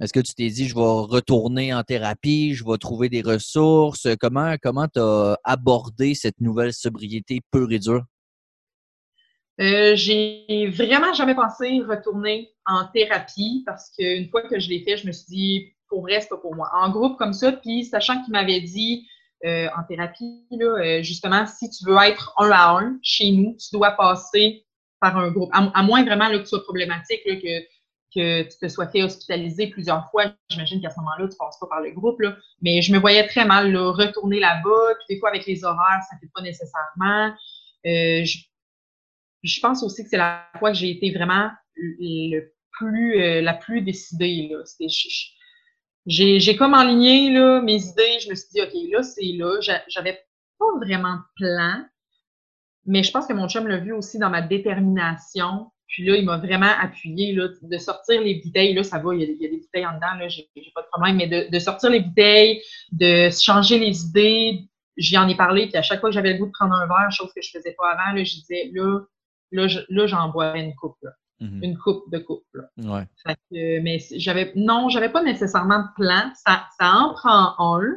est-ce 0.00 0.12
que 0.12 0.20
tu 0.20 0.34
t'es 0.34 0.48
dit, 0.48 0.68
je 0.68 0.74
vais 0.74 0.80
retourner 0.80 1.74
en 1.74 1.82
thérapie, 1.82 2.54
je 2.54 2.64
vais 2.64 2.78
trouver 2.78 3.08
des 3.08 3.22
ressources? 3.22 4.06
Comment 4.20 4.56
tu 4.56 5.00
as 5.00 5.38
abordé 5.44 6.14
cette 6.14 6.40
nouvelle 6.40 6.72
sobriété 6.72 7.40
pure 7.50 7.72
et 7.72 7.78
dure? 7.78 8.04
Euh, 9.60 9.96
j'ai 9.96 10.68
vraiment 10.68 11.12
jamais 11.14 11.34
pensé 11.34 11.80
retourner 11.80 12.52
en 12.64 12.86
thérapie 12.94 13.64
parce 13.66 13.90
qu'une 13.90 14.28
fois 14.28 14.42
que 14.42 14.60
je 14.60 14.68
l'ai 14.68 14.84
fait, 14.84 14.96
je 14.96 15.06
me 15.06 15.12
suis 15.12 15.26
dit, 15.28 15.72
pour 15.88 16.02
vrai, 16.02 16.20
c'est 16.20 16.28
pas 16.28 16.36
pour 16.36 16.54
moi. 16.54 16.70
En 16.72 16.90
groupe 16.90 17.18
comme 17.18 17.32
ça, 17.32 17.50
puis 17.50 17.84
sachant 17.84 18.22
qu'il 18.22 18.32
m'avait 18.32 18.60
dit 18.60 19.08
euh, 19.44 19.66
en 19.76 19.82
thérapie, 19.82 20.44
là, 20.52 20.78
euh, 20.78 21.02
justement, 21.02 21.44
si 21.46 21.68
tu 21.70 21.84
veux 21.86 21.96
être 22.04 22.34
un 22.38 22.50
à 22.50 22.78
un 22.78 22.98
chez 23.02 23.32
nous, 23.32 23.56
tu 23.56 23.68
dois 23.72 23.92
passer 23.92 24.64
par 25.00 25.16
un 25.16 25.30
groupe. 25.30 25.50
À, 25.52 25.82
moins 25.82 26.04
vraiment 26.04 26.28
que 26.30 26.38
ce 26.38 26.46
soit 26.46 26.64
problématique, 26.64 27.22
que, 27.24 27.77
que 28.14 28.42
tu 28.42 28.58
te 28.58 28.68
sois 28.68 28.88
fait 28.88 29.02
hospitaliser 29.02 29.68
plusieurs 29.68 30.10
fois. 30.10 30.32
J'imagine 30.48 30.80
qu'à 30.80 30.90
ce 30.90 30.98
moment-là, 31.00 31.26
tu 31.28 31.34
ne 31.34 31.38
passes 31.38 31.58
pas 31.58 31.66
par 31.66 31.80
le 31.80 31.90
groupe. 31.90 32.20
Là. 32.20 32.36
Mais 32.62 32.82
je 32.82 32.92
me 32.92 32.98
voyais 32.98 33.26
très 33.26 33.44
mal 33.44 33.72
là, 33.72 33.92
retourner 33.92 34.40
là-bas. 34.40 34.94
Puis 34.98 35.14
des 35.14 35.20
fois, 35.20 35.30
avec 35.30 35.46
les 35.46 35.64
horaires, 35.64 36.02
ça 36.08 36.16
ne 36.16 36.20
fait 36.20 36.30
pas 36.34 36.42
nécessairement. 36.42 37.34
Euh, 37.86 38.24
je, 39.42 39.60
pense 39.60 39.82
aussi 39.82 40.02
que 40.02 40.10
c'est 40.10 40.16
la 40.16 40.44
fois 40.58 40.70
que 40.72 40.76
j'ai 40.76 40.90
été 40.90 41.12
vraiment 41.12 41.50
le 41.76 42.40
plus, 42.72 43.20
euh, 43.20 43.40
la 43.42 43.54
plus 43.54 43.82
décidée. 43.82 44.48
Là. 44.50 44.62
J'ai, 46.06 46.56
comme 46.56 46.74
enligné 46.74 47.30
là, 47.30 47.60
mes 47.60 47.84
idées. 47.84 48.18
Je 48.20 48.30
me 48.30 48.34
suis 48.34 48.48
dit, 48.52 48.62
OK, 48.62 48.72
là, 48.90 49.02
c'est 49.02 49.32
là. 49.36 49.60
J'avais 49.88 50.18
pas 50.58 50.66
vraiment 50.80 51.16
de 51.16 51.22
plan. 51.36 51.84
Mais 52.86 53.02
je 53.02 53.10
pense 53.10 53.26
que 53.26 53.34
mon 53.34 53.48
chum 53.48 53.68
l'a 53.68 53.76
vu 53.76 53.92
aussi 53.92 54.18
dans 54.18 54.30
ma 54.30 54.40
détermination. 54.40 55.70
Puis 55.88 56.04
là, 56.04 56.16
il 56.16 56.24
m'a 56.24 56.36
vraiment 56.36 56.70
appuyé 56.80 57.32
là, 57.32 57.48
de 57.62 57.78
sortir 57.78 58.20
les 58.20 58.42
bouteilles. 58.44 58.74
Là, 58.74 58.82
ça 58.82 58.98
va, 58.98 59.14
il 59.14 59.20
y 59.22 59.24
a, 59.24 59.26
il 59.26 59.42
y 59.42 59.46
a 59.46 59.48
des 59.48 59.56
bouteilles 59.56 59.86
en 59.86 59.94
dedans, 59.94 60.14
là, 60.18 60.28
j'ai, 60.28 60.48
j'ai 60.54 60.70
pas 60.74 60.82
de 60.82 60.86
problème. 60.88 61.16
Mais 61.16 61.26
de, 61.26 61.50
de, 61.50 61.58
sortir 61.58 61.90
les 61.90 62.00
bouteilles, 62.00 62.60
de 62.92 63.30
changer 63.30 63.78
les 63.78 64.04
idées, 64.04 64.68
j'y 64.98 65.16
en 65.16 65.26
ai 65.28 65.34
parlé. 65.34 65.66
Puis 65.66 65.76
à 65.76 65.82
chaque 65.82 66.00
fois 66.00 66.10
que 66.10 66.14
j'avais 66.14 66.34
le 66.34 66.38
goût 66.38 66.46
de 66.46 66.52
prendre 66.52 66.74
un 66.74 66.86
verre, 66.86 67.10
chose 67.10 67.32
que 67.34 67.40
je 67.40 67.50
faisais 67.50 67.74
pas 67.78 67.90
avant, 67.92 68.14
là, 68.14 68.22
je 68.22 68.34
disais, 68.34 68.70
là, 68.72 69.00
là, 69.50 70.06
j'en 70.06 70.28
bois 70.28 70.56
une 70.58 70.74
coupe. 70.74 70.98
Mm-hmm. 71.40 71.64
Une 71.64 71.78
coupe 71.78 72.10
de 72.10 72.18
coupe. 72.18 72.44
Ouais. 72.78 73.06
mais 73.50 73.98
j'avais 74.16 74.52
non, 74.56 74.88
j'avais 74.88 75.08
pas 75.08 75.22
nécessairement 75.22 75.80
de 75.80 75.88
plan. 75.94 76.32
Ça, 76.34 76.66
ça 76.78 76.92
en 76.92 77.14
prend 77.14 77.76
un. 77.76 77.96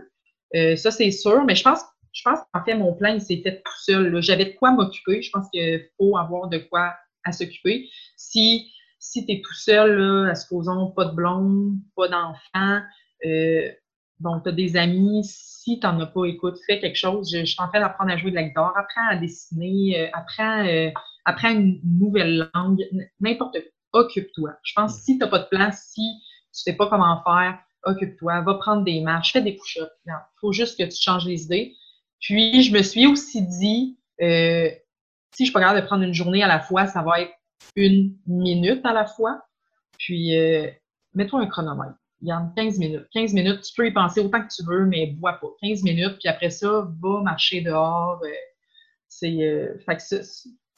Euh, 0.56 0.76
ça, 0.76 0.92
c'est 0.92 1.12
sûr, 1.12 1.44
mais 1.44 1.56
je 1.56 1.64
pense, 1.64 1.82
je 2.14 2.22
pense 2.24 2.40
qu'en 2.54 2.64
fait, 2.64 2.76
mon 2.76 2.94
plan, 2.94 3.14
il 3.14 3.22
s'est 3.22 3.42
fait 3.44 3.62
tout 3.64 3.80
seul. 3.80 4.22
J'avais 4.22 4.46
de 4.46 4.56
quoi 4.58 4.72
m'occuper. 4.72 5.22
Je 5.22 5.32
pense 5.32 5.50
qu'il 5.50 5.90
faut 5.98 6.18
avoir 6.18 6.50
de 6.50 6.60
quoi 6.60 6.94
à 7.24 7.32
s'occuper. 7.32 7.90
Si, 8.16 8.72
si 9.00 9.26
tu 9.26 9.34
es 9.34 9.42
tout 9.42 9.54
seul, 9.54 9.98
là, 9.98 10.32
à 10.32 10.36
supposons 10.36 10.92
pas 10.92 11.06
de 11.06 11.16
blonde, 11.16 11.76
pas 11.96 12.08
d'enfant, 12.08 12.82
euh, 13.26 13.72
bon, 14.20 14.40
tu 14.42 14.50
as 14.50 14.52
des 14.52 14.78
amis, 14.78 15.22
si 15.24 15.80
tu 15.80 15.86
n'en 15.86 16.00
as 16.00 16.08
pas, 16.08 16.26
écoute, 16.26 16.58
fais 16.66 16.80
quelque 16.80 16.98
chose. 16.98 17.30
Je, 17.32 17.40
je 17.40 17.46
suis 17.46 17.62
en 17.62 17.68
train 17.68 17.80
d'apprendre 17.80 18.12
à 18.12 18.18
jouer 18.18 18.32
de 18.32 18.36
la 18.36 18.44
guitare, 18.44 18.74
apprends 18.78 19.10
à 19.10 19.16
dessiner, 19.16 20.00
euh, 20.00 20.10
apprends 20.14 20.66
euh, 20.66 20.90
apprends 21.26 21.52
une 21.52 21.80
nouvelle 21.84 22.50
langue, 22.54 22.84
n'importe 23.20 23.54
quoi. 23.54 24.02
Occupe-toi. 24.04 24.52
Je 24.64 24.74
pense 24.74 24.94
que 24.94 24.98
mm. 24.98 25.02
si 25.02 25.14
tu 25.14 25.20
n'as 25.20 25.28
pas 25.28 25.40
de 25.40 25.48
plan, 25.50 25.70
si 25.74 26.02
tu 26.02 26.70
ne 26.70 26.72
sais 26.72 26.74
pas 26.74 26.88
comment 26.88 27.22
faire, 27.24 27.60
occupe-toi, 27.84 28.42
va 28.42 28.54
prendre 28.56 28.84
des 28.84 29.02
marches, 29.02 29.34
fais 29.34 29.42
des 29.42 29.54
push-ups. 29.54 29.92
Il 30.06 30.14
faut 30.40 30.52
juste 30.52 30.78
que 30.78 30.84
tu 30.84 31.02
changes 31.02 31.26
les 31.26 31.44
idées. 31.44 31.76
Puis, 32.20 32.62
je 32.62 32.72
me 32.72 32.84
suis 32.84 33.08
aussi 33.08 33.42
dit, 33.42 33.98
euh, 34.22 34.70
si 35.34 35.44
je 35.44 35.46
suis 35.46 35.54
pas 35.54 35.60
capable 35.60 35.82
de 35.82 35.86
prendre 35.86 36.04
une 36.04 36.14
journée 36.14 36.44
à 36.44 36.48
la 36.48 36.60
fois, 36.60 36.88
ça 36.88 37.02
va 37.02 37.22
être 37.22 37.34
une 37.76 38.16
minute 38.28 38.86
à 38.86 38.94
la 38.94 39.06
fois. 39.06 39.42
Puis, 39.98 40.38
euh, 40.38 40.68
mets-toi 41.14 41.42
un 41.42 41.48
chronomètre. 41.48 41.96
Il 42.22 42.28
y 42.28 42.34
en 42.34 42.48
a 42.48 42.54
15 42.56 42.78
minutes. 42.78 43.08
15 43.14 43.34
minutes, 43.34 43.62
tu 43.62 43.74
peux 43.76 43.88
y 43.88 43.92
penser 43.92 44.20
autant 44.20 44.42
que 44.42 44.54
tu 44.54 44.64
veux, 44.64 44.86
mais 44.86 45.08
bois 45.08 45.34
pas. 45.34 45.48
15 45.62 45.84
minutes, 45.84 46.18
puis 46.20 46.30
après 46.30 46.50
ça, 46.50 46.88
va 47.02 47.22
marcher 47.22 47.62
dehors. 47.62 48.20
Euh, 48.24 48.30
c'est, 49.08 49.42
euh, 49.42 49.78
fait 49.86 49.98
que 49.98 50.22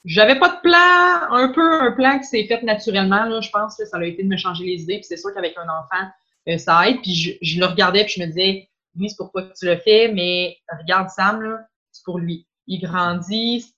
j'avais 0.04 0.38
pas 0.38 0.48
de 0.48 0.60
plan, 0.60 1.34
un 1.34 1.48
peu 1.52 1.80
un 1.82 1.92
plan 1.92 2.18
qui 2.18 2.24
s'est 2.24 2.44
fait 2.44 2.62
naturellement, 2.62 3.24
là, 3.24 3.40
je 3.40 3.50
pense. 3.50 3.76
que 3.76 3.84
ça 3.86 3.96
a 3.96 4.04
été 4.04 4.22
de 4.22 4.28
me 4.28 4.36
changer 4.36 4.64
les 4.64 4.82
idées. 4.82 4.96
Puis 4.96 5.04
c'est 5.04 5.16
sûr 5.16 5.32
qu'avec 5.34 5.56
un 5.56 5.68
enfant, 5.68 6.10
euh, 6.48 6.58
ça 6.58 6.88
aide. 6.88 7.00
Puis 7.02 7.38
je, 7.40 7.60
le 7.60 7.66
regardais, 7.66 8.04
puis 8.04 8.14
je 8.16 8.20
me 8.22 8.26
disais, 8.26 8.68
oui, 8.98 9.08
c'est 9.08 9.16
pour 9.16 9.30
toi 9.32 9.42
que 9.42 9.52
tu 9.58 9.66
le 9.66 9.76
fais, 9.76 10.12
mais 10.12 10.56
regarde 10.80 11.08
Sam, 11.08 11.42
là, 11.42 11.60
c'est 11.90 12.04
pour 12.04 12.18
lui. 12.18 12.46
Il 12.66 12.80
grandit, 12.80 13.74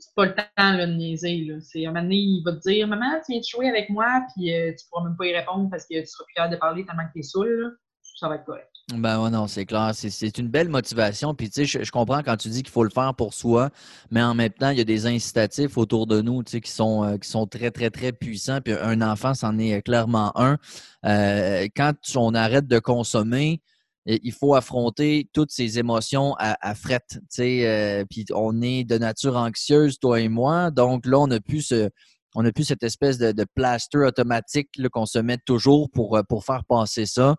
c'est 0.00 0.14
pas 0.14 0.26
le 0.26 0.34
temps 0.34 0.44
là, 0.56 0.86
de 0.86 0.92
niaiser. 0.92 1.44
Là. 1.44 1.56
C'est, 1.60 1.86
un 1.86 1.90
moment 1.90 2.02
donné, 2.02 2.16
il 2.16 2.42
va 2.44 2.52
te 2.52 2.68
dire 2.68 2.88
Maman, 2.88 3.20
tu 3.24 3.32
viens 3.32 3.40
de 3.40 3.44
jouer 3.44 3.68
avec 3.68 3.90
moi, 3.90 4.24
puis 4.34 4.52
euh, 4.52 4.72
tu 4.72 4.86
pourras 4.88 5.04
même 5.04 5.16
pas 5.16 5.26
y 5.26 5.36
répondre 5.36 5.68
parce 5.70 5.84
que 5.84 6.00
tu 6.00 6.06
seras 6.06 6.24
plus 6.24 6.34
capable 6.34 6.54
de 6.54 6.58
parler 6.58 6.84
tellement 6.86 7.06
que 7.06 7.12
tu 7.12 7.20
es 7.20 7.22
saoul. 7.22 7.78
Ça 8.16 8.28
va 8.28 8.34
être 8.34 8.44
correct. 8.44 8.68
Ben 8.92 9.22
ouais, 9.22 9.30
non, 9.30 9.46
c'est 9.46 9.64
clair. 9.64 9.92
C'est 9.94 10.38
une 10.38 10.48
belle 10.48 10.68
motivation. 10.68 11.34
Puis, 11.34 11.48
tu 11.48 11.66
sais, 11.66 11.84
je, 11.84 11.90
comprends 11.90 12.22
quand 12.22 12.36
tu 12.36 12.48
dis 12.48 12.62
qu'il 12.62 12.72
faut 12.72 12.84
le 12.84 12.90
faire 12.90 13.14
pour 13.14 13.32
soi, 13.32 13.70
mais 14.10 14.22
en 14.22 14.34
même 14.34 14.50
temps, 14.50 14.70
il 14.70 14.78
y 14.78 14.80
a 14.80 14.84
des 14.84 15.06
incitatifs 15.06 15.78
autour 15.78 16.06
de 16.06 16.20
nous, 16.20 16.42
tu 16.42 16.52
sais, 16.52 16.60
qui 16.60 16.70
sont, 16.70 17.04
euh, 17.04 17.16
qui 17.16 17.28
sont 17.28 17.46
très, 17.46 17.70
très, 17.70 17.90
très 17.90 18.12
puissants. 18.12 18.60
Puis, 18.60 18.74
un 18.74 19.00
enfant, 19.00 19.32
c'en 19.32 19.58
est 19.58 19.80
clairement 19.82 20.32
un. 20.38 20.58
Euh, 21.06 21.66
quand 21.74 21.94
on 22.16 22.34
arrête 22.34 22.66
de 22.66 22.78
consommer, 22.78 23.62
il 24.06 24.32
faut 24.32 24.54
affronter 24.54 25.28
toutes 25.32 25.50
ces 25.50 25.78
émotions 25.78 26.34
à, 26.38 26.56
à 26.60 26.74
fret, 26.74 27.00
sais. 27.28 28.04
puis, 28.08 28.24
on 28.34 28.62
est 28.62 28.84
de 28.84 28.98
nature 28.98 29.36
anxieuse, 29.36 29.98
toi 29.98 30.20
et 30.20 30.28
moi. 30.28 30.70
Donc, 30.70 31.06
là, 31.06 31.18
on 31.18 31.30
a 31.30 31.40
plus 31.40 31.62
ce 31.62 31.90
on 32.34 32.44
a 32.44 32.52
plus 32.52 32.64
cette 32.64 32.84
espèce 32.84 33.18
de, 33.18 33.32
de 33.32 33.44
plaster 33.56 33.98
automatique 33.98 34.68
qu'on 34.92 35.06
se 35.06 35.18
met 35.18 35.38
toujours 35.44 35.90
pour, 35.90 36.16
pour 36.28 36.44
faire 36.44 36.64
passer 36.64 37.04
ça. 37.04 37.34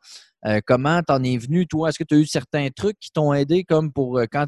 Euh, 0.46 0.60
comment 0.66 1.02
t'en 1.04 1.24
es 1.24 1.38
venu, 1.38 1.68
toi? 1.68 1.90
Est-ce 1.90 2.00
que 2.00 2.04
tu 2.04 2.16
as 2.16 2.18
eu 2.18 2.26
certains 2.26 2.70
trucs 2.70 3.00
qui 3.00 3.12
t'ont 3.12 3.34
aidé, 3.34 3.64
comme 3.64 3.94
pour 3.94 4.18
euh, 4.18 4.26
quand 4.32 4.48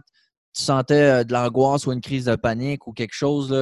tu 0.54 0.64
sentais 0.64 1.22
euh, 1.22 1.24
de 1.24 1.34
l'angoisse 1.34 1.86
ou 1.86 1.92
une 1.92 2.02
crise 2.02 2.26
de 2.26 2.36
panique 2.36 2.88
ou 2.88 2.94
quelque 2.94 3.14
chose? 3.14 3.54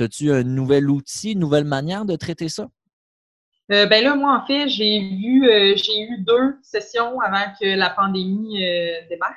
As-tu 0.00 0.32
un 0.32 0.44
nouvel 0.44 0.88
outil, 0.88 1.32
une 1.32 1.40
nouvelle 1.40 1.64
manière 1.64 2.06
de 2.06 2.16
traiter 2.16 2.48
ça? 2.48 2.68
Ben 3.70 4.04
là, 4.04 4.16
moi, 4.16 4.36
en 4.36 4.46
fait, 4.46 4.68
j'ai 4.68 5.00
eu, 5.00 5.48
j'ai 5.76 6.00
eu 6.00 6.18
deux 6.26 6.58
sessions 6.62 7.20
avant 7.20 7.52
que 7.60 7.76
la 7.76 7.90
pandémie 7.90 8.58
débarque. 9.08 9.36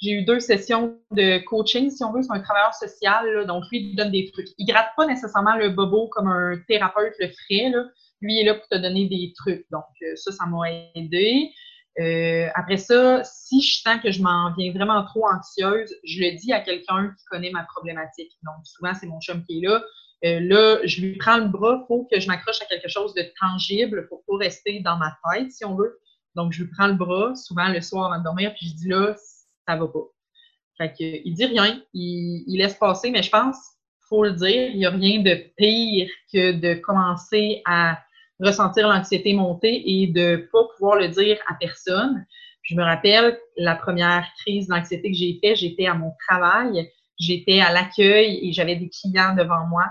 J'ai 0.00 0.12
eu 0.12 0.24
deux 0.24 0.40
sessions 0.40 0.98
de 1.10 1.44
coaching, 1.44 1.90
si 1.90 2.02
on 2.02 2.12
veut. 2.12 2.22
C'est 2.22 2.32
un 2.32 2.40
travailleur 2.40 2.72
social, 2.72 3.46
donc 3.46 3.64
lui, 3.70 3.90
il 3.90 3.96
donne 3.96 4.10
des 4.10 4.30
trucs. 4.32 4.48
Il 4.56 4.64
gratte 4.64 4.88
pas 4.96 5.06
nécessairement 5.06 5.56
le 5.56 5.68
bobo 5.68 6.08
comme 6.08 6.28
un 6.28 6.56
thérapeute 6.66 7.12
le 7.18 7.28
ferait, 7.28 7.70
lui 8.20 8.40
est 8.40 8.44
là 8.44 8.54
pour 8.54 8.68
te 8.68 8.76
donner 8.76 9.08
des 9.08 9.32
trucs. 9.36 9.66
Donc, 9.70 9.84
euh, 10.02 10.14
ça, 10.16 10.32
ça 10.32 10.46
m'a 10.46 10.70
aidé. 10.94 11.50
Euh, 11.98 12.48
après 12.54 12.76
ça, 12.76 13.22
si 13.24 13.60
je 13.62 13.82
sens 13.82 14.00
que 14.02 14.10
je 14.10 14.22
m'en 14.22 14.52
viens 14.56 14.72
vraiment 14.72 15.04
trop 15.04 15.26
anxieuse, 15.26 15.92
je 16.04 16.20
le 16.20 16.36
dis 16.36 16.52
à 16.52 16.60
quelqu'un 16.60 17.14
qui 17.18 17.24
connaît 17.26 17.50
ma 17.50 17.64
problématique. 17.64 18.32
Donc, 18.42 18.64
souvent, 18.64 18.92
c'est 18.94 19.06
mon 19.06 19.20
chum 19.20 19.44
qui 19.44 19.58
est 19.58 19.68
là. 19.68 19.82
Euh, 20.24 20.40
là, 20.40 20.78
je 20.84 21.00
lui 21.00 21.16
prends 21.16 21.38
le 21.38 21.48
bras, 21.48 21.80
il 21.82 21.86
faut 21.86 22.06
que 22.10 22.20
je 22.20 22.26
m'accroche 22.26 22.60
à 22.60 22.66
quelque 22.66 22.88
chose 22.88 23.14
de 23.14 23.24
tangible 23.40 24.06
pour 24.08 24.22
pas 24.26 24.36
rester 24.36 24.80
dans 24.80 24.96
ma 24.96 25.16
tête, 25.32 25.50
si 25.50 25.64
on 25.64 25.74
veut. 25.74 25.98
Donc, 26.34 26.52
je 26.52 26.62
lui 26.62 26.70
prends 26.70 26.88
le 26.88 26.94
bras, 26.94 27.34
souvent 27.34 27.68
le 27.68 27.80
soir 27.80 28.06
avant 28.06 28.18
de 28.18 28.24
dormir, 28.24 28.52
puis 28.54 28.68
je 28.68 28.74
dis 28.74 28.88
là, 28.88 29.14
ça 29.66 29.76
va 29.76 29.88
pas. 29.88 30.06
Fait 30.78 30.90
que, 30.90 31.26
il 31.26 31.34
dit 31.34 31.46
rien, 31.46 31.82
il, 31.94 32.44
il 32.46 32.58
laisse 32.58 32.74
passer, 32.74 33.10
mais 33.10 33.22
je 33.22 33.30
pense, 33.30 33.56
faut 34.10 34.24
le 34.24 34.32
dire, 34.32 34.70
il 34.70 34.78
n'y 34.78 34.86
a 34.86 34.90
rien 34.90 35.22
de 35.22 35.34
pire 35.56 36.08
que 36.32 36.52
de 36.52 36.74
commencer 36.74 37.62
à 37.64 37.98
ressentir 38.40 38.88
l'anxiété 38.88 39.34
monter 39.34 39.82
et 39.86 40.08
de 40.08 40.48
pas 40.52 40.64
pouvoir 40.76 40.96
le 40.96 41.08
dire 41.08 41.38
à 41.48 41.54
personne. 41.54 42.26
je 42.62 42.74
me 42.74 42.82
rappelle 42.82 43.38
la 43.56 43.76
première 43.76 44.26
crise 44.40 44.68
d'anxiété 44.68 45.10
que 45.10 45.16
j'ai 45.16 45.38
fait, 45.40 45.54
j'étais 45.54 45.86
à 45.86 45.94
mon 45.94 46.12
travail, 46.28 46.90
j'étais 47.18 47.60
à 47.60 47.72
l'accueil 47.72 48.40
et 48.42 48.52
j'avais 48.52 48.76
des 48.76 48.88
clients 48.88 49.34
devant 49.34 49.66
moi. 49.66 49.86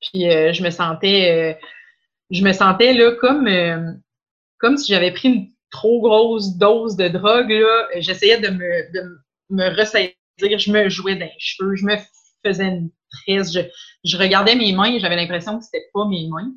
Puis 0.00 0.28
euh, 0.28 0.52
je 0.52 0.62
me 0.62 0.70
sentais, 0.70 1.30
euh, 1.30 1.66
je 2.30 2.42
me 2.42 2.52
sentais 2.52 2.94
là 2.94 3.12
comme, 3.12 3.46
euh, 3.46 3.92
comme 4.58 4.76
si 4.76 4.92
j'avais 4.92 5.12
pris 5.12 5.28
une 5.28 5.52
trop 5.70 6.00
grosse 6.00 6.56
dose 6.56 6.96
de 6.96 7.08
drogue. 7.08 7.50
Là. 7.50 7.88
J'essayais 7.96 8.40
de 8.40 8.48
me, 8.48 8.92
de 8.92 9.18
me 9.50 9.76
ressaisir, 9.76 10.14
je 10.38 10.72
me 10.72 10.88
jouais 10.88 11.16
dans 11.16 11.26
les 11.26 11.32
cheveux, 11.38 11.76
je 11.76 11.84
me 11.84 11.96
faisais 12.44 12.66
une 12.66 12.90
tresse, 13.26 13.52
je, 13.52 13.60
je 14.04 14.16
regardais 14.16 14.54
mes 14.54 14.72
mains 14.72 14.92
et 14.94 15.00
j'avais 15.00 15.16
l'impression 15.16 15.58
que 15.58 15.64
c'était 15.64 15.88
pas 15.92 16.06
mes 16.06 16.28
mains. 16.28 16.52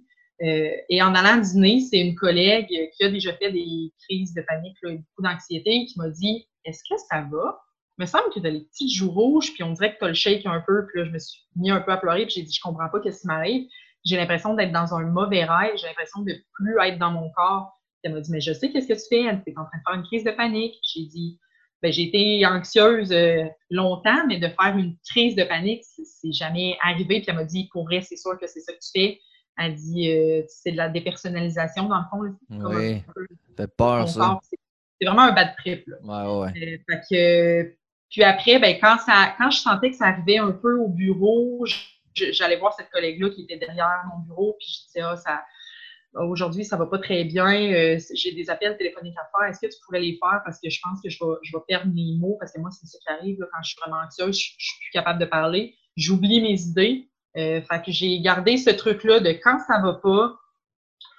Et 0.89 1.01
en 1.01 1.15
allant 1.15 1.39
dîner, 1.39 1.79
c'est 1.79 1.99
une 1.99 2.15
collègue 2.15 2.67
qui 2.67 3.03
a 3.05 3.09
déjà 3.09 3.31
fait 3.33 3.49
des 3.49 3.93
crises 4.01 4.33
de 4.33 4.41
panique, 4.41 4.75
beaucoup 4.83 5.21
d'anxiété, 5.21 5.85
qui 5.85 5.97
m'a 5.97 6.09
dit 6.09 6.49
Est-ce 6.65 6.81
que 6.89 6.99
ça 7.09 7.25
va 7.31 7.61
me 7.97 8.05
semble 8.05 8.33
que 8.33 8.39
tu 8.39 8.47
as 8.47 8.49
les 8.49 8.61
petits 8.61 8.93
joues 8.93 9.11
rouges, 9.11 9.53
puis 9.53 9.63
on 9.63 9.71
dirait 9.71 9.93
que 9.93 9.99
tu 9.99 10.05
as 10.05 10.07
le 10.09 10.13
shake 10.13 10.45
un 10.45 10.61
peu. 10.65 10.85
Puis 10.87 10.99
là, 10.99 11.05
je 11.05 11.11
me 11.11 11.19
suis 11.19 11.41
mis 11.55 11.71
un 11.71 11.81
peu 11.81 11.91
à 11.91 11.97
pleurer, 11.97 12.25
puis 12.25 12.35
j'ai 12.35 12.43
dit 12.43 12.53
Je 12.53 12.61
comprends 12.61 12.89
pas 12.89 12.99
ce 13.03 13.21
qui 13.21 13.27
m'arrive. 13.27 13.67
J'ai 14.05 14.17
l'impression 14.17 14.53
d'être 14.53 14.71
dans 14.71 14.93
un 14.93 15.03
mauvais 15.03 15.45
rêve, 15.45 15.73
j'ai 15.77 15.87
l'impression 15.87 16.21
de 16.21 16.33
plus 16.53 16.75
être 16.83 16.99
dans 16.99 17.11
mon 17.11 17.29
corps. 17.31 17.79
elle 18.03 18.13
m'a 18.13 18.21
dit 18.21 18.31
Mais 18.31 18.41
je 18.41 18.53
sais 18.53 18.71
qu'est-ce 18.71 18.87
que 18.87 18.93
tu 18.93 19.07
fais 19.09 19.41
Tu 19.43 19.51
es 19.51 19.57
en 19.57 19.65
train 19.65 19.77
de 19.77 19.83
faire 19.87 19.95
une 19.95 20.03
crise 20.03 20.23
de 20.23 20.31
panique. 20.31 20.75
J'ai 20.83 21.05
dit 21.05 21.39
ben, 21.83 21.91
j'ai 21.91 22.03
été 22.03 22.45
anxieuse 22.45 23.11
euh, 23.11 23.43
longtemps, 23.69 24.25
mais 24.25 24.39
de 24.39 24.47
faire 24.47 24.77
une 24.77 24.95
crise 25.05 25.35
de 25.35 25.43
panique, 25.43 25.83
c'est 25.83 26.31
jamais 26.31 26.77
arrivé. 26.81 27.19
Puis 27.19 27.25
elle 27.27 27.35
m'a 27.35 27.43
dit, 27.43 27.67
pour 27.73 27.83
vrai, 27.83 27.99
c'est 27.99 28.15
sûr 28.15 28.39
que 28.39 28.47
c'est 28.47 28.61
ça 28.61 28.71
que 28.71 28.79
tu 28.79 28.89
fais. 28.95 29.19
Elle 29.57 29.75
dit, 29.75 30.09
euh, 30.09 30.43
c'est 30.47 30.71
de 30.71 30.77
la 30.77 30.87
dépersonnalisation, 30.87 31.89
dans 31.89 31.97
le 31.97 32.05
fond. 32.09 32.37
oui, 32.49 33.03
ça 33.05 33.63
fait 33.63 33.75
peur, 33.75 34.07
ça. 34.07 34.39
C'est 34.99 35.05
vraiment 35.05 35.23
un 35.23 35.33
bad 35.33 35.55
trip. 35.57 35.85
Là. 35.87 35.97
Ouais, 36.01 36.53
ouais. 36.53 36.79
Euh, 37.11 37.75
puis 38.13 38.23
après, 38.23 38.59
ben, 38.59 38.77
quand, 38.79 38.99
ça, 38.99 39.33
quand 39.39 39.49
je 39.49 39.57
sentais 39.57 39.89
que 39.89 39.97
ça 39.97 40.05
arrivait 40.05 40.37
un 40.37 40.51
peu 40.51 40.77
au 40.77 40.87
bureau, 40.87 41.65
j'allais 42.13 42.57
voir 42.57 42.73
cette 42.73 42.91
collègue-là 42.91 43.31
qui 43.31 43.41
était 43.41 43.57
derrière 43.57 44.03
mon 44.13 44.19
bureau, 44.19 44.55
puis 44.59 44.67
je 44.69 44.85
disais, 44.85 45.01
ah, 45.01 45.17
ça, 45.17 45.43
aujourd'hui, 46.13 46.63
ça 46.63 46.77
va 46.77 46.85
pas 46.85 46.99
très 46.99 47.23
bien, 47.23 47.73
euh, 47.73 47.99
j'ai 48.13 48.31
des 48.33 48.51
appels 48.51 48.77
téléphoniques 48.77 49.17
à 49.17 49.27
faire, 49.35 49.49
est-ce 49.49 49.59
que 49.59 49.65
tu 49.65 49.79
pourrais 49.83 49.99
les 49.99 50.19
faire? 50.21 50.41
Parce 50.45 50.59
que 50.61 50.69
je 50.69 50.79
pense 50.83 51.01
que 51.01 51.09
je 51.09 51.17
vais, 51.19 51.31
je 51.41 51.57
vais 51.57 51.63
perdre 51.67 51.91
mes 51.91 52.15
mots, 52.19 52.37
parce 52.39 52.53
que 52.53 52.59
moi, 52.59 52.69
c'est 52.69 52.85
ça 52.85 52.99
qui 52.99 53.11
arrive 53.11 53.39
quand 53.39 53.63
je 53.63 53.69
suis 53.69 53.77
vraiment 53.81 54.03
anxieuse, 54.05 54.37
je, 54.37 54.53
je 54.59 54.65
suis 54.65 54.79
plus 54.79 54.91
capable 54.93 55.19
de 55.19 55.25
parler, 55.25 55.75
j'oublie 55.97 56.39
mes 56.39 56.61
idées. 56.61 57.09
Euh, 57.35 57.63
fait 57.63 57.83
que 57.83 57.91
j'ai 57.91 58.21
gardé 58.21 58.57
ce 58.57 58.69
truc-là 58.69 59.21
de 59.21 59.31
quand 59.31 59.57
ça 59.65 59.79
va 59.81 59.93
pas, 59.93 60.37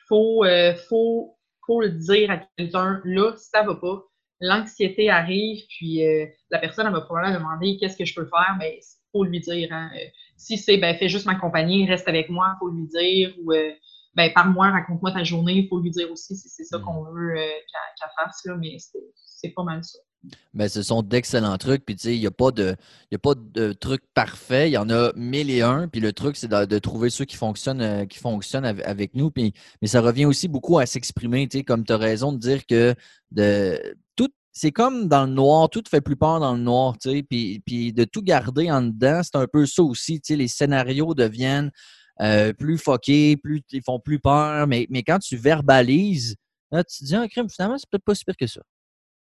faut, 0.07 0.45
euh, 0.45 0.74
faut, 0.88 1.36
faut 1.66 1.80
le 1.80 1.88
dire 1.88 2.30
à 2.30 2.36
quelqu'un, 2.57 3.01
là, 3.05 3.32
ça 3.36 3.64
va 3.64 3.74
pas. 3.74 4.05
L'anxiété 4.41 5.11
arrive, 5.11 5.64
puis 5.68 6.07
euh, 6.07 6.26
la 6.51 6.59
personne 6.59 6.87
elle 6.87 6.93
va 6.93 7.01
probablement 7.01 7.39
demander 7.39 7.76
qu'est-ce 7.78 7.97
que 7.97 8.05
je 8.05 8.14
peux 8.14 8.26
faire, 8.26 8.57
mais 8.59 8.78
il 8.78 9.11
faut 9.12 9.24
lui 9.24 9.41
dire. 9.41 9.68
Hein. 9.72 9.91
Si 10.37 10.59
c'est 10.59 10.76
ben 10.76 10.97
fais 10.97 11.09
juste 11.09 11.26
m'accompagner, 11.26 11.87
reste 11.87 12.09
avec 12.09 12.28
moi, 12.28 12.57
faut 12.59 12.70
lui 12.70 12.87
dire. 12.89 13.35
Ou 13.43 13.53
ben 14.14 14.32
parle-moi, 14.32 14.70
raconte-moi 14.70 15.12
ta 15.12 15.24
journée, 15.24 15.55
il 15.55 15.68
faut 15.68 15.80
lui 15.80 15.91
dire 15.91 16.11
aussi 16.11 16.37
si 16.37 16.49
c'est 16.49 16.64
ça 16.64 16.78
mm. 16.78 16.82
qu'on 16.82 17.05
veut 17.05 17.35
qu'elle 17.35 18.11
fasse, 18.16 18.45
là, 18.45 18.57
mais 18.57 18.76
c'est 19.24 19.51
pas 19.51 19.62
mal 19.62 19.82
ça. 19.82 19.99
Ben, 20.54 20.68
ce 20.68 20.82
sont 20.82 21.02
d'excellents 21.02 21.56
trucs. 21.58 21.84
Puis, 21.84 21.96
tu 21.96 22.02
sais, 22.02 22.14
il 22.16 22.20
n'y 22.20 22.26
a, 22.26 22.30
pas 22.30 22.50
de, 22.50 22.76
a 23.12 23.18
pas 23.18 23.34
de 23.34 23.72
truc 23.72 24.02
parfait. 24.14 24.70
Il 24.70 24.72
y 24.72 24.78
en 24.78 24.88
a 24.90 25.12
mille 25.16 25.50
et 25.50 25.62
un. 25.62 25.88
Puis, 25.88 26.00
le 26.00 26.12
truc, 26.12 26.36
c'est 26.36 26.48
de, 26.48 26.78
trouver 26.78 27.10
ceux 27.10 27.24
qui 27.24 27.36
fonctionnent, 27.36 27.80
euh, 27.80 28.06
qui 28.06 28.18
fonctionnent 28.18 28.64
avec 28.64 29.14
nous. 29.14 29.30
Puis, 29.30 29.52
mais 29.82 29.88
ça 29.88 30.00
revient 30.00 30.26
aussi 30.26 30.48
beaucoup 30.48 30.78
à 30.78 30.86
s'exprimer. 30.86 31.48
Tu 31.48 31.58
sais, 31.58 31.64
comme 31.64 31.84
tu 31.84 31.92
as 31.92 31.96
raison 31.96 32.32
de 32.32 32.38
dire 32.38 32.66
que 32.66 32.94
de, 33.32 33.96
tout, 34.16 34.30
c'est 34.52 34.72
comme 34.72 35.08
dans 35.08 35.26
le 35.26 35.32
noir. 35.32 35.68
Tout 35.70 35.82
fait 35.88 36.00
plus 36.00 36.16
peur 36.16 36.40
dans 36.40 36.54
le 36.54 36.60
noir. 36.62 36.96
Tu 36.98 37.10
sais, 37.10 37.22
puis, 37.22 37.60
puis 37.66 37.92
de 37.92 38.04
tout 38.04 38.22
garder 38.22 38.70
en 38.70 38.82
dedans, 38.82 39.20
c'est 39.22 39.36
un 39.36 39.46
peu 39.46 39.66
ça 39.66 39.82
aussi. 39.82 40.20
Tu 40.20 40.34
sais, 40.34 40.36
les 40.36 40.48
scénarios 40.48 41.14
deviennent 41.14 41.70
euh, 42.20 42.52
plus 42.52 42.78
foqués, 42.78 43.36
plus, 43.36 43.62
ils 43.72 43.82
font 43.82 43.98
plus 43.98 44.20
peur. 44.20 44.66
Mais, 44.66 44.86
mais 44.90 45.02
quand 45.02 45.18
tu 45.18 45.36
verbalises, 45.36 46.36
tu 46.72 46.98
te 46.98 47.04
dis, 47.04 47.14
ah, 47.14 47.28
crime, 47.28 47.48
finalement, 47.48 47.78
c'est 47.78 47.88
peut-être 47.88 48.04
pas 48.04 48.14
si 48.14 48.24
pire 48.24 48.36
que 48.36 48.46
ça. 48.46 48.60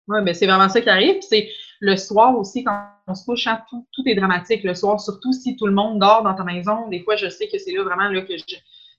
Oui, 0.08 0.20
mais 0.24 0.34
c'est 0.34 0.48
vraiment 0.48 0.70
ça 0.70 0.82
qui 0.82 0.90
arrive. 0.90 1.18
c'est 1.22 1.50
le 1.80 1.96
soir 1.96 2.38
aussi, 2.38 2.64
quand 2.64 2.88
on 3.08 3.14
se 3.14 3.24
couche, 3.26 3.48
hein, 3.48 3.62
tout, 3.70 3.88
tout, 3.94 4.04
est 4.08 4.16
dramatique 4.16 4.64
le 4.64 4.74
soir, 4.74 5.00
surtout 5.00 5.32
si 5.32 5.56
tout 5.56 5.68
le 5.68 5.74
monde 5.74 6.00
dort 6.00 6.24
dans 6.24 6.34
ta 6.34 6.44
maison. 6.44 6.88
Des 6.90 7.02
fois, 7.02 7.16
je 7.16 7.30
sais 7.30 7.48
que 7.48 7.58
c'est 7.60 7.72
là 7.72 7.84
vraiment 7.84 8.10
là, 8.10 8.22
que 8.22 8.34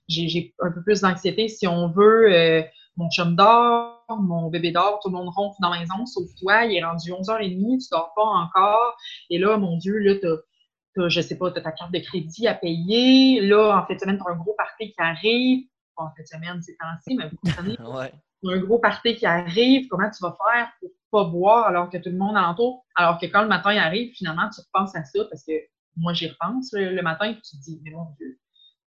j'ai 0.07 0.53
un 0.59 0.71
peu 0.71 0.81
plus 0.83 1.01
d'anxiété. 1.01 1.47
Si 1.49 1.67
on 1.67 1.89
veut, 1.89 2.31
euh, 2.33 2.61
mon 2.95 3.09
chum 3.09 3.35
dort, 3.35 4.03
mon 4.09 4.49
bébé 4.49 4.71
dort, 4.71 4.99
tout 5.01 5.09
le 5.09 5.15
monde 5.15 5.29
ronfle 5.35 5.57
dans 5.61 5.69
la 5.69 5.79
maison, 5.79 6.05
sauf 6.05 6.27
toi, 6.39 6.65
il 6.65 6.77
est 6.77 6.83
rendu 6.83 7.11
11h30, 7.11 7.81
tu 7.81 7.87
dors 7.91 8.13
pas 8.15 8.23
encore. 8.23 8.97
Et 9.29 9.37
là, 9.37 9.57
mon 9.57 9.77
Dieu, 9.77 9.97
là, 9.97 10.15
t'as, 10.15 11.09
je 11.09 11.21
sais 11.21 11.37
pas, 11.37 11.51
tu 11.51 11.59
as 11.59 11.61
ta 11.61 11.71
carte 11.71 11.91
de 11.91 11.99
crédit 11.99 12.47
à 12.47 12.53
payer. 12.53 13.41
Là, 13.41 13.81
en 13.81 13.85
fait, 13.85 13.97
tu 13.97 14.07
as 14.07 14.11
un 14.11 14.15
gros 14.15 14.55
party 14.57 14.91
qui 14.91 15.01
arrive. 15.01 15.65
Bon, 15.99 16.05
en 16.05 16.11
fait, 16.15 16.25
semaine, 16.25 16.61
c'est 16.61 16.77
temps 16.77 17.15
mais 17.17 17.29
vous 17.29 17.37
comprenez. 17.43 17.77
ouais. 17.79 18.13
un 18.45 18.57
gros 18.59 18.79
party 18.79 19.15
qui 19.15 19.25
arrive, 19.25 19.87
comment 19.89 20.09
tu 20.09 20.23
vas 20.23 20.37
faire 20.51 20.71
pour 20.79 20.89
pas 21.11 21.29
boire 21.29 21.67
alors 21.67 21.89
que 21.89 21.97
tout 21.97 22.09
le 22.09 22.17
monde 22.17 22.37
alentour, 22.37 22.85
alors 22.95 23.19
que 23.19 23.25
quand 23.25 23.41
le 23.41 23.47
matin 23.47 23.73
il 23.73 23.79
arrive, 23.79 24.13
finalement, 24.13 24.49
tu 24.49 24.61
repenses 24.61 24.95
à 24.95 25.03
ça 25.03 25.25
parce 25.29 25.43
que 25.43 25.53
moi, 25.97 26.13
j'y 26.13 26.27
repense 26.27 26.71
le, 26.73 27.01
matin 27.01 27.31
et 27.31 27.35
tu 27.35 27.41
te 27.41 27.61
dis, 27.61 27.81
mais 27.83 27.91
mon 27.91 28.05
Dieu, 28.17 28.39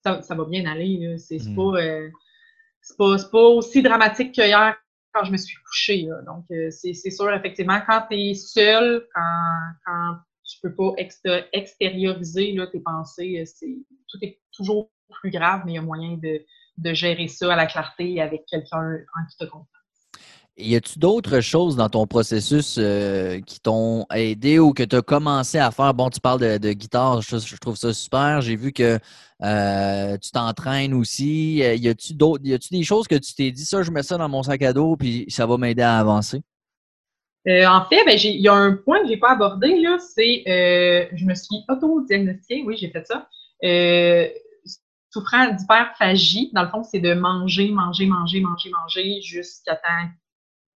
ça, 0.04 0.20
ça 0.22 0.34
va 0.34 0.44
bien 0.44 0.66
aller. 0.66 1.16
C'est 1.18 1.38
mm. 1.38 1.58
euh, 1.58 2.10
pas, 2.98 3.16
pas, 3.30 3.38
aussi 3.38 3.82
dramatique 3.82 4.32
qu'hier 4.32 4.76
quand 5.12 5.24
je 5.24 5.32
me 5.32 5.36
suis 5.36 5.56
couchée. 5.64 6.08
Donc, 6.26 6.44
euh, 6.50 6.70
c'est 6.70 6.92
sûr, 6.92 7.32
effectivement, 7.32 7.80
quand 7.86 8.06
tu 8.10 8.16
es 8.16 8.34
seul, 8.34 9.06
quand, 9.14 9.72
quand 9.86 10.16
tu 10.44 10.58
peux 10.62 10.74
pas 10.74 10.92
extérioriser 11.52 12.52
là, 12.52 12.66
tes 12.66 12.80
pensées, 12.80 13.40
euh, 13.40 13.66
tout 14.08 14.18
est 14.22 14.40
toujours 14.52 14.90
plus 15.20 15.30
grave, 15.30 15.62
mais 15.64 15.72
il 15.72 15.74
y 15.76 15.78
a 15.78 15.82
moyen 15.82 16.16
de, 16.16 16.44
de 16.80 16.94
gérer 16.94 17.28
ça 17.28 17.52
à 17.52 17.56
la 17.56 17.66
clarté 17.66 18.20
avec 18.20 18.44
quelqu'un 18.46 18.78
en 18.78 19.26
qui 19.28 19.36
te 19.36 19.44
confiance. 19.44 19.80
Y 20.60 20.76
a-tu 20.76 20.98
d'autres 20.98 21.40
choses 21.40 21.76
dans 21.76 21.88
ton 21.88 22.06
processus 22.06 22.76
euh, 22.78 23.40
qui 23.40 23.60
t'ont 23.60 24.04
aidé 24.14 24.58
ou 24.58 24.72
que 24.72 24.82
tu 24.82 24.96
as 24.96 25.02
commencé 25.02 25.58
à 25.58 25.70
faire? 25.70 25.94
Bon, 25.94 26.10
tu 26.10 26.20
parles 26.20 26.58
de, 26.58 26.72
guitare, 26.72 27.22
je, 27.22 27.56
trouve 27.56 27.76
ça 27.76 27.94
super. 27.94 28.42
J'ai 28.42 28.56
vu 28.56 28.72
que 28.72 28.98
euh, 29.42 30.18
tu 30.18 30.30
t'entraînes 30.32 30.92
aussi. 30.92 31.56
Y 31.56 31.88
a-tu 31.88 32.14
d'autres, 32.14 32.44
y 32.44 32.52
a-tu 32.52 32.74
des 32.74 32.82
choses 32.82 33.08
que 33.08 33.14
tu 33.14 33.34
t'es 33.34 33.50
dit, 33.50 33.64
ça, 33.64 33.82
je 33.82 33.90
mets 33.90 34.02
ça 34.02 34.18
dans 34.18 34.28
mon 34.28 34.42
sac 34.42 34.60
à 34.62 34.72
dos, 34.72 34.96
puis 34.96 35.24
ça 35.28 35.46
va 35.46 35.56
m'aider 35.56 35.82
à 35.82 35.98
avancer? 35.98 36.42
Euh, 37.48 37.64
en 37.66 37.86
fait, 37.86 38.04
ben, 38.04 38.18
il 38.22 38.42
y 38.42 38.48
a 38.48 38.52
un 38.52 38.74
point 38.74 39.00
que 39.00 39.06
je 39.06 39.12
n'ai 39.12 39.18
pas 39.18 39.30
abordé, 39.30 39.80
là, 39.80 39.96
c'est 39.98 40.42
je 40.46 41.24
me 41.24 41.34
suis 41.34 41.64
auto-diagnostiquée, 41.70 42.64
oui, 42.66 42.76
j'ai 42.76 42.90
fait 42.90 43.06
ça 43.06 43.26
souffrant 45.10 45.52
d'hyperphagie. 45.52 46.50
Dans 46.54 46.62
le 46.62 46.68
fond, 46.68 46.82
c'est 46.82 47.00
de 47.00 47.14
manger, 47.14 47.70
manger, 47.70 48.06
manger, 48.06 48.40
manger, 48.40 48.70
manger 48.70 49.20
jusqu'à 49.22 49.76
temps 49.76 50.08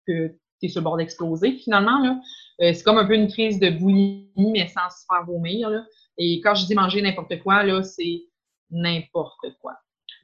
que 0.07 0.29
tu 0.61 0.67
es 0.67 0.69
sur 0.69 0.81
le 0.81 0.85
bord 0.85 0.97
d'exploser. 0.97 1.53
Finalement, 1.53 1.99
là, 2.01 2.21
euh, 2.61 2.73
c'est 2.73 2.83
comme 2.83 2.99
un 2.99 3.07
peu 3.07 3.15
une 3.15 3.29
crise 3.29 3.59
de 3.59 3.71
boulimie, 3.71 4.29
mais 4.37 4.69
sans 4.69 4.91
se 4.91 5.05
faire 5.09 5.25
vomir. 5.25 5.71
Et 6.19 6.41
quand 6.41 6.55
je 6.55 6.67
dis 6.67 6.75
manger 6.75 7.01
n'importe 7.03 7.41
quoi, 7.43 7.63
là, 7.63 7.83
c'est 7.83 8.25
n'importe 8.71 9.47
quoi. 9.61 9.75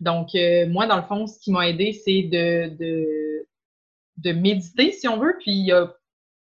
Donc, 0.00 0.34
euh, 0.34 0.66
moi, 0.68 0.86
dans 0.86 0.96
le 0.96 1.02
fond, 1.02 1.26
ce 1.26 1.38
qui 1.38 1.52
m'a 1.52 1.68
aidé, 1.68 1.92
c'est 1.92 2.22
de, 2.22 3.46
de, 4.16 4.32
méditer, 4.32 4.92
si 4.92 5.08
on 5.08 5.18
veut. 5.18 5.36
Puis, 5.40 5.52
il 5.52 5.66
y 5.66 5.72
a 5.72 5.94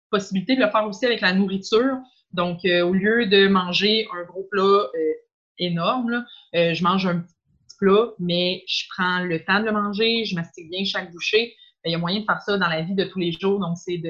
possibilité 0.09 0.55
de 0.55 0.61
le 0.61 0.69
faire 0.69 0.85
aussi 0.85 1.05
avec 1.05 1.21
la 1.21 1.33
nourriture. 1.33 1.97
Donc, 2.31 2.65
euh, 2.65 2.81
au 2.81 2.93
lieu 2.93 3.25
de 3.25 3.47
manger 3.47 4.07
un 4.15 4.23
gros 4.23 4.43
plat 4.51 4.89
énorme, 5.57 6.25
je 6.53 6.83
mange 6.83 7.07
un 7.07 7.19
petit 7.19 7.36
plat, 7.79 8.11
mais 8.19 8.63
je 8.67 8.83
prends 8.95 9.19
le 9.19 9.43
temps 9.43 9.59
de 9.59 9.65
le 9.65 9.71
manger, 9.71 10.25
je 10.25 10.35
mastique 10.35 10.69
bien 10.69 10.83
chaque 10.85 11.11
bouchée. 11.11 11.55
Il 11.85 11.91
y 11.91 11.95
a 11.95 11.97
moyen 11.97 12.19
de 12.19 12.25
faire 12.25 12.41
ça 12.41 12.57
dans 12.57 12.67
la 12.67 12.81
vie 12.81 12.95
de 12.95 13.05
tous 13.05 13.19
les 13.19 13.31
jours. 13.31 13.59
Donc, 13.59 13.77
c'est 13.77 14.01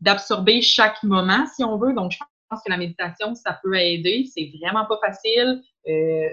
d'absorber 0.00 0.60
chaque 0.60 1.02
moment, 1.02 1.46
si 1.54 1.64
on 1.64 1.78
veut. 1.78 1.94
Donc, 1.94 2.12
je 2.12 2.18
pense 2.50 2.62
que 2.64 2.70
la 2.70 2.76
méditation, 2.76 3.34
ça 3.34 3.58
peut 3.62 3.74
aider. 3.76 4.28
C'est 4.32 4.50
vraiment 4.60 4.84
pas 4.86 4.98
facile. 5.04 5.62
Euh, 5.88 6.28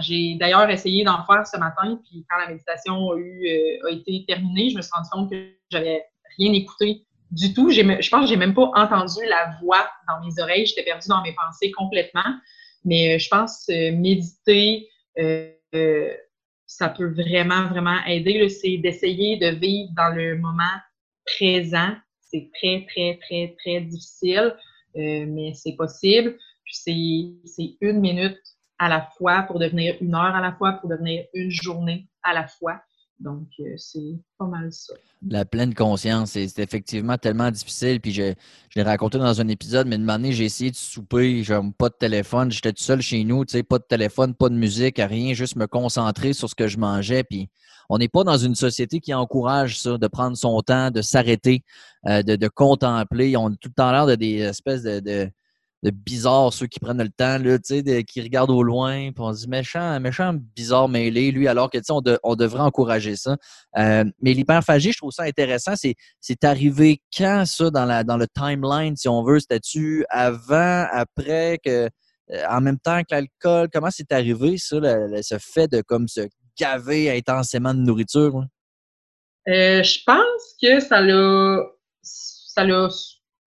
j'ai 0.00 0.34
d'ailleurs 0.34 0.68
essayé 0.68 1.04
d'en 1.04 1.24
faire 1.24 1.46
ce 1.46 1.56
matin, 1.56 1.98
puis 2.04 2.24
quand 2.28 2.38
la 2.38 2.48
méditation 2.48 3.12
a, 3.12 3.16
eu, 3.16 3.46
euh, 3.48 3.88
été 3.92 4.24
terminée, 4.26 4.70
je 4.70 4.76
me 4.76 4.82
suis 4.82 4.90
rendu 4.94 5.08
compte 5.10 5.30
que 5.30 5.52
j'avais 5.70 6.04
rien 6.36 6.52
écouté 6.52 7.06
du 7.30 7.54
tout. 7.54 7.70
Je 7.70 8.10
pense 8.10 8.22
que 8.22 8.26
j'ai 8.26 8.36
même 8.36 8.54
pas 8.54 8.70
entendu 8.74 9.24
la 9.28 9.56
voix 9.62 9.88
dans 10.06 10.24
mes 10.24 10.42
oreilles. 10.42 10.66
J'étais 10.66 10.82
perdue 10.82 11.08
dans 11.08 11.22
mes 11.22 11.34
pensées 11.34 11.70
complètement. 11.72 12.36
Mais 12.84 13.14
euh, 13.14 13.18
je 13.18 13.28
pense 13.28 13.68
méditer, 13.68 14.88
ça 16.66 16.88
peut 16.88 17.12
vraiment, 17.12 17.68
vraiment 17.68 17.98
aider. 18.06 18.48
C'est 18.48 18.78
d'essayer 18.78 19.36
de 19.38 19.56
vivre 19.58 19.90
dans 19.96 20.14
le 20.14 20.38
moment 20.38 20.76
présent. 21.26 21.94
C'est 22.20 22.50
très, 22.54 22.86
très, 22.88 23.18
très, 23.22 23.56
très 23.58 23.80
difficile, 23.80 24.54
euh, 24.96 25.26
mais 25.26 25.52
c'est 25.54 25.74
possible. 25.74 26.36
C'est 26.66 27.76
une 27.80 28.00
minute 28.00 28.38
à 28.78 28.88
la 28.88 29.08
fois 29.18 29.42
pour 29.42 29.58
devenir 29.58 29.96
une 30.00 30.14
heure 30.14 30.34
à 30.34 30.40
la 30.40 30.52
fois, 30.52 30.74
pour 30.74 30.88
devenir 30.88 31.24
une 31.34 31.50
journée 31.50 32.06
à 32.22 32.32
la 32.32 32.46
fois. 32.46 32.80
Donc, 33.20 33.48
euh, 33.60 33.74
c'est 33.76 34.18
pas 34.38 34.46
mal 34.46 34.72
ça. 34.72 34.94
La 35.28 35.44
pleine 35.44 35.74
conscience, 35.74 36.30
c'est 36.30 36.58
effectivement 36.58 37.18
tellement 37.18 37.50
difficile. 37.50 38.00
Puis, 38.00 38.12
je, 38.12 38.32
l'ai 38.74 38.82
raconté 38.82 39.18
dans 39.18 39.40
un 39.42 39.48
épisode, 39.48 39.86
mais 39.86 39.96
une 39.96 40.08
année, 40.08 40.32
j'ai 40.32 40.46
essayé 40.46 40.70
de 40.70 40.76
souper, 40.76 41.42
genre, 41.42 41.64
pas 41.76 41.90
de 41.90 41.94
téléphone. 41.94 42.50
J'étais 42.50 42.72
tout 42.72 42.82
seul 42.82 43.02
chez 43.02 43.22
nous, 43.24 43.44
tu 43.44 43.52
sais, 43.52 43.62
pas 43.62 43.78
de 43.78 43.84
téléphone, 43.84 44.34
pas 44.34 44.48
de 44.48 44.54
musique, 44.54 44.96
rien, 44.98 45.34
juste 45.34 45.56
me 45.56 45.66
concentrer 45.66 46.32
sur 46.32 46.48
ce 46.48 46.54
que 46.54 46.66
je 46.66 46.78
mangeais. 46.78 47.22
Puis, 47.22 47.50
on 47.90 47.98
n'est 47.98 48.08
pas 48.08 48.24
dans 48.24 48.38
une 48.38 48.54
société 48.54 49.00
qui 49.00 49.12
encourage 49.12 49.78
ça, 49.78 49.98
de 49.98 50.06
prendre 50.06 50.36
son 50.36 50.62
temps, 50.62 50.90
de 50.90 51.02
s'arrêter, 51.02 51.62
euh, 52.06 52.22
de, 52.22 52.48
contempler. 52.48 53.36
On 53.36 53.48
a 53.48 53.50
tout 53.50 53.68
le 53.68 53.74
temps 53.74 53.92
l'air 53.92 54.06
de 54.06 54.14
des 54.14 54.38
espèces 54.38 54.84
de 54.84 55.30
bizarres, 55.82 56.52
ceux 56.52 56.66
qui 56.66 56.78
prennent 56.78 57.02
le 57.02 57.08
temps, 57.08 57.38
là, 57.38 57.58
de, 57.58 58.00
qui 58.02 58.20
regardent 58.20 58.50
au 58.50 58.62
loin, 58.62 59.12
puis 59.12 59.20
on 59.20 59.32
se 59.32 59.40
dit 59.40 59.48
méchant, 59.48 59.98
méchant, 59.98 60.34
bizarre 60.34 60.88
mêlé, 60.88 61.30
lui, 61.30 61.48
alors 61.48 61.70
que 61.70 61.78
on, 61.90 62.02
on 62.22 62.36
devrait 62.36 62.60
encourager 62.60 63.16
ça. 63.16 63.36
Euh, 63.78 64.04
mais 64.20 64.34
l'hyperphagie, 64.34 64.92
je 64.92 64.98
trouve 64.98 65.12
ça 65.12 65.22
intéressant. 65.22 65.72
C'est, 65.76 66.44
arrivé 66.44 67.00
quand 67.16 67.44
ça 67.46 67.70
dans, 67.70 67.86
la, 67.86 68.04
dans 68.04 68.16
le 68.16 68.26
timeline, 68.28 68.96
si 68.96 69.08
on 69.08 69.22
veut? 69.22 69.40
C'était-tu 69.40 70.04
avant, 70.10 70.86
après, 70.92 71.58
que, 71.64 71.88
euh, 72.32 72.44
en 72.48 72.60
même 72.60 72.78
temps 72.78 73.00
que 73.00 73.14
l'alcool? 73.14 73.68
Comment 73.72 73.90
c'est 73.90 74.12
arrivé, 74.12 74.58
ça, 74.58 74.76
ce 75.22 75.38
fait 75.38 75.68
de 75.68 75.80
comme 75.80 76.08
se 76.08 76.28
gaver 76.58 77.10
intensément 77.10 77.72
de 77.72 77.80
nourriture? 77.80 78.44
Euh, 79.48 79.82
je 79.82 79.98
pense 80.04 80.56
que 80.62 80.80
ça 80.80 81.00
l'a 81.00 81.62
ça 82.02 82.64
l'a 82.64 82.88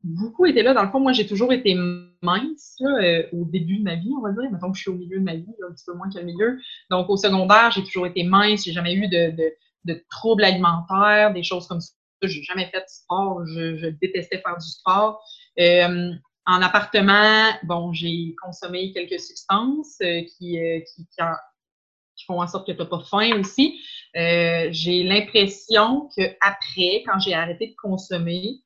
beaucoup 0.03 0.45
été 0.45 0.63
là. 0.63 0.73
Dans 0.73 0.83
le 0.83 0.89
fond, 0.89 0.99
moi, 0.99 1.13
j'ai 1.13 1.25
toujours 1.25 1.53
été 1.53 1.75
mince 2.21 2.77
euh, 2.81 3.23
au 3.31 3.45
début 3.45 3.77
de 3.77 3.83
ma 3.83 3.95
vie, 3.95 4.11
on 4.17 4.21
va 4.21 4.31
dire. 4.31 4.51
Mettons 4.51 4.71
que 4.71 4.77
je 4.77 4.83
suis 4.83 4.91
au 4.91 4.95
milieu 4.95 5.19
de 5.19 5.23
ma 5.23 5.35
vie, 5.35 5.47
un 5.67 5.73
petit 5.73 5.85
peu 5.85 5.93
moins 5.93 6.09
qu'au 6.09 6.23
milieu. 6.23 6.59
Donc, 6.89 7.09
au 7.09 7.17
secondaire, 7.17 7.71
j'ai 7.71 7.83
toujours 7.83 8.07
été 8.07 8.23
mince. 8.23 8.65
J'ai 8.65 8.73
jamais 8.73 8.93
eu 8.93 9.07
de, 9.07 9.31
de, 9.31 9.53
de, 9.85 10.05
troubles 10.09 10.43
alimentaires, 10.43 11.33
des 11.33 11.43
choses 11.43 11.67
comme 11.67 11.81
ça. 11.81 11.93
J'ai 12.21 12.43
jamais 12.43 12.65
fait 12.67 12.79
de 12.79 12.87
sport. 12.87 13.45
Je, 13.45 13.77
je, 13.77 13.87
détestais 13.87 14.39
faire 14.39 14.57
du 14.57 14.67
sport. 14.67 15.21
Euh, 15.59 16.11
en 16.45 16.61
appartement, 16.61 17.51
bon, 17.63 17.93
j'ai 17.93 18.35
consommé 18.41 18.91
quelques 18.91 19.19
substances 19.19 19.97
qui, 19.99 20.57
qui, 20.93 21.07
qui, 21.07 22.25
font 22.25 22.41
en 22.41 22.47
sorte 22.47 22.67
que 22.67 22.73
tu 22.73 22.79
n'as 22.79 22.85
pas 22.85 23.01
faim 23.09 23.39
aussi. 23.39 23.79
j'ai 24.13 25.03
l'impression 25.03 26.09
qu'après, 26.15 27.03
quand 27.05 27.19
j'ai 27.19 27.33
arrêté 27.33 27.67
de 27.67 27.75
consommer, 27.81 28.59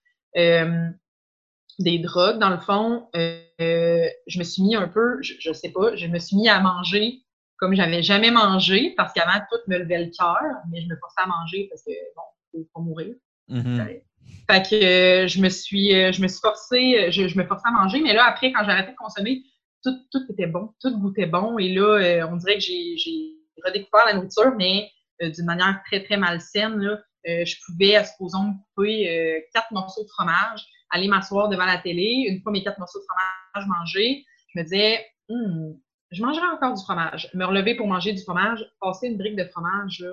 des 1.79 1.99
drogues, 1.99 2.39
dans 2.39 2.49
le 2.49 2.59
fond, 2.59 3.07
euh, 3.15 4.09
je 4.27 4.39
me 4.39 4.43
suis 4.43 4.63
mis 4.63 4.75
un 4.75 4.87
peu, 4.87 5.21
je, 5.21 5.49
ne 5.49 5.53
sais 5.53 5.69
pas, 5.69 5.95
je 5.95 6.07
me 6.07 6.19
suis 6.19 6.35
mis 6.35 6.49
à 6.49 6.59
manger 6.59 7.21
comme 7.57 7.73
j'avais 7.73 8.03
jamais 8.03 8.29
mangé 8.29 8.93
parce 8.95 9.13
qu'avant 9.13 9.39
tout 9.51 9.57
me 9.67 9.79
levait 9.79 10.05
le 10.05 10.11
cœur, 10.15 10.37
mais 10.71 10.81
je 10.81 10.87
me 10.87 10.95
forçais 10.95 11.21
à 11.23 11.25
manger 11.25 11.67
parce 11.69 11.83
que 11.83 11.91
bon, 12.15 12.21
faut 12.51 12.67
pas 12.73 12.81
mourir. 12.81 13.15
Mm-hmm. 13.49 14.01
Fait 14.49 14.69
que 14.69 14.75
euh, 14.75 15.27
je 15.27 15.41
me 15.41 15.49
suis, 15.49 15.95
euh, 15.95 16.11
je 16.11 16.21
me 16.21 16.27
suis 16.27 16.39
forcée, 16.39 17.11
je, 17.11 17.37
me 17.37 17.45
forçais 17.45 17.67
à 17.67 17.71
manger, 17.71 18.01
mais 18.01 18.13
là 18.13 18.25
après 18.25 18.51
quand 18.51 18.63
j'ai 18.63 18.71
arrêté 18.71 18.91
de 18.91 18.97
consommer, 18.97 19.41
tout, 19.83 19.97
tout 20.11 20.21
était 20.31 20.45
bon, 20.45 20.69
tout 20.79 20.95
goûtait 20.99 21.25
bon 21.25 21.57
et 21.57 21.69
là 21.73 22.27
on 22.31 22.35
dirait 22.35 22.55
que 22.55 22.63
j'ai 22.63 23.33
redécouvert 23.65 24.05
la 24.05 24.13
nourriture, 24.13 24.53
mais 24.55 24.91
d'une 25.21 25.45
manière 25.45 25.81
très 25.85 26.03
très 26.03 26.17
malsaine 26.17 26.77
là. 26.79 26.99
je 27.25 27.55
pouvais, 27.65 27.95
à 27.95 28.03
supposons, 28.03 28.53
couper 28.75 29.43
quatre 29.53 29.71
morceaux 29.71 30.03
de 30.03 30.09
fromage, 30.09 30.63
aller 30.89 31.07
m'asseoir 31.07 31.49
devant 31.49 31.65
la 31.65 31.77
télé, 31.77 32.27
une 32.29 32.41
fois 32.41 32.51
mes 32.51 32.63
quatre 32.63 32.79
morceaux 32.79 32.99
de 32.99 33.05
fromage 33.05 33.67
mangés, 33.67 34.25
je 34.53 34.59
me 34.59 34.63
disais, 34.63 35.05
hmm, 35.29 35.73
je 36.11 36.23
mangerai 36.23 36.47
encore 36.47 36.73
du 36.73 36.83
fromage. 36.83 37.29
Me 37.33 37.45
relever 37.45 37.75
pour 37.75 37.87
manger 37.87 38.13
du 38.13 38.21
fromage, 38.21 38.65
passer 38.79 39.07
une 39.07 39.17
brique 39.17 39.35
de 39.35 39.45
fromage, 39.45 40.05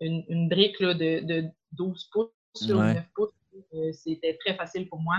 une, 0.00 0.48
brique 0.48 0.80
de, 0.82 1.44
12 1.72 2.10
pouces 2.12 2.30
sur 2.54 2.78
9 2.78 3.04
pouces, 3.14 3.30
euh, 3.74 3.92
c'était 3.92 4.36
très 4.44 4.54
facile 4.54 4.88
pour 4.88 5.00
moi. 5.00 5.16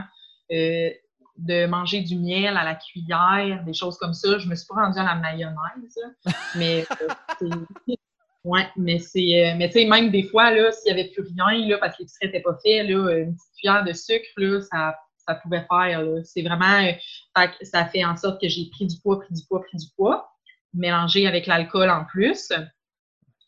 Euh, 0.52 0.90
de 1.40 1.66
manger 1.68 2.02
du 2.02 2.18
miel 2.18 2.58
à 2.58 2.66
la 2.66 2.76
cuillère, 2.76 3.64
des 3.64 3.74
choses 3.74 3.98
comme 3.98 4.14
ça. 4.14 4.38
Je 4.38 4.48
me 4.48 4.56
suis 4.56 4.68
pas 4.68 4.76
rendue 4.76 5.00
à 5.00 5.04
la 5.04 5.16
mayonnaise, 5.16 6.00
mais 6.56 6.86
euh, 7.42 7.56
Ouais, 8.46 8.68
mais 8.78 9.00
c'est. 9.00 9.52
Euh, 9.52 9.56
mais 9.58 9.68
tu 9.68 9.80
sais, 9.80 9.86
même 9.86 10.12
des 10.12 10.24
fois, 10.24 10.52
là, 10.52 10.72
s'il 10.72 10.94
n'y 10.94 11.00
avait 11.00 11.10
plus 11.10 11.24
rien, 11.24 11.68
là, 11.68 11.78
parce 11.78 11.98
que 11.98 12.04
l'épicerie 12.04 12.28
n'était 12.28 12.42
pas 12.42 12.58
fait, 12.64 12.84
là, 12.84 13.18
une 13.18 13.36
petite 13.36 13.54
cuillère 13.58 13.84
de 13.84 13.94
sucre, 13.94 14.28
là, 14.38 14.62
ça, 14.62 14.96
ça 15.18 15.36
pouvait 15.36 15.66
faire. 15.70 16.06
C'est 16.24 16.42
vraiment. 16.42 16.82
Euh, 16.86 17.48
ça 17.64 17.86
fait 17.86 18.06
en 18.06 18.16
sorte 18.16 18.42
que 18.42 18.48
j'ai 18.48 18.70
pris 18.72 18.88
du 18.88 18.96
poids, 19.02 19.20
pris 19.20 19.34
du 19.34 19.42
poids, 19.46 19.62
pris 19.62 19.78
du 19.78 19.88
poids, 19.96 20.30
mélangé 20.74 21.28
avec 21.28 21.48
l'alcool 21.48 21.90
en 21.90 22.06
plus. 22.06 22.52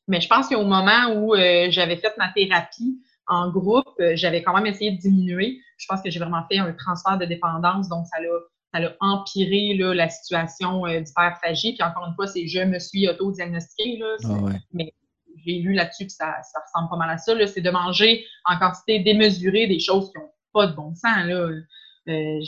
Mais 0.08 0.20
je 0.20 0.28
pense 0.28 0.50
qu'au 0.50 0.66
moment 0.66 1.14
où 1.16 1.36
euh, 1.36 1.68
j'avais 1.70 1.96
fait 1.96 2.14
ma 2.18 2.30
thérapie 2.34 3.02
en 3.28 3.50
groupe, 3.50 3.96
j'avais 4.16 4.44
quand 4.44 4.54
même 4.54 4.66
essayé 4.66 4.92
de 4.92 4.98
diminuer. 4.98 5.62
Je 5.78 5.86
pense 5.88 6.02
que 6.02 6.10
j'ai 6.10 6.20
vraiment 6.20 6.44
fait 6.52 6.58
un 6.58 6.74
transfert 6.74 7.18
de 7.18 7.26
dépendance, 7.26 7.88
donc 7.88 8.06
ça 8.08 8.20
l'a 8.20 8.28
ça 8.74 8.80
a 8.80 8.92
empiré 9.00 9.76
là, 9.78 9.94
la 9.94 10.10
situation 10.10 10.86
euh, 10.86 11.02
d'hyperphagie. 11.02 11.74
Puis 11.74 11.84
encore 11.84 12.06
une 12.08 12.16
fois, 12.16 12.28
c'est 12.28 12.48
je 12.48 12.60
me 12.60 12.80
suis 12.80 13.08
auto-diagnostiquée. 13.08 14.02
Ah 14.26 14.30
mais 14.74 14.94
j'ai 15.46 15.60
lu 15.60 15.74
là-dessus 15.74 16.06
que 16.06 16.12
ça, 16.12 16.36
ça, 16.44 16.60
ressemble 16.66 16.90
pas 16.90 16.98
mal 16.98 17.10
à 17.10 17.18
ça. 17.18 17.34
C'est 17.48 17.62
de 17.62 17.70
manger 17.70 18.26
en 18.46 18.58
quantité 18.58 19.00
démesurée 19.00 19.68
des 19.68 19.80
choses 19.80 20.12
qui 20.12 20.20
n'ont 20.20 20.30
pas 20.54 20.68
de 20.68 20.76
bon 20.76 20.94
sens. 20.96 21.26
Là. 21.26 21.50
Euh, 22.08 22.40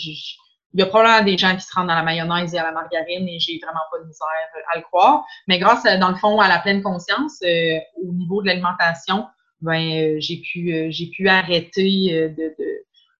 il 0.76 0.80
y 0.80 0.82
a 0.82 0.88
probablement 0.88 1.24
des 1.24 1.38
gens 1.38 1.55
qui 1.55 1.61
se 1.61 1.74
rendent 1.76 1.88
dans 1.88 1.95
la 1.95 2.03
mayonnaise 2.03 2.53
et 2.53 2.57
à 2.57 2.63
la 2.63 2.71
margarine 2.71 3.28
et 3.28 3.39
j'ai 3.39 3.59
vraiment 3.61 3.82
pas 3.91 3.99
de 3.99 4.05
misère 4.05 4.28
à 4.71 4.78
le 4.78 4.84
croire. 4.84 5.24
Mais 5.47 5.59
grâce, 5.59 5.84
dans 5.84 6.09
le 6.09 6.15
fond, 6.15 6.39
à 6.39 6.47
la 6.47 6.59
pleine 6.59 6.82
conscience, 6.82 7.39
euh, 7.43 7.78
au 8.01 8.11
niveau 8.11 8.41
de 8.41 8.47
l'alimentation, 8.47 9.28
ben, 9.61 10.19
j'ai 10.19 10.38
pu, 10.38 10.91
j'ai 10.91 11.07
pu 11.07 11.30
arrêter 11.30 12.30
de, 12.36 12.55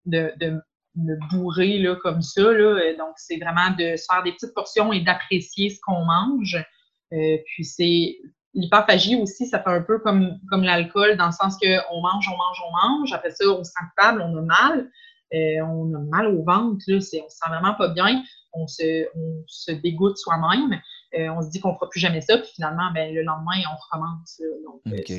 de, 0.05 0.33
de, 0.37 0.59
me 0.95 1.15
bourrer 1.29 1.79
là, 1.79 1.95
comme 1.95 2.21
ça. 2.21 2.41
Là. 2.41 2.79
Euh, 2.79 2.97
donc, 2.97 3.13
c'est 3.17 3.37
vraiment 3.37 3.71
de 3.71 3.95
se 3.95 4.05
faire 4.09 4.23
des 4.23 4.31
petites 4.33 4.53
portions 4.53 4.93
et 4.93 5.01
d'apprécier 5.01 5.69
ce 5.69 5.79
qu'on 5.81 6.05
mange. 6.05 6.57
Euh, 7.13 7.37
puis 7.45 7.65
c'est 7.65 8.17
l'hyperphagie 8.53 9.15
aussi, 9.15 9.47
ça 9.47 9.59
fait 9.59 9.69
un 9.69 9.81
peu 9.81 9.99
comme, 9.99 10.37
comme 10.49 10.63
l'alcool, 10.63 11.17
dans 11.17 11.27
le 11.27 11.31
sens 11.31 11.57
qu'on 11.57 12.01
mange, 12.01 12.29
on 12.29 12.37
mange, 12.37 12.63
on 12.67 12.87
mange. 12.87 13.13
Après 13.13 13.31
ça, 13.31 13.45
on 13.47 13.63
se 13.63 13.71
sent 13.71 13.85
coupable, 13.89 14.21
on 14.21 14.37
a 14.37 14.41
mal. 14.41 14.91
Euh, 15.33 15.61
on 15.65 15.91
a 15.95 15.99
mal 15.99 16.27
au 16.27 16.43
ventre, 16.43 16.83
là, 16.87 16.97
on 16.97 17.01
se 17.01 17.09
sent 17.09 17.49
vraiment 17.49 17.73
pas 17.73 17.87
bien. 17.87 18.21
On 18.53 18.67
se, 18.67 19.07
on 19.17 19.43
se 19.47 19.71
dégoûte 19.71 20.17
soi-même. 20.17 20.79
on 21.13 21.41
se 21.41 21.49
dit 21.49 21.59
qu'on 21.59 21.73
fera 21.73 21.89
plus 21.89 21.99
jamais 21.99 22.21
ça. 22.21 22.37
Puis 22.37 22.51
finalement, 22.53 22.91
ben, 22.93 23.11
le 23.11 23.23
lendemain, 23.23 23.63
on 23.71 23.75
recommence. 23.75 24.39
Donc, 24.63 24.81
c'est 25.07 25.17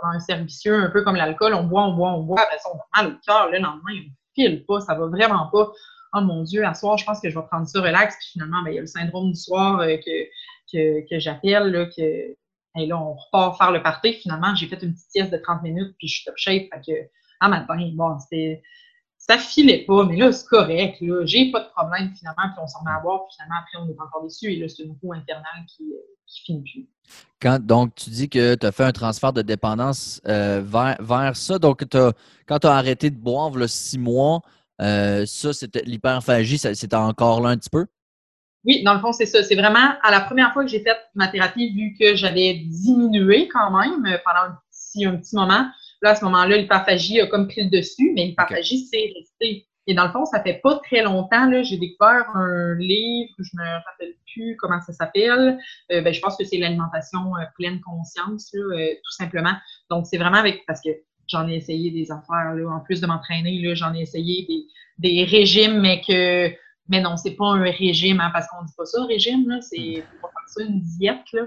vraiment 0.00 0.14
un 0.14 0.20
servicieux, 0.20 0.76
un 0.76 0.90
peu 0.90 1.02
comme 1.02 1.16
l'alcool. 1.16 1.52
On 1.54 1.64
boit, 1.64 1.82
on 1.82 1.94
boit, 1.94 2.12
on 2.12 2.22
boit. 2.22 2.40
Après 2.40 2.58
ça, 2.58 2.68
on 2.72 2.78
a 2.78 3.02
mal 3.02 3.12
au 3.12 3.18
cœur. 3.26 3.50
Le 3.50 3.58
lendemain, 3.58 3.90
on 3.90 4.19
file 4.34 4.64
pas, 4.66 4.80
ça 4.80 4.94
va 4.94 5.06
vraiment 5.06 5.48
pas. 5.52 5.70
Oh 6.12 6.20
mon 6.22 6.42
Dieu, 6.42 6.64
à 6.64 6.74
soir, 6.74 6.98
je 6.98 7.04
pense 7.04 7.20
que 7.20 7.30
je 7.30 7.38
vais 7.38 7.46
prendre 7.46 7.68
ça 7.68 7.80
relax. 7.80 8.16
Puis 8.16 8.28
finalement, 8.32 8.62
ben, 8.64 8.70
il 8.70 8.74
y 8.74 8.78
a 8.78 8.80
le 8.80 8.86
syndrome 8.86 9.30
du 9.30 9.40
soir 9.40 9.80
euh, 9.80 9.96
que, 9.96 11.08
que, 11.08 11.18
j'appelle, 11.18 11.70
là, 11.70 11.86
que 11.86 12.36
et 12.76 12.86
là, 12.86 13.00
on 13.00 13.14
repart 13.14 13.58
faire 13.58 13.72
le 13.72 13.82
party. 13.82 14.14
Finalement, 14.14 14.54
j'ai 14.54 14.66
fait 14.66 14.82
une 14.82 14.92
petite 14.92 15.10
sieste 15.10 15.32
de 15.32 15.38
30 15.38 15.62
minutes, 15.62 15.94
puis 15.98 16.08
je 16.08 16.14
suis 16.14 16.24
top 16.24 16.36
shape. 16.36 16.68
Que, 16.86 16.92
ah, 17.40 17.48
matin, 17.48 17.90
bon, 17.94 18.18
c'était. 18.20 18.62
Ça 19.30 19.38
filait 19.38 19.84
pas, 19.86 20.04
mais 20.04 20.16
là, 20.16 20.32
c'est 20.32 20.46
correct. 20.46 20.96
Là, 21.00 21.24
j'ai 21.24 21.52
pas 21.52 21.60
de 21.60 21.68
problème 21.68 22.12
finalement, 22.18 22.52
puis 22.52 22.60
on 22.60 22.66
s'en 22.66 22.82
met 22.82 22.90
à 22.90 23.00
voir, 23.00 23.26
puis 23.26 23.36
finalement, 23.36 23.60
après, 23.60 23.78
on 23.78 23.88
est 23.88 24.00
encore 24.00 24.24
déçu. 24.24 24.52
Et 24.52 24.56
là, 24.56 24.66
c'est 24.68 24.82
une 24.82 24.96
roue 25.00 25.12
infernale 25.12 25.64
qui, 25.68 25.92
qui 26.26 26.42
finit 26.42 26.62
plus. 26.62 26.88
Quand, 27.40 27.64
donc, 27.64 27.94
tu 27.94 28.10
dis 28.10 28.28
que 28.28 28.56
tu 28.56 28.66
as 28.66 28.72
fait 28.72 28.82
un 28.82 28.92
transfert 28.92 29.32
de 29.32 29.42
dépendance 29.42 30.20
euh, 30.26 30.60
vers, 30.64 30.96
vers, 31.00 31.36
ça. 31.36 31.60
Donc, 31.60 31.84
quand 32.46 32.58
tu 32.58 32.66
as 32.66 32.72
arrêté 32.72 33.10
de 33.10 33.16
boire, 33.16 33.50
le 33.50 33.68
six 33.68 33.98
mois, 33.98 34.42
euh, 34.80 35.24
ça, 35.26 35.52
c'était 35.52 35.82
l'hyperphagie, 35.82 36.58
c'était 36.58 36.96
encore 36.96 37.40
là 37.40 37.50
un 37.50 37.56
petit 37.56 37.70
peu? 37.70 37.86
Oui, 38.64 38.82
dans 38.82 38.94
le 38.94 39.00
fond, 39.00 39.12
c'est 39.12 39.26
ça. 39.26 39.42
C'est 39.42 39.54
vraiment 39.54 39.94
à 40.02 40.10
la 40.10 40.20
première 40.20 40.52
fois 40.52 40.64
que 40.64 40.70
j'ai 40.70 40.80
fait 40.80 40.96
ma 41.14 41.28
thérapie, 41.28 41.72
vu 41.72 41.96
que 41.98 42.16
j'avais 42.16 42.54
diminué 42.54 43.48
quand 43.48 43.70
même 43.70 44.04
euh, 44.06 44.18
pendant 44.24 44.52
un 44.52 44.58
petit, 44.70 45.04
un 45.04 45.16
petit 45.16 45.36
moment. 45.36 45.66
Là, 46.02 46.10
à 46.10 46.14
ce 46.14 46.24
moment-là, 46.24 46.56
l'hyperphagie 46.56 47.20
a 47.20 47.26
comme 47.26 47.48
pris 47.48 47.64
le 47.64 47.70
dessus, 47.70 48.12
mais 48.14 48.26
l'hyperphagie, 48.26 48.86
c'est 48.86 49.12
resté. 49.16 49.66
Et 49.86 49.94
dans 49.94 50.06
le 50.06 50.12
fond, 50.12 50.24
ça 50.24 50.42
fait 50.42 50.60
pas 50.62 50.78
très 50.84 51.02
longtemps, 51.02 51.46
là, 51.46 51.62
j'ai 51.62 51.76
découvert 51.76 52.28
un 52.34 52.74
livre, 52.76 53.32
je 53.38 53.50
me 53.56 53.84
rappelle 53.84 54.14
plus 54.32 54.56
comment 54.56 54.80
ça 54.80 54.92
s'appelle. 54.92 55.58
Euh, 55.90 56.00
ben, 56.00 56.12
je 56.12 56.20
pense 56.20 56.36
que 56.36 56.44
c'est 56.44 56.58
l'alimentation 56.58 57.36
euh, 57.36 57.44
pleine 57.56 57.80
conscience, 57.80 58.50
là, 58.52 58.94
tout 58.94 59.12
simplement. 59.12 59.54
Donc, 59.90 60.06
c'est 60.06 60.18
vraiment 60.18 60.36
avec, 60.36 60.64
parce 60.66 60.80
que 60.80 60.90
j'en 61.26 61.48
ai 61.48 61.56
essayé 61.56 61.90
des 61.90 62.10
affaires, 62.10 62.54
là, 62.54 62.70
en 62.70 62.80
plus 62.80 63.00
de 63.00 63.06
m'entraîner, 63.06 63.74
j'en 63.74 63.94
ai 63.94 64.02
essayé 64.02 64.46
des, 64.46 64.66
des 64.98 65.24
régimes, 65.24 65.80
mais 65.80 66.02
que 66.06 66.54
mais 66.90 67.00
non, 67.00 67.16
c'est 67.16 67.36
pas 67.36 67.46
un 67.46 67.62
régime, 67.62 68.20
hein, 68.20 68.30
parce 68.32 68.48
qu'on 68.48 68.64
dit 68.64 68.72
pas 68.76 68.84
ça, 68.84 69.04
régime, 69.04 69.48
là, 69.48 69.60
c'est 69.60 70.04
pas 70.20 70.28
faire 70.28 70.48
ça, 70.48 70.62
une 70.64 70.80
diète, 70.80 71.32
là. 71.32 71.42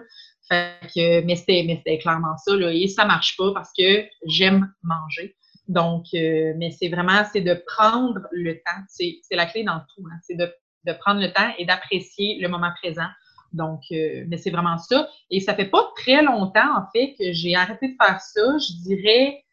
Fait 0.48 0.76
que, 0.94 1.22
mais 1.22 1.36
c'était 1.36 1.98
clairement 2.00 2.38
ça, 2.38 2.56
là, 2.56 2.72
et 2.74 2.88
ça 2.88 3.06
marche 3.06 3.38
pas 3.38 3.54
parce 3.54 3.72
que 3.78 4.06
j'aime 4.26 4.72
manger. 4.84 5.36
Donc, 5.68 6.08
euh, 6.14 6.54
mais 6.58 6.72
c'est 6.72 6.90
vraiment, 6.90 7.24
c'est 7.32 7.42
de 7.42 7.64
prendre 7.66 8.20
le 8.32 8.56
temps, 8.56 8.82
c'est 8.90 9.22
la 9.32 9.46
clé 9.46 9.64
dans 9.64 9.80
tout, 9.80 10.04
hein, 10.06 10.18
c'est 10.22 10.36
de, 10.36 10.54
de, 10.86 10.94
prendre 10.94 11.22
le 11.22 11.32
temps 11.32 11.54
et 11.58 11.66
d'apprécier 11.66 12.40
le 12.42 12.50
moment 12.50 12.72
présent. 12.82 13.08
Donc, 13.54 13.82
euh, 13.92 14.26
mais 14.28 14.38
c'est 14.38 14.50
vraiment 14.50 14.78
ça. 14.78 15.08
Et 15.30 15.40
ça 15.40 15.54
fait 15.54 15.70
pas 15.70 15.92
très 15.96 16.22
longtemps, 16.22 16.78
en 16.78 16.86
fait, 16.94 17.16
que 17.18 17.32
j'ai 17.32 17.56
arrêté 17.56 17.90
de 17.90 17.96
faire 17.98 18.20
ça. 18.20 18.58
Je 18.58 18.84
dirais 18.84 19.44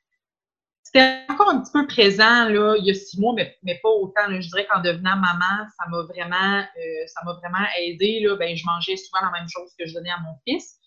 c'était 0.92 1.20
encore 1.28 1.50
un 1.50 1.60
petit 1.60 1.70
peu 1.72 1.86
présent 1.86 2.48
là, 2.48 2.74
il 2.76 2.84
y 2.84 2.90
a 2.90 2.94
six 2.94 3.20
mois, 3.20 3.32
mais, 3.34 3.56
mais 3.62 3.78
pas 3.80 3.90
autant. 3.90 4.26
Je 4.28 4.48
dirais 4.48 4.66
qu'en 4.68 4.80
devenant 4.80 5.16
maman, 5.16 5.66
ça 5.78 5.88
m'a 5.88 6.02
vraiment, 6.02 6.58
euh, 6.58 7.06
ça 7.06 7.20
m'a 7.24 7.34
vraiment 7.34 7.64
aidé. 7.80 8.20
Là. 8.20 8.34
Ben, 8.36 8.56
je 8.56 8.64
mangeais 8.66 8.96
souvent 8.96 9.24
la 9.24 9.30
même 9.30 9.48
chose 9.48 9.70
que 9.78 9.86
je 9.86 9.94
donnais 9.94 10.10
à 10.10 10.18
mon 10.18 10.34
fils. 10.46 10.79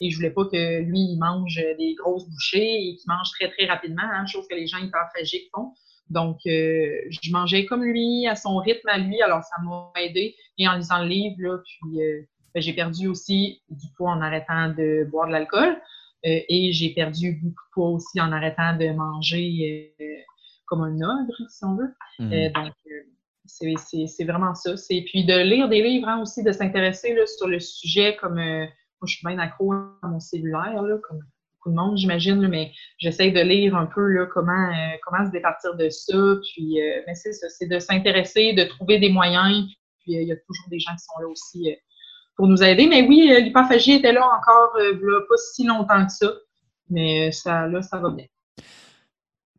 Et 0.00 0.10
je 0.10 0.16
voulais 0.16 0.30
pas 0.30 0.44
que 0.44 0.80
lui, 0.80 0.98
il 0.98 1.18
mange 1.18 1.56
des 1.78 1.94
grosses 1.94 2.28
bouchées 2.28 2.88
et 2.88 2.96
qu'il 2.96 3.08
mange 3.08 3.28
très, 3.38 3.50
très 3.50 3.66
rapidement, 3.66 4.02
hein, 4.02 4.26
chose 4.26 4.46
que 4.48 4.54
les 4.54 4.66
gens 4.66 4.78
hyperphagiques 4.78 5.50
font. 5.54 5.72
Donc, 6.08 6.38
euh, 6.46 6.90
je 7.08 7.30
mangeais 7.30 7.66
comme 7.66 7.84
lui, 7.84 8.26
à 8.26 8.34
son 8.34 8.56
rythme 8.56 8.88
à 8.88 8.98
lui, 8.98 9.22
alors 9.22 9.42
ça 9.44 9.62
m'a 9.62 9.92
aidé. 10.00 10.34
Et 10.58 10.66
en 10.66 10.76
lisant 10.76 11.02
le 11.02 11.08
livre, 11.08 11.36
là, 11.38 11.58
puis 11.58 12.02
euh, 12.02 12.22
ben, 12.54 12.60
j'ai 12.60 12.72
perdu 12.72 13.06
aussi 13.06 13.62
du 13.70 13.86
poids 13.96 14.10
en 14.10 14.20
arrêtant 14.20 14.70
de 14.70 15.06
boire 15.10 15.28
de 15.28 15.32
l'alcool. 15.32 15.76
Euh, 16.26 16.40
et 16.48 16.72
j'ai 16.72 16.90
perdu 16.90 17.32
beaucoup 17.42 17.64
de 17.64 17.72
poids 17.72 17.88
aussi 17.90 18.20
en 18.20 18.30
arrêtant 18.32 18.76
de 18.76 18.90
manger 18.90 19.94
euh, 20.00 20.04
comme 20.66 20.82
un 20.82 20.96
ogre, 20.96 21.36
si 21.48 21.64
on 21.64 21.76
veut. 21.76 21.94
Mhm. 22.18 22.32
Euh, 22.32 22.50
donc, 22.50 22.72
c'est 23.46 24.24
vraiment 24.24 24.54
ça. 24.54 24.74
Et 24.90 25.04
puis 25.04 25.24
de 25.24 25.38
lire 25.38 25.68
des 25.68 25.82
livres 25.82 26.08
hein, 26.08 26.20
aussi, 26.20 26.42
de 26.42 26.52
s'intéresser 26.52 27.16
sur 27.38 27.48
le 27.48 27.58
sujet 27.58 28.16
comme 28.16 28.38
moi 29.00 29.06
je 29.06 29.16
suis 29.16 29.26
bien 29.26 29.38
accro 29.38 29.72
à 29.72 30.08
mon 30.08 30.20
cellulaire, 30.20 30.82
comme 31.08 31.20
beaucoup 31.54 31.70
de 31.70 31.74
monde, 31.74 31.96
j'imagine, 31.96 32.48
mais 32.48 32.72
j'essaie 32.98 33.30
de 33.30 33.40
lire 33.40 33.76
un 33.76 33.86
peu 33.86 34.26
comment, 34.32 34.72
comment 35.04 35.26
se 35.26 35.30
départir 35.30 35.76
de 35.76 35.88
ça. 35.88 36.36
Puis 36.42 36.78
mais 37.06 37.14
c'est 37.14 37.32
ça, 37.32 37.48
c'est 37.48 37.66
de 37.66 37.78
s'intéresser, 37.78 38.52
de 38.54 38.64
trouver 38.64 38.98
des 38.98 39.10
moyens. 39.10 39.66
Puis 40.00 40.12
il 40.12 40.26
y 40.26 40.32
a 40.32 40.36
toujours 40.36 40.68
des 40.70 40.78
gens 40.78 40.92
qui 40.92 41.04
sont 41.04 41.20
là 41.20 41.28
aussi 41.28 41.76
pour 42.40 42.48
nous 42.48 42.62
aider. 42.62 42.86
Mais 42.86 43.06
oui, 43.06 43.30
euh, 43.30 43.40
l'hyperphagie 43.40 43.92
était 43.92 44.12
là 44.12 44.24
encore 44.24 44.74
euh, 44.80 45.26
pas 45.28 45.36
si 45.36 45.64
longtemps 45.64 46.06
que 46.06 46.12
ça. 46.12 46.32
Mais 46.88 47.28
euh, 47.28 47.32
ça, 47.32 47.66
là, 47.68 47.82
ça 47.82 47.98
va 47.98 48.10
bien. 48.10 48.24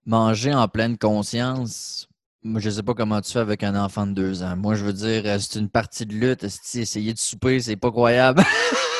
Manger 0.06 0.54
en 0.56 0.68
pleine 0.68 0.98
conscience, 0.98 2.08
Moi, 2.44 2.60
je 2.60 2.72
sais 2.72 2.82
pas 2.82 2.96
comment 2.96 3.22
tu 3.22 3.32
fais 3.32 3.40
avec 3.40 3.64
un 3.64 3.76
enfant 3.76 4.08
de 4.08 4.14
deux 4.14 4.42
ans. 4.42 4.58
Moi, 4.58 4.74
je 4.74 4.84
veux 4.84 4.94
dire, 4.94 5.22
euh, 5.26 5.38
c'est 5.40 5.60
une 5.60 5.70
partie 5.70 6.08
de 6.08 6.14
lutte. 6.14 6.44
Essayer 6.44 7.14
de 7.14 7.20
souper, 7.20 7.60
c'est 7.60 7.76
pas 7.76 7.92
croyable. 7.92 8.44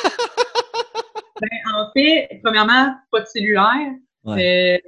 fait, 1.92 2.40
premièrement, 2.42 2.94
pas 3.10 3.20
de 3.20 3.26
cellulaire. 3.26 3.92
Euh, 4.26 4.78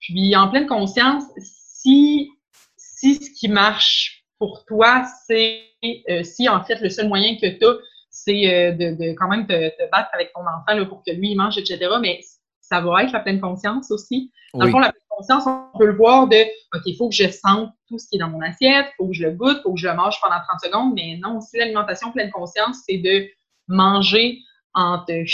puis, 0.00 0.36
en 0.36 0.48
pleine 0.48 0.66
conscience, 0.66 1.24
si, 1.38 2.30
si 2.76 3.16
ce 3.16 3.30
qui 3.38 3.48
marche 3.48 4.24
pour 4.38 4.64
toi, 4.66 5.04
c'est 5.26 5.62
euh, 6.08 6.22
si 6.22 6.48
en 6.48 6.62
fait 6.64 6.80
le 6.80 6.90
seul 6.90 7.08
moyen 7.08 7.36
que 7.36 7.46
tu 7.46 7.64
as, 7.64 7.74
c'est 8.10 8.72
de, 8.72 9.14
quand 9.14 9.28
même 9.28 9.46
te, 9.46 9.90
battre 9.90 10.08
avec 10.12 10.32
ton 10.32 10.40
enfant 10.40 10.78
là, 10.78 10.86
pour 10.86 11.02
que 11.06 11.12
lui 11.12 11.30
il 11.30 11.36
mange, 11.36 11.58
etc. 11.58 11.88
Mais 12.00 12.20
ça 12.60 12.80
va 12.80 13.04
être 13.04 13.12
la 13.12 13.20
pleine 13.20 13.40
conscience 13.40 13.90
aussi. 13.90 14.32
Dans 14.54 14.64
le 14.64 14.70
fond, 14.70 14.78
la 14.78 14.90
pleine 14.90 15.02
conscience, 15.10 15.44
on 15.46 15.78
peut 15.78 15.86
le 15.86 15.96
voir 15.96 16.26
de 16.26 16.36
OK, 16.74 16.82
il 16.86 16.96
faut 16.96 17.08
que 17.08 17.14
je 17.14 17.28
sente 17.28 17.70
tout 17.88 17.98
ce 17.98 18.08
qui 18.08 18.16
est 18.16 18.18
dans 18.18 18.28
mon 18.28 18.40
assiette, 18.40 18.86
il 18.88 18.94
faut 18.96 19.08
que 19.08 19.14
je 19.14 19.22
le 19.24 19.32
goûte, 19.32 19.58
il 19.58 19.62
faut 19.62 19.74
que 19.74 19.80
je 19.80 19.88
le 19.88 19.94
mange 19.94 20.18
pendant 20.20 20.36
30 20.36 20.60
secondes. 20.62 20.94
Mais 20.94 21.18
non, 21.22 21.40
si 21.40 21.58
l'alimentation 21.58 22.10
pleine 22.12 22.30
conscience, 22.30 22.78
c'est 22.88 22.98
de 22.98 23.28
manger 23.68 24.38
en 24.74 25.04
te 25.04 25.24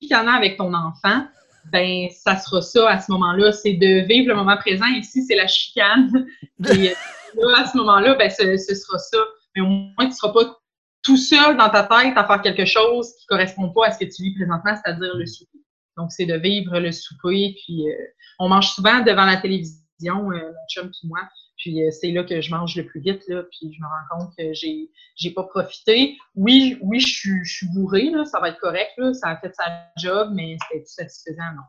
chicanant 0.00 0.32
avec 0.32 0.56
ton 0.56 0.72
enfant, 0.74 1.26
ben 1.72 2.08
ça 2.10 2.36
sera 2.36 2.62
ça 2.62 2.88
à 2.88 3.00
ce 3.00 3.10
moment-là. 3.12 3.52
C'est 3.52 3.74
de 3.74 4.06
vivre 4.06 4.28
le 4.28 4.34
moment 4.34 4.56
présent. 4.56 4.86
Si 5.02 5.24
c'est 5.24 5.36
la 5.36 5.46
chicane, 5.46 6.26
et 6.70 6.94
là, 7.34 7.58
à 7.58 7.66
ce 7.66 7.76
moment-là, 7.76 8.14
ben 8.14 8.30
ce, 8.30 8.56
sera 8.74 8.98
ça. 8.98 9.18
Mais 9.54 9.62
au 9.62 9.66
moins, 9.66 9.92
tu 10.00 10.06
ne 10.06 10.12
seras 10.12 10.32
pas 10.32 10.56
tout 11.02 11.16
seul 11.16 11.56
dans 11.56 11.70
ta 11.70 11.82
tête 11.84 12.16
à 12.16 12.26
faire 12.26 12.42
quelque 12.42 12.64
chose 12.64 13.12
qui 13.18 13.26
ne 13.30 13.36
correspond 13.36 13.70
pas 13.70 13.86
à 13.86 13.92
ce 13.92 13.98
que 13.98 14.04
tu 14.04 14.22
vis 14.22 14.34
présentement, 14.34 14.74
c'est-à-dire 14.74 15.14
le 15.14 15.26
souper. 15.26 15.58
Donc, 15.96 16.12
c'est 16.12 16.26
de 16.26 16.36
vivre 16.36 16.78
le 16.78 16.92
souper. 16.92 17.56
Puis, 17.64 17.88
euh, 17.88 17.94
on 18.38 18.48
mange 18.48 18.70
souvent 18.70 19.00
devant 19.00 19.24
la 19.24 19.36
télévision, 19.36 20.30
euh, 20.30 20.52
mon 20.52 20.66
chum 20.70 20.86
et 20.88 21.06
moi. 21.06 21.20
Puis, 21.58 21.82
euh, 21.82 21.90
c'est 21.90 22.10
là 22.12 22.24
que 22.24 22.40
je 22.40 22.50
mange 22.50 22.76
le 22.76 22.86
plus 22.86 23.00
vite. 23.00 23.22
Là, 23.28 23.42
puis, 23.50 23.72
je 23.72 23.80
me 23.80 23.86
rends 23.86 24.18
compte 24.18 24.36
que 24.36 24.52
j'ai 24.54 24.90
j'ai 25.16 25.32
pas 25.32 25.42
profité. 25.42 26.16
Oui, 26.34 26.78
oui, 26.80 27.00
je 27.00 27.08
suis, 27.08 27.44
je 27.44 27.56
suis. 27.56 28.10
Là, 28.10 28.24
ça 28.24 28.40
va 28.40 28.50
être 28.50 28.60
correct. 28.60 28.92
Là, 28.96 29.12
ça 29.14 29.28
a 29.28 29.36
fait 29.36 29.52
sa 29.54 29.64
job, 29.96 30.30
mais 30.32 30.56
c'était 30.70 30.84
satisfaisant, 30.86 31.54
non. 31.56 31.62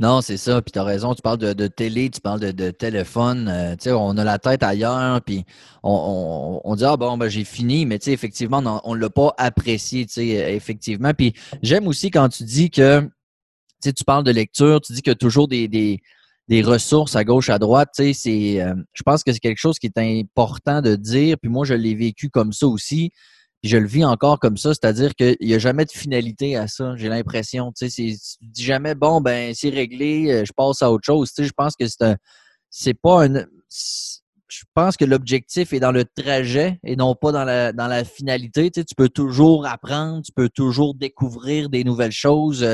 Non, 0.00 0.20
c'est 0.20 0.36
ça. 0.36 0.60
Puis 0.60 0.72
tu 0.72 0.78
as 0.80 0.84
raison, 0.84 1.14
tu 1.14 1.22
parles 1.22 1.38
de, 1.38 1.66
télé, 1.68 2.10
tu 2.10 2.20
parles 2.20 2.40
de, 2.40 2.70
téléphone. 2.70 3.76
tu 3.78 3.84
sais, 3.84 3.92
on 3.92 4.16
a 4.16 4.24
la 4.24 4.40
tête 4.40 4.64
ailleurs, 4.64 5.22
puis 5.22 5.44
on, 5.84 6.60
on, 6.64 6.74
dit 6.74 6.84
Ah 6.84 6.96
bon, 6.96 7.16
ben, 7.16 7.28
j'ai 7.28 7.44
fini, 7.44 7.86
mais 7.86 8.00
tu 8.00 8.06
sais, 8.06 8.12
effectivement, 8.12 8.80
on 8.82 8.96
ne 8.96 9.00
l'a 9.00 9.10
pas 9.10 9.32
apprécié, 9.38 10.06
tu 10.06 10.14
sais, 10.14 10.26
effectivement. 10.54 11.14
Puis 11.14 11.34
j'aime 11.62 11.86
aussi 11.86 12.10
quand 12.10 12.28
tu 12.28 12.42
dis 12.42 12.70
que 12.70 13.08
tu 13.80 14.04
parles 14.04 14.24
de 14.24 14.32
lecture, 14.32 14.80
tu 14.80 14.92
dis 14.92 15.02
qu'il 15.02 15.10
y 15.10 15.14
a 15.14 15.16
toujours 15.16 15.46
des, 15.46 15.68
des, 15.68 16.00
ressources 16.62 17.14
à 17.16 17.24
gauche, 17.24 17.48
à 17.48 17.58
droite. 17.58 17.90
Tu 17.94 18.12
sais, 18.12 18.60
euh, 18.60 18.74
je 18.92 19.02
pense 19.02 19.22
que 19.22 19.32
c'est 19.32 19.38
quelque 19.38 19.58
chose 19.58 19.78
qui 19.78 19.86
est 19.86 19.98
important 19.98 20.82
de 20.82 20.96
dire. 20.96 21.36
Puis 21.40 21.50
moi, 21.50 21.64
je 21.64 21.74
l'ai 21.74 21.94
vécu 21.94 22.28
comme 22.28 22.52
ça 22.52 22.66
aussi. 22.66 23.12
Je 23.62 23.76
le 23.76 23.86
vis 23.86 24.04
encore 24.04 24.40
comme 24.40 24.56
ça, 24.56 24.70
c'est-à-dire 24.70 25.14
qu'il 25.14 25.36
n'y 25.40 25.54
a 25.54 25.58
jamais 25.58 25.84
de 25.84 25.90
finalité 25.90 26.56
à 26.56 26.66
ça, 26.66 26.94
j'ai 26.96 27.10
l'impression. 27.10 27.72
Tu 27.76 27.90
sais, 27.90 28.16
tu 28.40 28.48
dis 28.48 28.64
jamais, 28.64 28.94
bon, 28.94 29.20
ben, 29.20 29.52
c'est 29.54 29.68
réglé, 29.68 30.32
euh, 30.32 30.44
je 30.46 30.52
passe 30.52 30.80
à 30.80 30.90
autre 30.90 31.04
chose. 31.04 31.28
Tu 31.28 31.42
sais, 31.42 31.48
je 31.48 31.52
pense 31.52 31.76
que 31.76 31.86
c'est 31.86 32.16
c'est 32.70 32.94
pas 32.94 33.26
un, 33.26 33.44
je 34.50 34.64
pense 34.74 34.96
que 34.96 35.04
l'objectif 35.04 35.72
est 35.72 35.80
dans 35.80 35.92
le 35.92 36.04
trajet 36.04 36.78
et 36.84 36.96
non 36.96 37.14
pas 37.14 37.32
dans 37.32 37.44
la, 37.44 37.72
dans 37.72 37.86
la 37.86 38.04
finalité. 38.04 38.70
Tu, 38.70 38.80
sais, 38.80 38.84
tu 38.84 38.94
peux 38.94 39.08
toujours 39.08 39.66
apprendre, 39.66 40.22
tu 40.22 40.32
peux 40.32 40.48
toujours 40.48 40.94
découvrir 40.94 41.68
des 41.68 41.84
nouvelles 41.84 42.12
choses. 42.12 42.66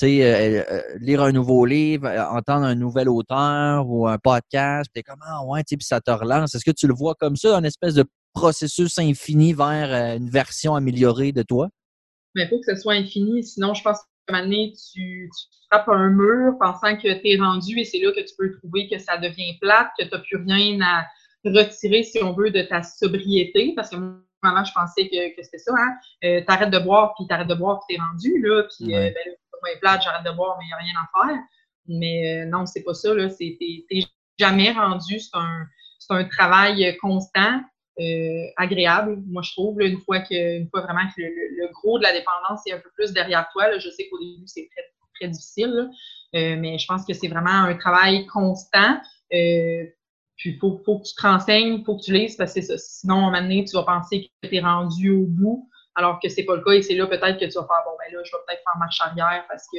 Sais, 0.00 0.22
euh, 0.22 0.64
euh, 0.66 0.82
lire 0.98 1.20
un 1.20 1.30
nouveau 1.30 1.66
livre, 1.66 2.06
euh, 2.06 2.24
entendre 2.24 2.64
un 2.64 2.74
nouvel 2.74 3.06
auteur 3.06 3.86
ou 3.86 4.08
un 4.08 4.16
podcast, 4.16 4.90
puis 4.94 5.02
comment, 5.02 5.26
ah 5.26 5.44
ouais, 5.44 5.62
puis 5.62 5.76
ça 5.82 6.00
te 6.00 6.10
relance. 6.10 6.54
Est-ce 6.54 6.64
que 6.64 6.70
tu 6.70 6.86
le 6.86 6.94
vois 6.94 7.14
comme 7.16 7.36
ça, 7.36 7.54
un 7.54 7.64
espèce 7.64 7.92
de 7.92 8.06
processus 8.32 8.98
infini 8.98 9.52
vers 9.52 10.16
une 10.16 10.30
version 10.30 10.74
améliorée 10.74 11.32
de 11.32 11.42
toi? 11.42 11.68
Mais 12.34 12.44
il 12.44 12.48
faut 12.48 12.58
que 12.60 12.74
ce 12.74 12.80
soit 12.80 12.94
infini, 12.94 13.44
sinon 13.44 13.74
je 13.74 13.82
pense 13.82 13.98
qu'à 13.98 14.32
un 14.34 14.38
moment 14.38 14.44
donné, 14.44 14.72
tu, 14.90 15.28
frappes 15.70 15.90
un 15.90 16.08
mur 16.08 16.54
pensant 16.58 16.96
que 16.96 17.20
tu 17.20 17.28
es 17.28 17.36
rendu 17.36 17.78
et 17.78 17.84
c'est 17.84 17.98
là 17.98 18.10
que 18.12 18.20
tu 18.20 18.34
peux 18.38 18.56
trouver 18.56 18.88
que 18.88 18.98
ça 18.98 19.18
devient 19.18 19.58
plate, 19.60 19.88
que 19.98 20.04
tu 20.06 20.10
n'as 20.12 20.20
plus 20.20 20.38
rien 20.38 20.80
à 20.80 21.04
retirer, 21.44 22.04
si 22.04 22.22
on 22.22 22.32
veut, 22.32 22.50
de 22.50 22.62
ta 22.62 22.82
sobriété. 22.82 23.74
Parce 23.76 23.90
que 23.90 23.96
moi, 23.96 24.64
je 24.64 24.72
pensais 24.72 25.10
que, 25.10 25.36
que 25.36 25.42
c'était 25.42 25.58
ça. 25.58 25.74
Hein? 25.76 25.96
tu 26.22 26.44
arrêtes 26.46 26.70
de 26.70 26.78
boire, 26.78 27.12
puis 27.18 27.26
tu 27.28 27.34
arrêtes 27.34 27.48
de 27.48 27.54
boire, 27.54 27.80
puis 27.86 27.94
tu 27.94 28.00
es 28.00 28.02
rendu. 28.02 28.48
Là, 28.48 28.62
puis 28.62 28.94
ben, 28.94 29.12
plate, 29.80 30.02
j'arrête 30.02 30.24
de 30.24 30.36
boire, 30.36 30.56
mais 30.58 30.64
il 30.64 30.68
n'y 30.68 30.72
a 30.72 30.76
rien 30.76 30.94
à 31.00 31.26
faire. 31.26 31.38
Mais 31.86 32.42
euh, 32.42 32.46
non, 32.46 32.66
c'est 32.66 32.82
pas 32.82 32.94
ça. 32.94 33.10
C'est, 33.30 33.56
t'es, 33.58 34.02
jamais 34.38 34.72
rendu. 34.72 35.18
C'est 35.18 35.30
un, 35.34 36.24
travail 36.24 36.96
constant, 36.98 37.60
euh, 38.00 38.46
agréable, 38.56 39.22
moi, 39.26 39.42
je 39.42 39.52
trouve. 39.52 39.80
une, 39.80 40.00
fois 40.00 40.20
que, 40.20 40.58
une 40.58 40.68
fois 40.70 40.80
vraiment 40.80 41.06
que 41.16 41.22
le, 41.22 41.72
gros 41.72 41.98
de 41.98 42.02
la 42.02 42.12
dépendance 42.12 42.66
est 42.66 42.72
un 42.72 42.78
peu 42.78 42.90
plus 42.94 43.12
derrière 43.12 43.48
toi. 43.52 43.78
je 43.78 43.90
sais 43.90 44.08
qu'au 44.08 44.18
début, 44.18 44.46
c'est 44.46 44.68
très, 45.14 45.28
difficile. 45.28 45.90
Euh, 46.34 46.56
mais 46.58 46.78
je 46.78 46.86
pense 46.86 47.04
que 47.04 47.12
c'est 47.12 47.28
vraiment 47.28 47.50
un 47.50 47.74
travail 47.74 48.24
constant. 48.26 48.98
puis 49.30 49.90
il 50.46 50.58
faut, 50.58 50.78
que 50.78 51.06
tu 51.06 51.14
te 51.14 51.22
renseignes, 51.22 51.74
il 51.74 51.84
faut 51.84 51.96
que 51.96 52.02
tu 52.02 52.12
lises, 52.14 52.36
parce 52.36 52.54
que. 52.54 52.60
Sinon, 52.78 53.14
à 53.14 53.18
un 53.18 53.22
moment 53.26 53.42
donné, 53.42 53.64
tu 53.64 53.76
vas 53.76 53.82
penser 53.82 54.30
que 54.42 54.48
tu 54.48 54.56
es 54.56 54.60
rendu 54.60 55.10
au 55.10 55.26
bout 55.26 55.69
alors 56.00 56.18
que 56.18 56.28
c'est 56.28 56.44
pas 56.44 56.56
le 56.56 56.62
cas 56.62 56.72
et 56.72 56.82
c'est 56.82 56.94
là 56.94 57.06
peut-être 57.06 57.38
que 57.38 57.44
tu 57.44 57.58
vas 57.58 57.66
faire 57.66 57.84
bon 57.84 57.92
ben 57.98 58.16
là 58.16 58.22
je 58.24 58.30
vais 58.32 58.42
peut-être 58.46 58.62
faire 58.64 58.78
marche 58.78 59.00
arrière 59.02 59.44
parce 59.48 59.66
que 59.72 59.78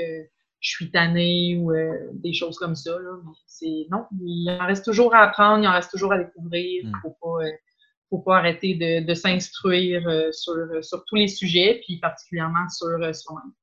je 0.59 0.69
suis 0.69 0.91
tannée 0.91 1.57
ou 1.59 1.71
euh, 1.71 2.09
des 2.13 2.33
choses 2.33 2.57
comme 2.57 2.75
ça 2.75 2.91
là. 2.91 3.17
c'est 3.47 3.87
non 3.89 4.05
il 4.23 4.49
en 4.49 4.67
reste 4.67 4.85
toujours 4.85 5.15
à 5.15 5.23
apprendre 5.23 5.63
il 5.63 5.67
en 5.67 5.73
reste 5.73 5.89
toujours 5.89 6.13
à 6.13 6.19
découvrir 6.19 6.83
il 6.83 6.89
hmm. 6.89 6.99
faut 7.01 7.17
pas 7.21 7.43
euh, 7.43 7.51
faut 8.11 8.19
pas 8.19 8.37
arrêter 8.37 8.75
de, 8.75 9.13
s'instruire 9.13 10.07
euh, 10.07 10.31
sur, 10.31 10.53
sur 10.81 11.03
tous 11.05 11.15
les 11.15 11.27
sujets 11.27 11.81
puis 11.85 11.97
particulièrement 11.97 12.67
sur 12.69 12.89
soi-même 13.15 13.53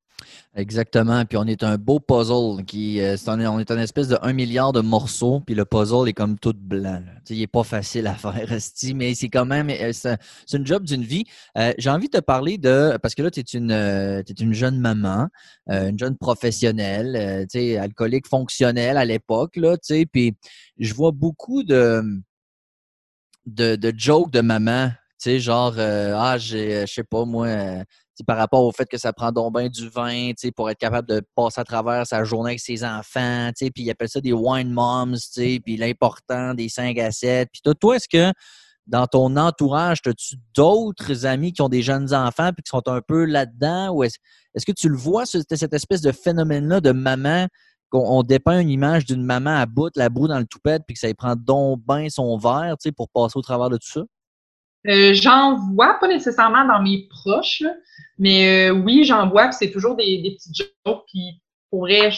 Exactement. 0.54 1.24
Puis 1.24 1.38
on 1.38 1.44
est 1.44 1.62
un 1.62 1.76
beau 1.76 2.00
puzzle 2.00 2.64
qui. 2.64 3.00
Euh, 3.00 3.16
on 3.26 3.58
est 3.60 3.70
une 3.70 3.78
espèce 3.78 4.08
de 4.08 4.18
1 4.22 4.32
milliard 4.32 4.72
de 4.72 4.80
morceaux, 4.80 5.40
puis 5.40 5.54
le 5.54 5.64
puzzle 5.64 6.08
est 6.08 6.14
comme 6.14 6.38
tout 6.38 6.54
blanc. 6.54 7.02
Il 7.30 7.38
n'est 7.38 7.46
pas 7.46 7.62
facile 7.62 8.06
à 8.08 8.14
faire, 8.16 8.58
mais 8.94 9.14
c'est 9.14 9.28
quand 9.28 9.46
même. 9.46 9.70
Euh, 9.70 9.92
c'est 9.92 10.18
une 10.56 10.66
job 10.66 10.84
d'une 10.84 11.04
vie. 11.04 11.24
Euh, 11.56 11.72
j'ai 11.78 11.90
envie 11.90 12.08
de 12.08 12.18
te 12.18 12.22
parler 12.22 12.58
de. 12.58 12.98
Parce 13.00 13.14
que 13.14 13.22
là, 13.22 13.30
tu 13.30 13.40
es 13.40 13.42
une, 13.42 13.70
une 14.40 14.52
jeune 14.52 14.78
maman, 14.78 15.28
une 15.68 15.98
jeune 15.98 16.16
professionnelle, 16.16 17.46
alcoolique 17.78 18.26
fonctionnelle 18.26 18.96
à 18.96 19.04
l'époque, 19.04 19.58
puis 20.12 20.34
je 20.78 20.94
vois 20.94 21.12
beaucoup 21.12 21.62
de, 21.62 22.02
de, 23.46 23.94
jokes 23.96 24.32
de 24.32 24.40
maman. 24.40 24.90
Genre, 25.24 25.74
ah, 25.78 26.36
j'ai, 26.38 26.86
je 26.86 26.92
sais 26.92 27.04
pas, 27.04 27.24
moi, 27.24 27.84
par 28.26 28.36
rapport 28.36 28.64
au 28.64 28.72
fait 28.72 28.86
que 28.86 28.98
ça 28.98 29.12
prend 29.12 29.32
donc 29.32 29.56
bien 29.56 29.68
du 29.68 29.88
vin 29.88 30.32
pour 30.56 30.70
être 30.70 30.78
capable 30.78 31.08
de 31.08 31.22
passer 31.34 31.60
à 31.60 31.64
travers 31.64 32.06
sa 32.06 32.24
journée 32.24 32.50
avec 32.50 32.60
ses 32.60 32.84
enfants. 32.84 33.50
Puis 33.56 33.70
il 33.76 33.90
appelle 33.90 34.08
ça 34.08 34.20
des 34.20 34.32
wine 34.32 34.72
moms, 34.72 35.14
puis 35.36 35.76
l'important 35.76 36.54
des 36.54 36.68
5 36.68 36.98
à 36.98 37.10
7. 37.10 37.48
Puis 37.52 37.62
toi, 37.78 37.96
est-ce 37.96 38.08
que 38.08 38.32
dans 38.86 39.06
ton 39.06 39.36
entourage, 39.36 39.98
as-tu 40.06 40.36
d'autres 40.54 41.26
amis 41.26 41.52
qui 41.52 41.60
ont 41.60 41.68
des 41.68 41.82
jeunes 41.82 42.14
enfants 42.14 42.52
puis 42.54 42.62
qui 42.62 42.70
sont 42.70 42.88
un 42.88 43.00
peu 43.00 43.24
là-dedans? 43.26 43.90
Ou 43.90 44.04
est-ce 44.04 44.18
que 44.66 44.72
tu 44.72 44.88
le 44.88 44.96
vois, 44.96 45.26
cette 45.26 45.74
espèce 45.74 46.00
de 46.00 46.12
phénomène-là 46.12 46.80
de 46.80 46.92
maman, 46.92 47.48
qu'on 47.90 48.22
dépeint 48.22 48.60
une 48.60 48.70
image 48.70 49.04
d'une 49.04 49.22
maman 49.22 49.56
à 49.56 49.66
bout, 49.66 49.90
la 49.96 50.08
boue 50.08 50.28
dans 50.28 50.38
le 50.38 50.46
toupette, 50.46 50.82
puis 50.86 50.94
que 50.94 51.00
ça 51.00 51.08
y 51.08 51.14
prend 51.14 51.36
donc 51.36 51.80
bien 51.86 52.08
son 52.08 52.36
verre 52.38 52.76
pour 52.96 53.08
passer 53.10 53.38
au 53.38 53.42
travers 53.42 53.70
de 53.70 53.76
tout 53.76 53.88
ça? 53.88 54.02
Euh, 54.86 55.12
j'en 55.12 55.56
vois, 55.72 55.98
pas 56.00 56.08
nécessairement 56.08 56.64
dans 56.64 56.80
mes 56.82 57.08
proches, 57.08 57.62
mais 58.18 58.70
euh, 58.70 58.72
oui, 58.72 59.04
j'en 59.04 59.28
vois, 59.28 59.50
c'est 59.52 59.70
toujours 59.70 59.96
des, 59.96 60.22
des 60.22 60.32
petites 60.32 60.56
jokes. 60.56 61.04
Puis 61.08 61.42
pour 61.70 61.80
vrai, 61.80 62.10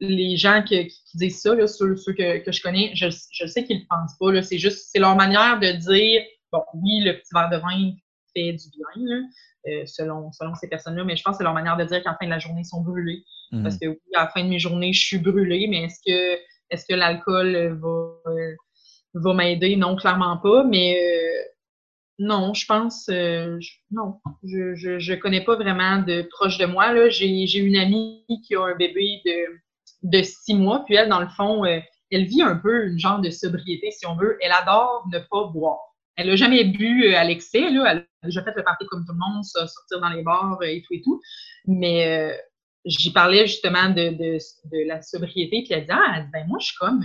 les 0.00 0.36
gens 0.36 0.62
qui, 0.62 0.92
disent 1.14 1.40
ça, 1.40 1.54
là, 1.54 1.66
ceux, 1.66 1.94
que, 1.94 2.38
que, 2.38 2.52
je 2.52 2.62
connais, 2.62 2.90
je, 2.94 3.06
je 3.32 3.46
sais 3.46 3.64
qu'ils 3.64 3.76
ne 3.76 3.82
le 3.82 3.86
pensent 3.88 4.16
pas. 4.18 4.42
C'est 4.42 4.58
juste, 4.58 4.88
c'est 4.90 4.98
leur 4.98 5.14
manière 5.14 5.58
de 5.60 5.72
dire, 5.72 6.22
bon, 6.52 6.62
oui, 6.74 7.00
le 7.04 7.12
petit 7.18 7.30
verre 7.34 7.50
de 7.50 7.56
vin 7.56 7.92
fait 8.34 8.52
du 8.52 8.66
bien, 8.70 9.04
là, 9.04 9.22
euh, 9.68 9.86
selon, 9.86 10.32
selon 10.32 10.54
ces 10.54 10.68
personnes-là, 10.68 11.04
mais 11.04 11.16
je 11.16 11.22
pense 11.22 11.34
que 11.34 11.38
c'est 11.38 11.44
leur 11.44 11.54
manière 11.54 11.76
de 11.76 11.84
dire 11.84 12.02
qu'à 12.02 12.10
la 12.10 12.16
fin 12.18 12.26
de 12.26 12.30
la 12.30 12.38
journée, 12.38 12.62
ils 12.62 12.66
sont 12.66 12.82
brûlés. 12.82 13.24
Mmh. 13.52 13.62
Parce 13.62 13.78
que 13.78 13.86
oui, 13.86 13.98
à 14.14 14.24
la 14.24 14.28
fin 14.28 14.42
de 14.42 14.48
mes 14.48 14.58
journées, 14.58 14.92
je 14.92 15.06
suis 15.06 15.18
brûlée, 15.18 15.66
mais 15.68 15.84
est-ce 15.84 16.00
que, 16.04 16.40
est-ce 16.70 16.84
que 16.86 16.94
l'alcool 16.94 17.78
va, 17.80 18.32
va 19.14 19.34
m'aider? 19.34 19.76
Non, 19.76 19.96
clairement 19.96 20.36
pas. 20.38 20.64
Mais 20.64 20.98
non, 22.18 22.54
je 22.54 22.64
pense, 22.66 23.08
euh, 23.10 23.58
non, 23.90 24.20
je, 24.42 24.74
je, 24.74 25.14
connais 25.14 25.44
pas 25.44 25.56
vraiment 25.56 25.98
de 25.98 26.22
proche 26.22 26.56
de 26.56 26.64
moi. 26.64 27.10
J'ai, 27.10 27.58
une 27.58 27.76
amie 27.76 28.24
qui 28.46 28.54
a 28.54 28.64
un 28.64 28.74
bébé 28.74 29.22
de, 30.02 30.22
six 30.22 30.54
mois, 30.54 30.82
puis 30.86 30.94
elle, 30.94 31.10
dans 31.10 31.20
le 31.20 31.28
fond, 31.28 31.66
euh, 31.66 31.78
elle 32.10 32.24
vit 32.24 32.42
un 32.42 32.56
peu 32.56 32.86
une 32.86 32.98
genre 32.98 33.20
de 33.20 33.28
sobriété, 33.28 33.90
si 33.90 34.06
on 34.06 34.16
veut. 34.16 34.38
Elle 34.40 34.52
adore 34.52 35.06
ne 35.12 35.18
pas 35.18 35.44
boire. 35.52 35.80
Elle 36.16 36.28
n'a 36.28 36.36
jamais 36.36 36.64
bu 36.64 37.04
euh, 37.04 37.18
à 37.18 37.24
l'excès, 37.24 37.70
là. 37.70 37.84
Elle 37.90 38.06
a 38.22 38.26
déjà 38.26 38.42
fait 38.42 38.54
le 38.56 38.64
party 38.64 38.86
comme 38.86 39.04
tout 39.04 39.12
le 39.12 39.18
monde, 39.18 39.44
sortir 39.44 40.00
dans 40.00 40.08
les 40.08 40.22
bars 40.22 40.58
et 40.62 40.82
tout 40.86 40.94
et 40.94 41.02
tout. 41.02 41.20
Mais 41.66 42.34
j'y 42.86 43.12
parlais 43.12 43.46
justement 43.46 43.90
de, 43.90 44.38
la 44.86 45.02
sobriété, 45.02 45.64
puis 45.64 45.74
elle 45.74 45.84
dit 45.84 45.92
Ah, 45.92 46.24
ben 46.32 46.46
moi, 46.48 46.58
je 46.60 46.68
suis 46.68 46.76
comme 46.76 47.02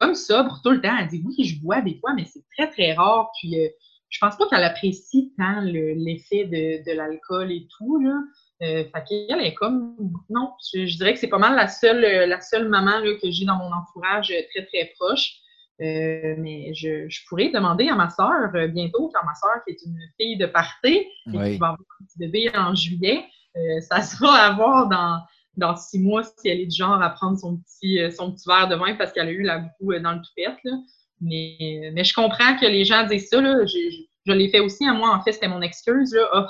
comme 0.00 0.14
sobre 0.14 0.60
tout 0.64 0.70
le 0.70 0.80
temps. 0.80 0.96
Elle 0.98 1.08
dit 1.08 1.22
oui, 1.24 1.44
je 1.44 1.60
bois 1.60 1.80
des 1.80 1.98
fois, 2.00 2.14
mais 2.14 2.24
c'est 2.24 2.44
très, 2.56 2.70
très 2.70 2.94
rare. 2.94 3.30
Puis 3.38 3.60
euh, 3.60 3.68
je 4.10 4.18
pense 4.18 4.36
pas 4.36 4.48
qu'elle 4.48 4.64
apprécie 4.64 5.32
tant 5.38 5.60
l'effet 5.60 6.44
de, 6.44 6.96
l'alcool 6.96 7.52
et 7.52 7.66
tout. 7.78 7.98
Là. 8.00 8.20
Euh, 8.62 8.84
fait 8.84 9.04
qu'elle 9.08 9.40
est 9.40 9.54
comme 9.54 9.96
non, 10.28 10.52
je, 10.74 10.96
dirais 10.96 11.14
que 11.14 11.20
c'est 11.20 11.28
pas 11.28 11.38
mal 11.38 11.54
la 11.54 11.68
seule, 11.68 12.28
la 12.28 12.40
seule 12.40 12.68
maman 12.68 12.98
là, 12.98 13.14
que 13.22 13.30
j'ai 13.30 13.44
dans 13.44 13.56
mon 13.56 13.72
entourage 13.72 14.34
très, 14.52 14.66
très 14.66 14.92
proche. 14.98 15.34
Euh, 15.80 16.34
mais 16.36 16.74
je, 16.74 17.08
pourrais 17.26 17.50
demander 17.50 17.88
à 17.88 17.94
ma 17.94 18.10
soeur 18.10 18.54
euh, 18.54 18.66
bientôt, 18.66 19.08
car 19.14 19.24
ma 19.24 19.34
soeur, 19.34 19.64
qui 19.64 19.72
est 19.72 19.82
une 19.86 19.98
fille 20.20 20.36
de 20.36 20.44
party 20.46 20.88
et 20.88 21.06
qui 21.24 21.32
va 21.32 21.68
avoir 21.68 21.72
un 21.72 22.04
petit 22.04 22.18
bébé 22.18 22.50
en 22.54 22.74
juillet, 22.74 23.24
ça 23.80 24.02
sera 24.02 24.34
à 24.34 24.52
voir 24.52 24.88
dans, 24.88 25.20
dans 25.56 25.76
six 25.76 25.98
mois 25.98 26.22
si 26.24 26.48
elle 26.48 26.60
est 26.60 26.66
du 26.66 26.76
genre 26.76 27.02
à 27.02 27.10
prendre 27.10 27.38
son 27.38 27.58
petit, 27.58 27.98
son 28.16 28.32
petit 28.32 28.48
verre 28.48 28.68
de 28.68 28.76
vin 28.76 28.94
parce 28.94 29.12
qu'elle 29.12 29.28
a 29.28 29.32
eu 29.32 29.42
la 29.42 29.58
boue 29.80 29.98
dans 29.98 30.12
le 30.12 30.20
toupette. 30.20 30.58
Là. 30.64 30.72
Mais, 31.20 31.90
mais 31.92 32.04
je 32.04 32.14
comprends 32.14 32.56
que 32.56 32.66
les 32.66 32.84
gens 32.84 33.06
disent 33.06 33.28
ça. 33.28 33.40
Là. 33.40 33.64
Je, 33.66 34.32
l'ai 34.32 34.48
fait 34.48 34.60
aussi. 34.60 34.86
À 34.86 34.92
moi, 34.92 35.14
en 35.14 35.22
fait, 35.22 35.32
c'était 35.32 35.48
mon 35.48 35.60
excuse. 35.60 36.14
Là. 36.14 36.28
Oh, 36.34 36.46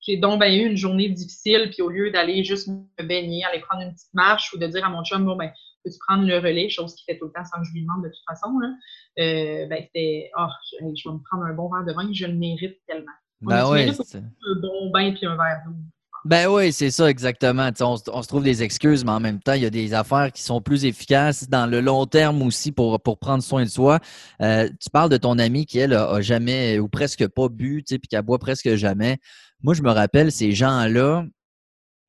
j'ai 0.00 0.16
donc 0.16 0.42
eu 0.42 0.66
une 0.66 0.76
journée 0.76 1.08
difficile, 1.08 1.70
puis 1.72 1.82
au 1.82 1.88
lieu 1.88 2.10
d'aller 2.10 2.44
juste 2.44 2.68
me 2.68 3.04
baigner, 3.04 3.44
aller 3.44 3.60
prendre 3.60 3.82
une 3.82 3.92
petite 3.92 4.14
marche 4.14 4.52
ou 4.52 4.58
de 4.58 4.66
dire 4.66 4.84
à 4.84 4.88
mon 4.88 5.04
chum, 5.04 5.24
bon, 5.24 5.36
ben, 5.36 5.50
peux-tu 5.84 5.98
prendre 6.06 6.24
le 6.24 6.38
relais, 6.38 6.68
chose 6.68 6.94
qu'il 6.94 7.04
fait 7.04 7.18
tout 7.18 7.26
le 7.26 7.32
temps 7.32 7.44
sans 7.44 7.60
que 7.60 7.66
je 7.66 7.72
lui 7.72 7.82
demande 7.82 8.04
de 8.04 8.08
toute 8.08 8.24
façon, 8.26 8.58
là, 8.58 8.68
euh, 9.18 9.66
ben, 9.66 9.82
c'était, 9.82 10.30
oh, 10.38 10.46
je, 10.80 11.08
vais 11.08 11.14
me 11.14 11.22
prendre 11.22 11.44
un 11.44 11.54
bon 11.54 11.68
verre 11.68 11.84
de 11.84 11.92
vin, 11.92 12.08
je 12.12 12.26
le 12.26 12.34
mérite 12.34 12.78
tellement. 12.86 13.12
Ben 13.40 13.70
oui. 13.70 13.90
Un 14.14 14.60
bon 14.60 14.90
bain 14.90 15.12
puis 15.12 15.26
un 15.26 15.36
verre 15.36 15.62
d'eau? 15.66 15.74
Ben 16.24 16.48
oui, 16.48 16.72
c'est 16.72 16.90
ça 16.90 17.08
exactement. 17.08 17.70
On, 17.80 17.96
se 17.96 18.28
trouve 18.28 18.42
des 18.42 18.62
excuses, 18.62 19.04
mais 19.04 19.12
en 19.12 19.20
même 19.20 19.40
temps, 19.40 19.52
il 19.52 19.62
y 19.62 19.66
a 19.66 19.70
des 19.70 19.94
affaires 19.94 20.32
qui 20.32 20.42
sont 20.42 20.60
plus 20.60 20.84
efficaces 20.84 21.48
dans 21.48 21.66
le 21.66 21.80
long 21.80 22.06
terme 22.06 22.42
aussi 22.42 22.72
pour, 22.72 23.00
pour 23.00 23.18
prendre 23.18 23.42
soin 23.42 23.64
de 23.64 23.68
soi. 23.68 24.00
Euh, 24.42 24.68
tu 24.80 24.90
parles 24.90 25.10
de 25.10 25.16
ton 25.16 25.38
amie 25.38 25.64
qui, 25.64 25.78
elle, 25.78 25.94
a, 25.94 26.20
jamais 26.20 26.78
ou 26.80 26.88
presque 26.88 27.26
pas 27.28 27.48
bu, 27.48 27.84
puis 27.86 28.00
qui 28.00 28.20
boit 28.22 28.38
presque 28.38 28.74
jamais. 28.74 29.18
Moi, 29.62 29.74
je 29.74 29.82
me 29.82 29.90
rappelle, 29.90 30.32
ces 30.32 30.52
gens-là, 30.52 31.24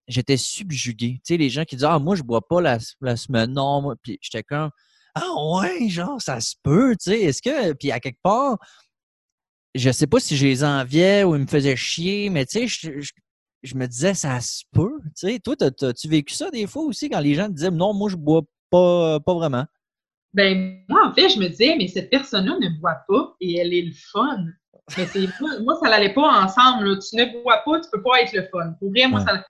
j'étais 0.08 0.38
subjugué. 0.38 1.22
Les 1.30 1.50
gens 1.50 1.64
qui 1.64 1.76
disent 1.76 1.86
Ah, 1.86 2.00
moi, 2.00 2.16
je 2.16 2.24
bois 2.24 2.46
pas 2.46 2.62
la, 2.62 2.80
semaine. 3.16 3.54
Non, 3.54 3.82
moi. 3.82 3.96
Puis 4.02 4.18
j'étais 4.22 4.44
comme 4.44 4.72
Ah, 5.16 5.30
ouais, 5.62 5.88
genre, 5.90 6.22
ça 6.22 6.40
se 6.42 6.56
peut. 6.64 6.96
Tu 6.96 7.12
sais, 7.12 7.22
est-ce 7.22 7.42
que. 7.42 7.74
Puis 7.74 7.92
à 7.92 8.00
quelque 8.00 8.22
part, 8.24 8.58
je 9.76 9.92
sais 9.92 10.08
pas 10.08 10.20
si 10.20 10.36
je 10.36 10.46
les 10.46 10.64
enviais 10.64 11.24
ou 11.24 11.36
ils 11.36 11.42
me 11.42 11.48
faisaient 11.48 11.76
chier, 11.76 12.30
mais 12.30 12.46
tu 12.46 12.68
sais, 12.68 13.02
je, 13.02 13.12
me 13.76 13.88
disais 13.88 14.14
Ça 14.14 14.40
se 14.40 14.64
peut. 14.72 15.00
Tu 15.18 15.28
sais, 15.28 15.40
toi, 15.40 15.56
as-tu 15.62 16.08
vécu 16.08 16.34
ça 16.34 16.50
des 16.52 16.68
fois 16.68 16.84
aussi 16.84 17.10
quand 17.10 17.20
les 17.20 17.36
gens 17.36 17.48
te 17.48 17.54
disaient 17.54 17.72
Non, 17.72 17.94
moi, 17.94 18.10
je 18.10 18.16
bois 18.16 18.42
pas, 18.70 19.20
pas 19.20 19.34
vraiment? 19.34 19.66
Ben, 20.34 20.84
moi, 20.88 21.08
en 21.08 21.14
fait, 21.14 21.30
je 21.30 21.40
me 21.40 21.48
disais, 21.48 21.76
mais 21.76 21.88
cette 21.88 22.12
personne-là 22.12 22.56
ne 22.60 22.80
boit 22.80 23.00
pas 23.08 23.36
et 23.42 23.58
elle 23.58 23.74
est 23.74 23.82
le 23.82 23.94
fun. 24.12 24.46
Mais 24.98 25.06
moi, 25.64 25.76
ça 25.82 25.90
n'allait 25.90 26.14
pas 26.14 26.44
ensemble. 26.44 27.00
Tu 27.00 27.16
ne 27.16 27.42
bois 27.42 27.62
pas, 27.66 27.80
tu 27.80 27.90
peux 27.92 28.02
pas 28.04 28.22
être 28.22 28.34
le 28.34 28.44
fun. 28.52 28.74
Pour 28.80 28.90
vrai, 28.92 29.08
moi, 29.08 29.22
ça 29.22 29.44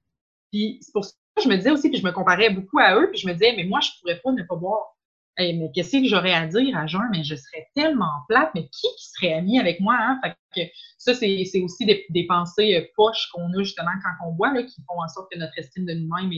puis 0.51 0.79
c'est 0.81 0.91
pour 0.91 1.05
ça 1.05 1.11
que 1.35 1.43
je 1.43 1.49
me 1.49 1.55
disais 1.57 1.71
aussi, 1.71 1.89
puis 1.89 1.99
je 1.99 2.05
me 2.05 2.11
comparais 2.11 2.49
beaucoup 2.49 2.79
à 2.79 2.95
eux, 2.99 3.09
puis 3.11 3.19
je 3.19 3.27
me 3.27 3.33
disais, 3.33 3.53
mais 3.55 3.63
moi, 3.63 3.79
je 3.81 3.89
pourrais 3.99 4.19
pas 4.19 4.31
ne 4.31 4.43
pas 4.43 4.55
boire. 4.55 4.95
Mais 5.37 5.71
qu'est-ce 5.73 5.91
que 5.91 6.05
j'aurais 6.05 6.33
à 6.33 6.47
dire 6.47 6.77
à 6.77 6.87
jeun? 6.87 7.07
Mais 7.11 7.23
je 7.23 7.35
serais 7.35 7.67
tellement 7.75 8.11
plate, 8.27 8.51
mais 8.55 8.67
qui, 8.69 8.87
serait 8.97 9.33
ami 9.33 9.59
avec 9.59 9.79
moi? 9.79 9.95
Hein? 9.99 10.19
Fait 10.23 10.35
que 10.55 10.71
ça, 10.97 11.13
c'est 11.13 11.61
aussi 11.61 11.85
des, 11.85 12.25
pensées 12.27 12.75
euh, 12.75 12.85
poches 12.95 13.29
qu'on 13.33 13.51
a 13.53 13.63
justement 13.63 13.91
quand 14.03 14.27
on 14.27 14.33
boit, 14.33 14.53
là, 14.53 14.63
qui 14.63 14.81
font 14.87 15.01
en 15.01 15.07
sorte 15.07 15.31
que 15.31 15.37
notre 15.37 15.57
estime 15.57 15.85
de 15.85 15.93
nous-mêmes 15.93 16.31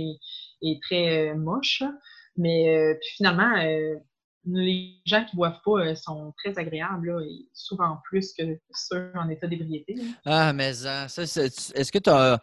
est, 0.62 0.82
très 0.84 1.30
euh, 1.30 1.36
moche. 1.36 1.84
Mais 2.38 2.76
euh, 2.76 2.94
puis 3.00 3.10
finalement, 3.18 3.52
les 4.46 4.96
gens 5.06 5.26
qui 5.26 5.36
boivent 5.36 5.62
pas 5.66 5.96
sont 5.96 6.34
très 6.38 6.58
agréables, 6.58 7.12
là, 7.12 7.22
et 7.22 7.48
souvent 7.54 7.98
plus 8.06 8.34
que 8.34 8.44
ceux 8.74 9.12
en 9.16 9.30
état 9.30 9.48
d'ébriété. 9.48 9.96
Ah, 10.26 10.54
mais 10.54 10.74
ça, 10.74 11.06
est-ce 11.06 11.92
que 11.92 12.00
tu 12.00 12.10
as 12.10 12.42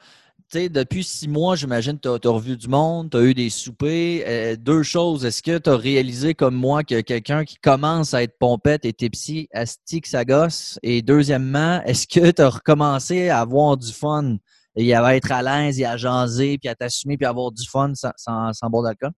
depuis 0.54 1.04
six 1.04 1.28
mois, 1.28 1.56
j'imagine 1.56 1.98
tu 1.98 2.08
as, 2.08 2.18
revu 2.24 2.56
du 2.56 2.68
monde, 2.68 3.10
tu 3.10 3.16
as 3.16 3.22
eu 3.22 3.34
des 3.34 3.50
soupers. 3.50 4.24
Euh, 4.26 4.56
deux 4.56 4.82
choses. 4.82 5.24
Est-ce 5.24 5.42
que 5.42 5.58
tu 5.58 5.68
as 5.68 5.76
réalisé 5.76 6.34
comme 6.34 6.54
moi 6.54 6.84
que 6.84 7.00
quelqu'un 7.00 7.44
qui 7.44 7.56
commence 7.56 8.14
à 8.14 8.22
être 8.22 8.38
pompette 8.38 8.84
et 8.84 8.92
tipsy, 8.92 9.48
astique 9.52 10.06
sa 10.06 10.24
gosse? 10.24 10.78
Et 10.82 11.02
deuxièmement, 11.02 11.82
est-ce 11.84 12.06
que 12.06 12.30
tu 12.30 12.42
as 12.42 12.48
recommencé 12.48 13.28
à 13.28 13.40
avoir 13.40 13.76
du 13.76 13.92
fun 13.92 14.36
et 14.76 14.94
à 14.94 15.16
être 15.16 15.32
à 15.32 15.42
l'aise 15.42 15.80
et 15.80 15.84
à 15.84 15.96
jaser, 15.96 16.56
puis 16.58 16.68
à 16.68 16.74
t'assumer, 16.74 17.16
puis 17.16 17.26
à 17.26 17.30
avoir 17.30 17.52
du 17.52 17.68
fun 17.68 17.92
sans, 17.94 18.12
sans, 18.16 18.70
bon 18.70 18.82
d'alcool? 18.82 19.10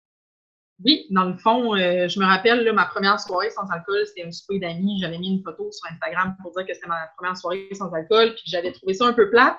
Oui, 0.83 1.05
dans 1.11 1.25
le 1.25 1.37
fond, 1.37 1.75
euh, 1.75 2.07
je 2.07 2.19
me 2.19 2.25
rappelle, 2.25 2.69
ma 2.73 2.85
première 2.85 3.19
soirée 3.19 3.51
sans 3.51 3.69
alcool, 3.69 4.03
c'était 4.07 4.27
un 4.27 4.31
souper 4.31 4.59
d'amis. 4.59 4.99
J'avais 4.99 5.19
mis 5.19 5.35
une 5.35 5.43
photo 5.43 5.71
sur 5.71 5.91
Instagram 5.91 6.35
pour 6.41 6.51
dire 6.53 6.65
que 6.65 6.73
c'était 6.73 6.87
ma 6.87 7.07
première 7.15 7.37
soirée 7.37 7.69
sans 7.73 7.91
alcool, 7.93 8.33
puis 8.33 8.43
j'avais 8.47 8.71
trouvé 8.71 8.95
ça 8.95 9.05
un 9.05 9.13
peu 9.13 9.29
plate. 9.29 9.55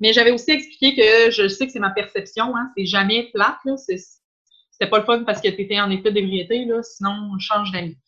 Mais 0.00 0.12
j'avais 0.12 0.30
aussi 0.30 0.50
expliqué 0.50 0.94
que 0.94 1.30
je 1.30 1.48
sais 1.48 1.66
que 1.66 1.72
c'est 1.72 1.80
ma 1.80 1.90
perception, 1.90 2.54
hein, 2.56 2.70
c'est 2.76 2.84
jamais 2.84 3.30
plate. 3.32 3.58
Là, 3.64 3.76
c'était 3.76 4.90
pas 4.90 4.98
le 4.98 5.04
fun 5.04 5.24
parce 5.24 5.40
que 5.40 5.48
tu 5.48 5.62
étais 5.62 5.80
en 5.80 5.90
état 5.90 6.10
d'ébriété, 6.10 6.64
là, 6.66 6.82
sinon 6.82 7.30
on 7.34 7.38
change 7.38 7.72
d'amis. 7.72 7.98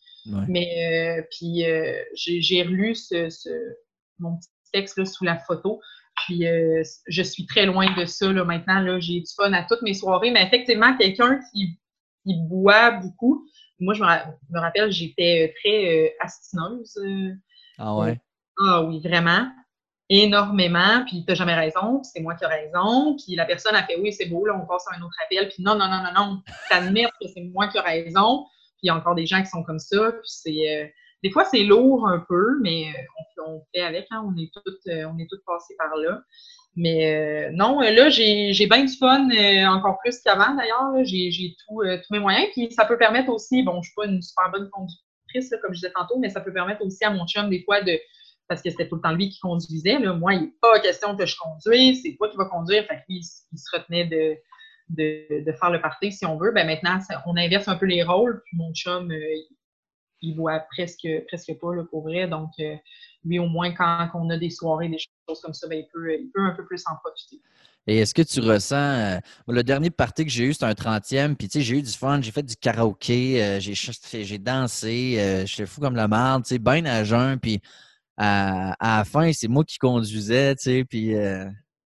Mais 0.47 1.17
euh, 1.17 1.23
puis 1.31 1.65
euh, 1.65 2.03
j'ai 2.13 2.61
relu 2.61 2.93
ce, 2.93 3.29
ce, 3.29 3.49
mon 4.19 4.37
petit 4.37 4.49
texte 4.71 4.97
là, 4.97 5.05
sous 5.05 5.23
la 5.23 5.37
photo. 5.39 5.81
Puis 6.27 6.45
euh, 6.45 6.83
je 7.07 7.23
suis 7.23 7.45
très 7.45 7.65
loin 7.65 7.87
de 7.95 8.05
ça 8.05 8.31
là, 8.31 8.43
maintenant. 8.43 8.79
Là, 8.81 8.99
j'ai 8.99 9.21
du 9.21 9.33
fun 9.35 9.51
à 9.53 9.63
toutes 9.63 9.81
mes 9.81 9.93
soirées. 9.93 10.29
Mais 10.31 10.45
effectivement, 10.45 10.95
quelqu'un 10.97 11.39
qui, 11.51 11.79
qui 12.23 12.35
boit 12.47 12.91
beaucoup. 12.91 13.47
Moi, 13.79 13.93
je 13.93 14.03
me, 14.03 14.59
rappelle, 14.59 14.91
j'étais 14.91 15.55
très 15.63 16.13
astineuse. 16.19 16.99
ah 17.77 17.95
ouais? 17.95 18.19
ah 18.59 18.83
oui, 18.83 18.99
vraiment 18.99 19.47
énormément, 20.09 21.05
puis 21.05 21.23
t'as 21.25 21.35
jamais 21.35 21.53
raison, 21.53 21.99
puis 21.99 22.09
c'est 22.11 22.19
moi 22.19 22.33
qui 22.33 22.43
ai 22.43 22.47
raison, 22.47 23.15
puis 23.15 23.35
la 23.35 23.45
personne 23.45 23.75
a 23.75 23.83
fait 23.83 23.95
oui, 23.99 24.11
c'est 24.11 24.25
beau, 24.25 24.45
là, 24.45 24.59
on 24.61 24.65
passe 24.65 24.85
à 24.91 24.97
un 24.97 25.01
autre 25.01 25.15
appel, 25.23 25.47
puis 25.49 25.61
non, 25.61 25.75
non, 25.75 25.87
non, 25.87 26.01
non, 26.03 26.11
non, 26.15 26.41
t'admets 26.69 27.05
que 27.21 27.27
c'est 27.33 27.41
moi 27.41 27.67
qui 27.67 27.77
ai 27.77 27.81
raison, 27.81 28.45
puis 28.77 28.83
il 28.83 28.87
y 28.87 28.89
a 28.89 28.95
encore 28.95 29.13
des 29.13 29.27
gens 29.27 29.41
qui 29.41 29.49
sont 29.49 29.63
comme 29.63 29.79
ça, 29.79 30.11
puis 30.11 30.21
c'est... 30.25 30.75
Euh, 30.75 30.87
des 31.21 31.31
fois, 31.31 31.43
c'est 31.43 31.63
lourd 31.63 32.07
un 32.07 32.23
peu, 32.29 32.59
mais 32.61 32.85
euh, 32.85 33.43
on, 33.45 33.61
fait 33.75 33.81
avec, 33.81 34.07
hein, 34.09 34.23
on 34.25 34.37
est 34.37 34.49
toutes 34.53 34.87
euh, 34.87 35.03
on 35.13 35.19
est 35.19 35.27
toutes 35.29 35.43
passées 35.45 35.75
par 35.77 35.93
là. 35.97 36.21
Mais 36.77 37.51
non, 37.51 37.81
là, 37.81 38.09
j'ai 38.09 38.67
bien 38.69 38.85
du 38.85 38.95
fun, 38.95 39.27
encore 39.67 39.97
plus 39.99 40.17
qu'avant 40.19 40.55
d'ailleurs. 40.55 41.03
J'ai 41.03 41.55
tous 41.67 41.83
mes 42.11 42.19
moyens. 42.19 42.47
Puis 42.53 42.71
ça 42.71 42.85
peut 42.85 42.97
permettre 42.97 43.29
aussi, 43.31 43.63
bon, 43.63 43.81
je 43.81 43.89
suis 43.89 43.95
pas 43.97 44.05
une 44.05 44.21
super 44.21 44.49
bonne 44.49 44.69
conductrice, 44.69 45.53
comme 45.61 45.73
je 45.73 45.79
disais 45.79 45.91
tantôt, 45.91 46.17
mais 46.19 46.29
ça 46.29 46.39
peut 46.39 46.53
permettre 46.53 46.81
aussi 46.85 47.03
à 47.03 47.09
mon 47.09 47.27
chum 47.27 47.49
des 47.49 47.63
fois 47.63 47.81
de, 47.81 47.99
parce 48.49 48.63
que 48.63 48.71
c'était 48.71 48.89
tout 48.89 48.95
le 48.95 49.01
temps 49.01 49.11
lui 49.11 49.29
qui 49.29 49.39
conduisait. 49.39 49.99
Là. 49.99 50.13
Moi, 50.13 50.33
il 50.33 50.41
n'est 50.41 50.53
pas 50.59 50.79
question 50.79 51.15
que 51.15 51.25
je 51.25 51.37
conduise, 51.37 52.01
c'est 52.01 52.15
toi 52.17 52.29
qui 52.29 52.35
vas 52.35 52.45
conduire. 52.45 52.83
Fait 52.85 53.03
il, 53.07 53.23
se 53.23 53.43
retenait 53.71 54.05
de, 54.05 54.35
de, 55.45 55.51
faire 55.51 55.69
le 55.69 55.79
party 55.79 56.11
si 56.11 56.25
on 56.25 56.35
veut. 56.35 56.51
Ben 56.51 56.65
maintenant, 56.65 56.99
on 57.27 57.37
inverse 57.37 57.67
un 57.67 57.75
peu 57.75 57.85
les 57.85 58.01
rôles. 58.01 58.41
Puis 58.45 58.57
mon 58.57 58.73
chum, 58.73 59.11
euh, 59.11 59.19
il 60.21 60.35
voit 60.35 60.59
presque, 60.75 61.07
presque 61.27 61.53
pas 61.61 61.75
là, 61.75 61.83
pour 61.83 62.01
vrai. 62.01 62.27
Donc, 62.27 62.49
euh, 62.59 62.75
lui, 63.23 63.37
au 63.37 63.45
moins, 63.45 63.71
quand 63.71 64.09
on 64.15 64.31
a 64.31 64.37
des 64.37 64.49
soirées, 64.49 64.89
des 64.89 64.97
choses 64.97 65.41
comme 65.41 65.53
ça, 65.53 65.67
ben, 65.67 65.77
il, 65.77 65.87
peut, 65.93 66.11
il 66.11 66.31
peut 66.33 66.41
un 66.41 66.55
peu 66.55 66.65
plus 66.65 66.83
en 66.87 66.95
profiter. 66.95 67.39
Et 67.85 67.99
est-ce 67.99 68.15
que 68.15 68.23
tu 68.23 68.39
ressens. 68.39 68.75
Euh, 68.75 69.17
le 69.47 69.63
dernier 69.63 69.91
party 69.91 70.25
que 70.25 70.31
j'ai 70.31 70.45
eu, 70.45 70.53
c'était 70.53 70.65
un 70.65 70.71
30e. 70.71 71.35
Puis, 71.35 71.49
tu 71.49 71.59
sais, 71.59 71.61
j'ai 71.61 71.77
eu 71.77 71.81
du 71.83 71.91
fun, 71.91 72.19
j'ai 72.19 72.31
fait 72.31 72.41
du 72.41 72.55
karaoké, 72.55 73.59
j'ai 73.59 74.37
dansé, 74.39 75.43
je 75.45 75.53
suis 75.53 75.67
fou 75.67 75.81
comme 75.81 75.95
la 75.95 76.07
merde, 76.07 76.43
tu 76.43 76.49
sais, 76.49 76.59
bien 76.59 76.83
à 76.85 77.03
jeun. 77.03 77.39
Puis, 77.39 77.61
à, 78.19 78.75
la 78.97 79.05
fin, 79.05 79.31
c'est 79.31 79.47
moi 79.47 79.63
qui 79.63 79.77
conduisais, 79.77 80.55
tu 80.55 80.63
sais, 80.63 80.83
puis 80.83 81.15
euh, 81.15 81.45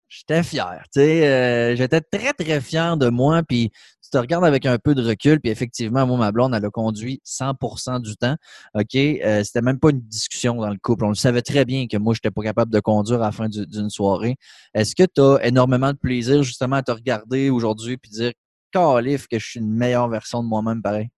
j'étais 0.07 0.43
fier, 0.43 0.84
tu 0.93 0.99
sais, 0.99 1.28
euh, 1.28 1.76
j'étais 1.76 2.01
très, 2.01 2.34
très 2.34 2.61
fier 2.61 2.95
de 2.95 3.09
moi, 3.09 3.41
puis 3.41 3.72
tu 4.03 4.09
te 4.11 4.17
regardes 4.17 4.45
avec 4.45 4.67
un 4.67 4.78
peu 4.78 4.93
de 4.93 5.01
recul, 5.01 5.39
puis 5.39 5.51
effectivement, 5.51 6.05
moi, 6.05 6.17
ma 6.17 6.32
blonde, 6.32 6.53
elle 6.53 6.63
a 6.63 6.69
conduit 6.69 7.22
100% 7.26 8.01
du 8.01 8.15
temps, 8.17 8.36
OK? 8.76 8.95
Euh, 8.95 9.43
c'était 9.43 9.61
même 9.61 9.80
pas 9.80 9.89
une 9.89 10.01
discussion 10.01 10.55
dans 10.55 10.69
le 10.69 10.78
couple. 10.78 11.05
On 11.05 11.09
le 11.09 11.15
savait 11.15 11.41
très 11.41 11.65
bien 11.65 11.88
que 11.88 11.97
moi, 11.97 12.13
j'étais 12.13 12.30
pas 12.30 12.43
capable 12.43 12.72
de 12.72 12.80
conduire 12.80 13.22
à 13.22 13.28
la 13.28 13.32
fin 13.32 13.47
d'une 13.49 13.89
soirée. 13.89 14.36
Est-ce 14.76 14.95
que 14.95 15.03
tu 15.03 15.22
as 15.22 15.47
énormément 15.47 15.91
de 15.91 15.97
plaisir, 15.97 16.43
justement, 16.43 16.76
à 16.76 16.84
te 16.84 16.91
regarder 16.91 17.49
aujourd'hui, 17.49 17.97
puis 17.97 18.11
dire, 18.11 18.34
calif, 18.72 19.28
que 19.28 19.39
je 19.39 19.45
suis 19.45 19.59
une 19.59 19.74
meilleure 19.74 20.09
version 20.09 20.43
de 20.43 20.47
moi-même, 20.47 20.84
pareil? 20.84 21.09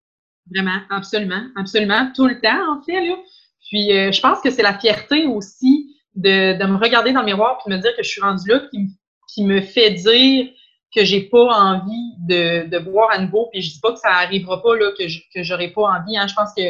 Vraiment, 0.54 0.80
absolument, 0.90 1.44
absolument. 1.56 2.12
Tout 2.16 2.28
le 2.28 2.40
temps, 2.40 2.78
en 2.78 2.82
fait, 2.84 3.06
là. 3.06 3.16
Puis 3.74 3.92
euh, 3.92 4.12
je 4.12 4.22
pense 4.22 4.40
que 4.40 4.52
c'est 4.52 4.62
la 4.62 4.78
fierté 4.78 5.26
aussi 5.26 5.98
de, 6.14 6.56
de, 6.60 6.66
me 6.68 6.78
regarder 6.78 7.12
dans 7.12 7.22
le 7.22 7.26
miroir 7.26 7.58
et 7.66 7.70
de 7.72 7.76
me 7.76 7.82
dire 7.82 7.90
que 7.98 8.04
je 8.04 8.08
suis 8.08 8.22
rendue 8.22 8.48
là 8.48 8.60
qui, 8.70 8.88
qui 9.34 9.44
me 9.44 9.62
fait 9.62 9.90
dire 9.90 10.52
que 10.96 11.04
j'ai 11.04 11.22
pas 11.22 11.48
envie 11.48 12.14
de, 12.20 12.70
de, 12.70 12.78
boire 12.78 13.10
à 13.12 13.18
nouveau. 13.18 13.50
Puis 13.52 13.64
je 13.64 13.74
dis 13.74 13.80
pas 13.80 13.94
que 13.94 13.98
ça 13.98 14.10
arrivera 14.10 14.62
pas, 14.62 14.76
là, 14.76 14.92
que, 14.96 15.08
je, 15.08 15.22
que 15.34 15.74
pas 15.74 15.82
envie. 15.82 16.16
Hein. 16.16 16.28
Je 16.28 16.36
pense 16.36 16.54
que 16.56 16.62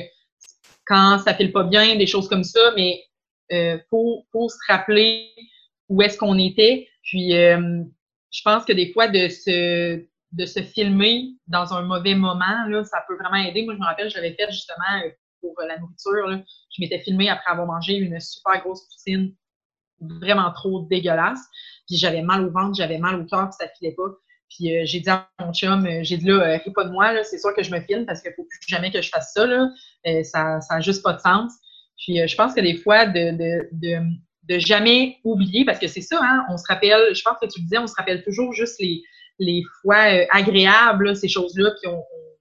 quand 0.85 1.19
ça 1.19 1.33
file 1.33 1.51
pas 1.51 1.63
bien, 1.63 1.97
des 1.97 2.07
choses 2.07 2.29
comme 2.29 2.45
ça, 2.45 2.71
mais 2.77 3.03
euh, 3.51 3.77
faut, 3.89 4.25
faut 4.31 4.47
se 4.47 4.55
rappeler 4.69 5.27
où 5.89 6.01
est-ce 6.01 6.17
qu'on 6.17 6.39
était. 6.39 6.87
Puis 7.01 7.35
euh, 7.35 7.83
je 8.31 8.41
pense 8.45 8.63
que 8.63 8.71
des 8.71 8.93
fois, 8.93 9.09
de 9.09 9.27
se, 9.27 10.05
de 10.31 10.45
se 10.45 10.61
filmer 10.61 11.31
dans 11.47 11.73
un 11.73 11.81
mauvais 11.81 12.15
moment, 12.15 12.65
là, 12.69 12.85
ça 12.85 13.03
peut 13.09 13.17
vraiment 13.17 13.43
aider. 13.43 13.63
Moi, 13.63 13.73
je 13.73 13.79
me 13.79 13.85
rappelle, 13.85 14.09
j'avais 14.09 14.35
fait 14.35 14.49
justement 14.51 15.01
pour 15.43 15.55
la 15.67 15.77
nourriture. 15.77 16.43
Je 16.71 16.81
m'étais 16.81 16.99
filmée 16.99 17.29
après 17.29 17.51
avoir 17.51 17.67
mangé 17.67 17.95
une 17.95 18.19
super 18.19 18.61
grosse 18.61 18.87
poutine 18.87 19.35
vraiment 19.99 20.51
trop 20.51 20.81
dégueulasse. 20.89 21.41
Puis 21.87 21.97
j'avais 21.97 22.21
mal 22.21 22.45
au 22.45 22.51
ventre, 22.51 22.75
j'avais 22.75 22.97
mal 22.97 23.19
au 23.19 23.25
cœur, 23.25 23.49
puis 23.49 23.57
ça 23.59 23.71
filait 23.77 23.95
pas. 23.95 24.09
Puis 24.49 24.75
euh, 24.75 24.83
j'ai 24.85 24.99
dit 24.99 25.09
à 25.09 25.27
mon 25.39 25.53
chum, 25.53 25.85
euh, 25.85 25.99
j'ai 26.03 26.17
dit 26.17 26.25
là, 26.25 26.55
euh, 26.55 26.71
pas 26.73 26.85
de 26.85 26.91
moi, 26.91 27.23
c'est 27.23 27.39
sûr 27.39 27.53
que 27.55 27.63
je 27.63 27.71
me 27.71 27.79
filme 27.81 28.05
parce 28.05 28.21
qu'il 28.21 28.31
faut 28.35 28.43
plus 28.43 28.59
jamais 28.67 28.91
que 28.91 29.01
je 29.01 29.09
fasse 29.09 29.33
ça. 29.33 29.47
Ça 30.23 30.59
n'a 30.69 30.81
juste 30.81 31.03
pas 31.03 31.13
de 31.13 31.19
sens. 31.19 31.53
Puis 31.97 32.27
je 32.27 32.35
pense 32.35 32.53
que 32.53 32.61
des 32.61 32.77
fois, 32.77 33.05
de, 33.05 33.31
de, 33.37 33.69
de, 33.71 33.99
de 34.49 34.59
jamais 34.59 35.17
oublier, 35.23 35.63
parce 35.63 35.79
que 35.79 35.87
c'est 35.87 36.01
ça, 36.01 36.19
hein, 36.21 36.45
on 36.49 36.57
se 36.57 36.65
rappelle, 36.67 37.15
je 37.15 37.21
pense 37.21 37.37
que 37.41 37.47
tu 37.47 37.59
le 37.59 37.63
disais, 37.63 37.77
on 37.77 37.87
se 37.87 37.93
rappelle 37.97 38.23
toujours 38.23 38.51
juste 38.51 38.79
les, 38.79 39.01
les 39.39 39.63
fois 39.81 40.03
agréables, 40.31 41.15
ces 41.15 41.29
choses-là, 41.29 41.71
puis 41.79 41.89
on, 41.89 41.97
on 41.97 42.32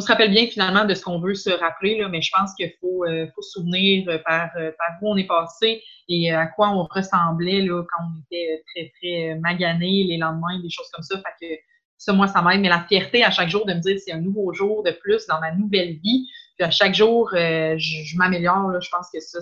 se 0.00 0.08
rappelle 0.08 0.30
bien 0.30 0.46
finalement 0.46 0.84
de 0.84 0.94
ce 0.94 1.04
qu'on 1.04 1.20
veut 1.20 1.34
se 1.34 1.50
rappeler, 1.50 1.98
là, 1.98 2.08
mais 2.08 2.20
je 2.20 2.30
pense 2.36 2.54
qu'il 2.54 2.72
faut, 2.80 3.04
euh, 3.04 3.26
se 3.40 3.50
souvenir 3.50 4.08
euh, 4.08 4.18
par, 4.18 4.50
euh, 4.56 4.72
par 4.76 4.88
où 5.00 5.12
on 5.12 5.16
est 5.16 5.26
passé 5.26 5.82
et 6.08 6.32
à 6.32 6.46
quoi 6.46 6.70
on 6.70 6.84
ressemblait 6.84 7.62
là, 7.62 7.82
quand 7.82 8.04
on 8.04 8.20
était 8.20 8.62
très, 8.74 8.92
très 8.98 9.34
magané 9.36 10.04
les 10.04 10.16
lendemains, 10.16 10.60
des 10.60 10.70
choses 10.70 10.90
comme 10.92 11.04
ça. 11.04 11.16
Fait 11.16 11.46
que 11.46 11.60
ça, 11.96 12.12
moi, 12.12 12.26
ça 12.26 12.42
m'aide. 12.42 12.60
Mais 12.60 12.68
la 12.68 12.84
fierté 12.84 13.24
à 13.24 13.30
chaque 13.30 13.48
jour 13.48 13.64
de 13.66 13.72
me 13.72 13.80
dire 13.80 13.96
c'est 14.04 14.12
un 14.12 14.20
nouveau 14.20 14.52
jour 14.52 14.82
de 14.82 14.90
plus 14.90 15.26
dans 15.26 15.40
ma 15.40 15.52
nouvelle 15.52 15.94
vie. 15.94 16.28
Puis 16.56 16.66
à 16.66 16.70
chaque 16.70 16.94
jour, 16.94 17.30
je, 17.32 18.16
m'améliore. 18.18 18.80
Je 18.80 18.90
pense 18.90 19.08
que 19.12 19.20
ça, 19.20 19.40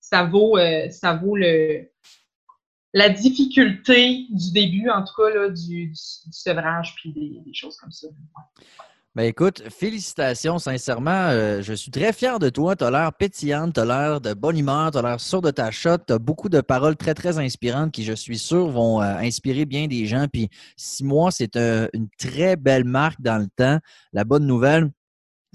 ça, 0.00 0.24
vaut, 0.24 0.58
ça 0.90 1.14
vaut 1.14 1.36
le, 1.36 1.86
la 2.96 3.10
difficulté 3.10 4.26
du 4.30 4.52
début, 4.52 4.88
en 4.88 5.04
tout 5.04 5.12
cas, 5.14 5.28
là, 5.28 5.50
du, 5.50 5.92
sevrage, 5.94 6.94
puis 6.96 7.12
des, 7.12 7.52
choses 7.52 7.76
comme 7.76 7.92
ça. 7.92 8.08
Ben 9.16 9.22
écoute, 9.22 9.62
félicitations, 9.70 10.58
sincèrement. 10.58 11.28
Euh, 11.30 11.62
je 11.62 11.72
suis 11.72 11.90
très 11.90 12.12
fier 12.12 12.38
de 12.38 12.50
toi. 12.50 12.76
Tu 12.76 12.84
as 12.84 12.90
l'air 12.90 13.10
pétillante, 13.14 13.72
tu 13.72 13.82
l'air 13.82 14.20
de 14.20 14.34
bonne 14.34 14.58
humeur, 14.58 14.90
tu 14.90 14.98
as 14.98 15.00
l'air 15.00 15.18
sûr 15.20 15.40
de 15.40 15.50
ta 15.50 15.70
shot. 15.70 15.96
Tu 16.06 16.12
as 16.12 16.18
beaucoup 16.18 16.50
de 16.50 16.60
paroles 16.60 16.96
très, 16.96 17.14
très 17.14 17.38
inspirantes 17.38 17.92
qui, 17.92 18.04
je 18.04 18.12
suis 18.12 18.36
sûr, 18.36 18.68
vont 18.68 19.00
euh, 19.00 19.16
inspirer 19.16 19.64
bien 19.64 19.86
des 19.86 20.04
gens. 20.04 20.26
Puis 20.30 20.50
six 20.76 21.02
mois, 21.02 21.30
c'est 21.30 21.56
euh, 21.56 21.88
une 21.94 22.08
très 22.18 22.56
belle 22.56 22.84
marque 22.84 23.22
dans 23.22 23.38
le 23.38 23.46
temps. 23.56 23.78
La 24.12 24.24
bonne 24.24 24.46
nouvelle, 24.46 24.90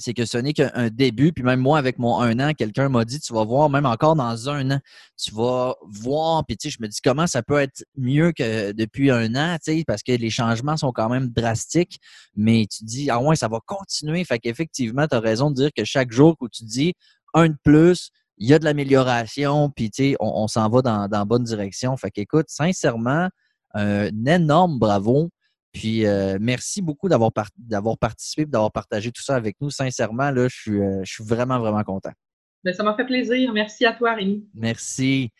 c'est 0.02 0.14
que 0.14 0.26
ce 0.26 0.38
n'est 0.38 0.54
qu'un 0.54 0.90
début. 0.90 1.32
Puis 1.32 1.44
même 1.44 1.60
moi, 1.60 1.78
avec 1.78 2.00
mon 2.00 2.20
un 2.20 2.40
an, 2.40 2.54
quelqu'un 2.54 2.90
m'a 2.90 3.06
dit, 3.06 3.20
tu 3.20 3.34
vas 3.34 3.46
voir, 3.46 3.70
même 3.70 3.86
encore 3.86 4.16
dans 4.16 4.50
un 4.50 4.72
an, 4.72 4.80
tu 5.18 5.34
vas 5.34 5.76
voir. 5.84 6.46
Puis 6.46 6.58
tu 6.58 6.70
sais, 6.70 6.76
je 6.78 6.84
me 6.84 6.88
dis 6.88 7.00
comment 7.04 7.28
ça 7.28 7.44
peut 7.44 7.60
être 7.60 7.84
mieux 7.96 8.32
que 8.32 8.72
depuis 8.74 9.12
un 9.12 9.36
an, 9.36 9.58
tu 9.64 9.78
sais, 9.78 9.84
parce 9.86 10.04
que 10.04 10.12
les 10.12 10.30
changements 10.30 10.78
sont 10.78 10.92
quand 10.92 11.10
même 11.10 11.30
drastiques. 11.30 12.00
Mais 12.36 12.66
tu 12.70 12.84
dis, 12.84 13.10
ah 13.10 13.22
ouais, 13.22 13.36
ça 13.36 13.48
va 13.48 13.60
continuer. 13.66 14.24
Fait 14.26 14.40
qu'effectivement, 14.40 15.08
tu 15.08 15.16
as 15.16 15.20
raison 15.20 15.52
de 15.52 15.56
dire 15.56 15.70
que 15.76 15.86
chaque 15.86 16.12
jour 16.12 16.36
où 16.42 16.50
tu 16.50 16.64
dis 16.66 16.94
un 17.34 17.50
de 17.50 17.58
plus, 17.64 18.10
il 18.38 18.50
y 18.50 18.54
a 18.54 18.60
de 18.60 18.66
l'amélioration, 18.66 19.70
puis 19.70 19.92
tu 19.92 20.04
sais, 20.04 20.16
on, 20.20 20.48
s'en 20.48 20.68
va 20.70 20.82
dans, 20.82 21.08
dans 21.08 21.20
la 21.20 21.26
bonne 21.26 21.44
direction. 21.44 21.96
Fait 21.96 22.10
qu'écoute, 22.10 22.48
sincèrement, 22.50 23.30
un 23.74 24.26
énorme 24.26 24.80
bravo. 24.80 25.30
Puis 25.74 26.06
euh, 26.06 26.38
merci 26.40 26.82
beaucoup 26.82 27.08
d'avoir 27.08 27.32
participé 27.32 28.42
et 28.42 28.46
d'avoir 28.46 28.72
partagé 28.72 29.12
tout 29.12 29.22
ça 29.22 29.36
avec 29.36 29.56
nous. 29.62 29.70
Sincèrement, 29.70 30.32
là, 30.32 30.48
je 30.48 30.56
suis, 30.56 30.82
euh, 30.82 31.02
je 31.04 31.14
suis 31.14 31.24
vraiment, 31.24 31.60
vraiment 31.60 31.84
content. 31.84 32.12
Ben, 32.64 32.74
ça 32.74 32.84
m'a 32.84 32.96
fait 32.96 33.06
plaisir. 33.06 33.54
Merci 33.54 33.86
à 33.86 33.94
toi, 33.94 34.14
Rémi. 34.14 34.46
Merci. 34.54 35.32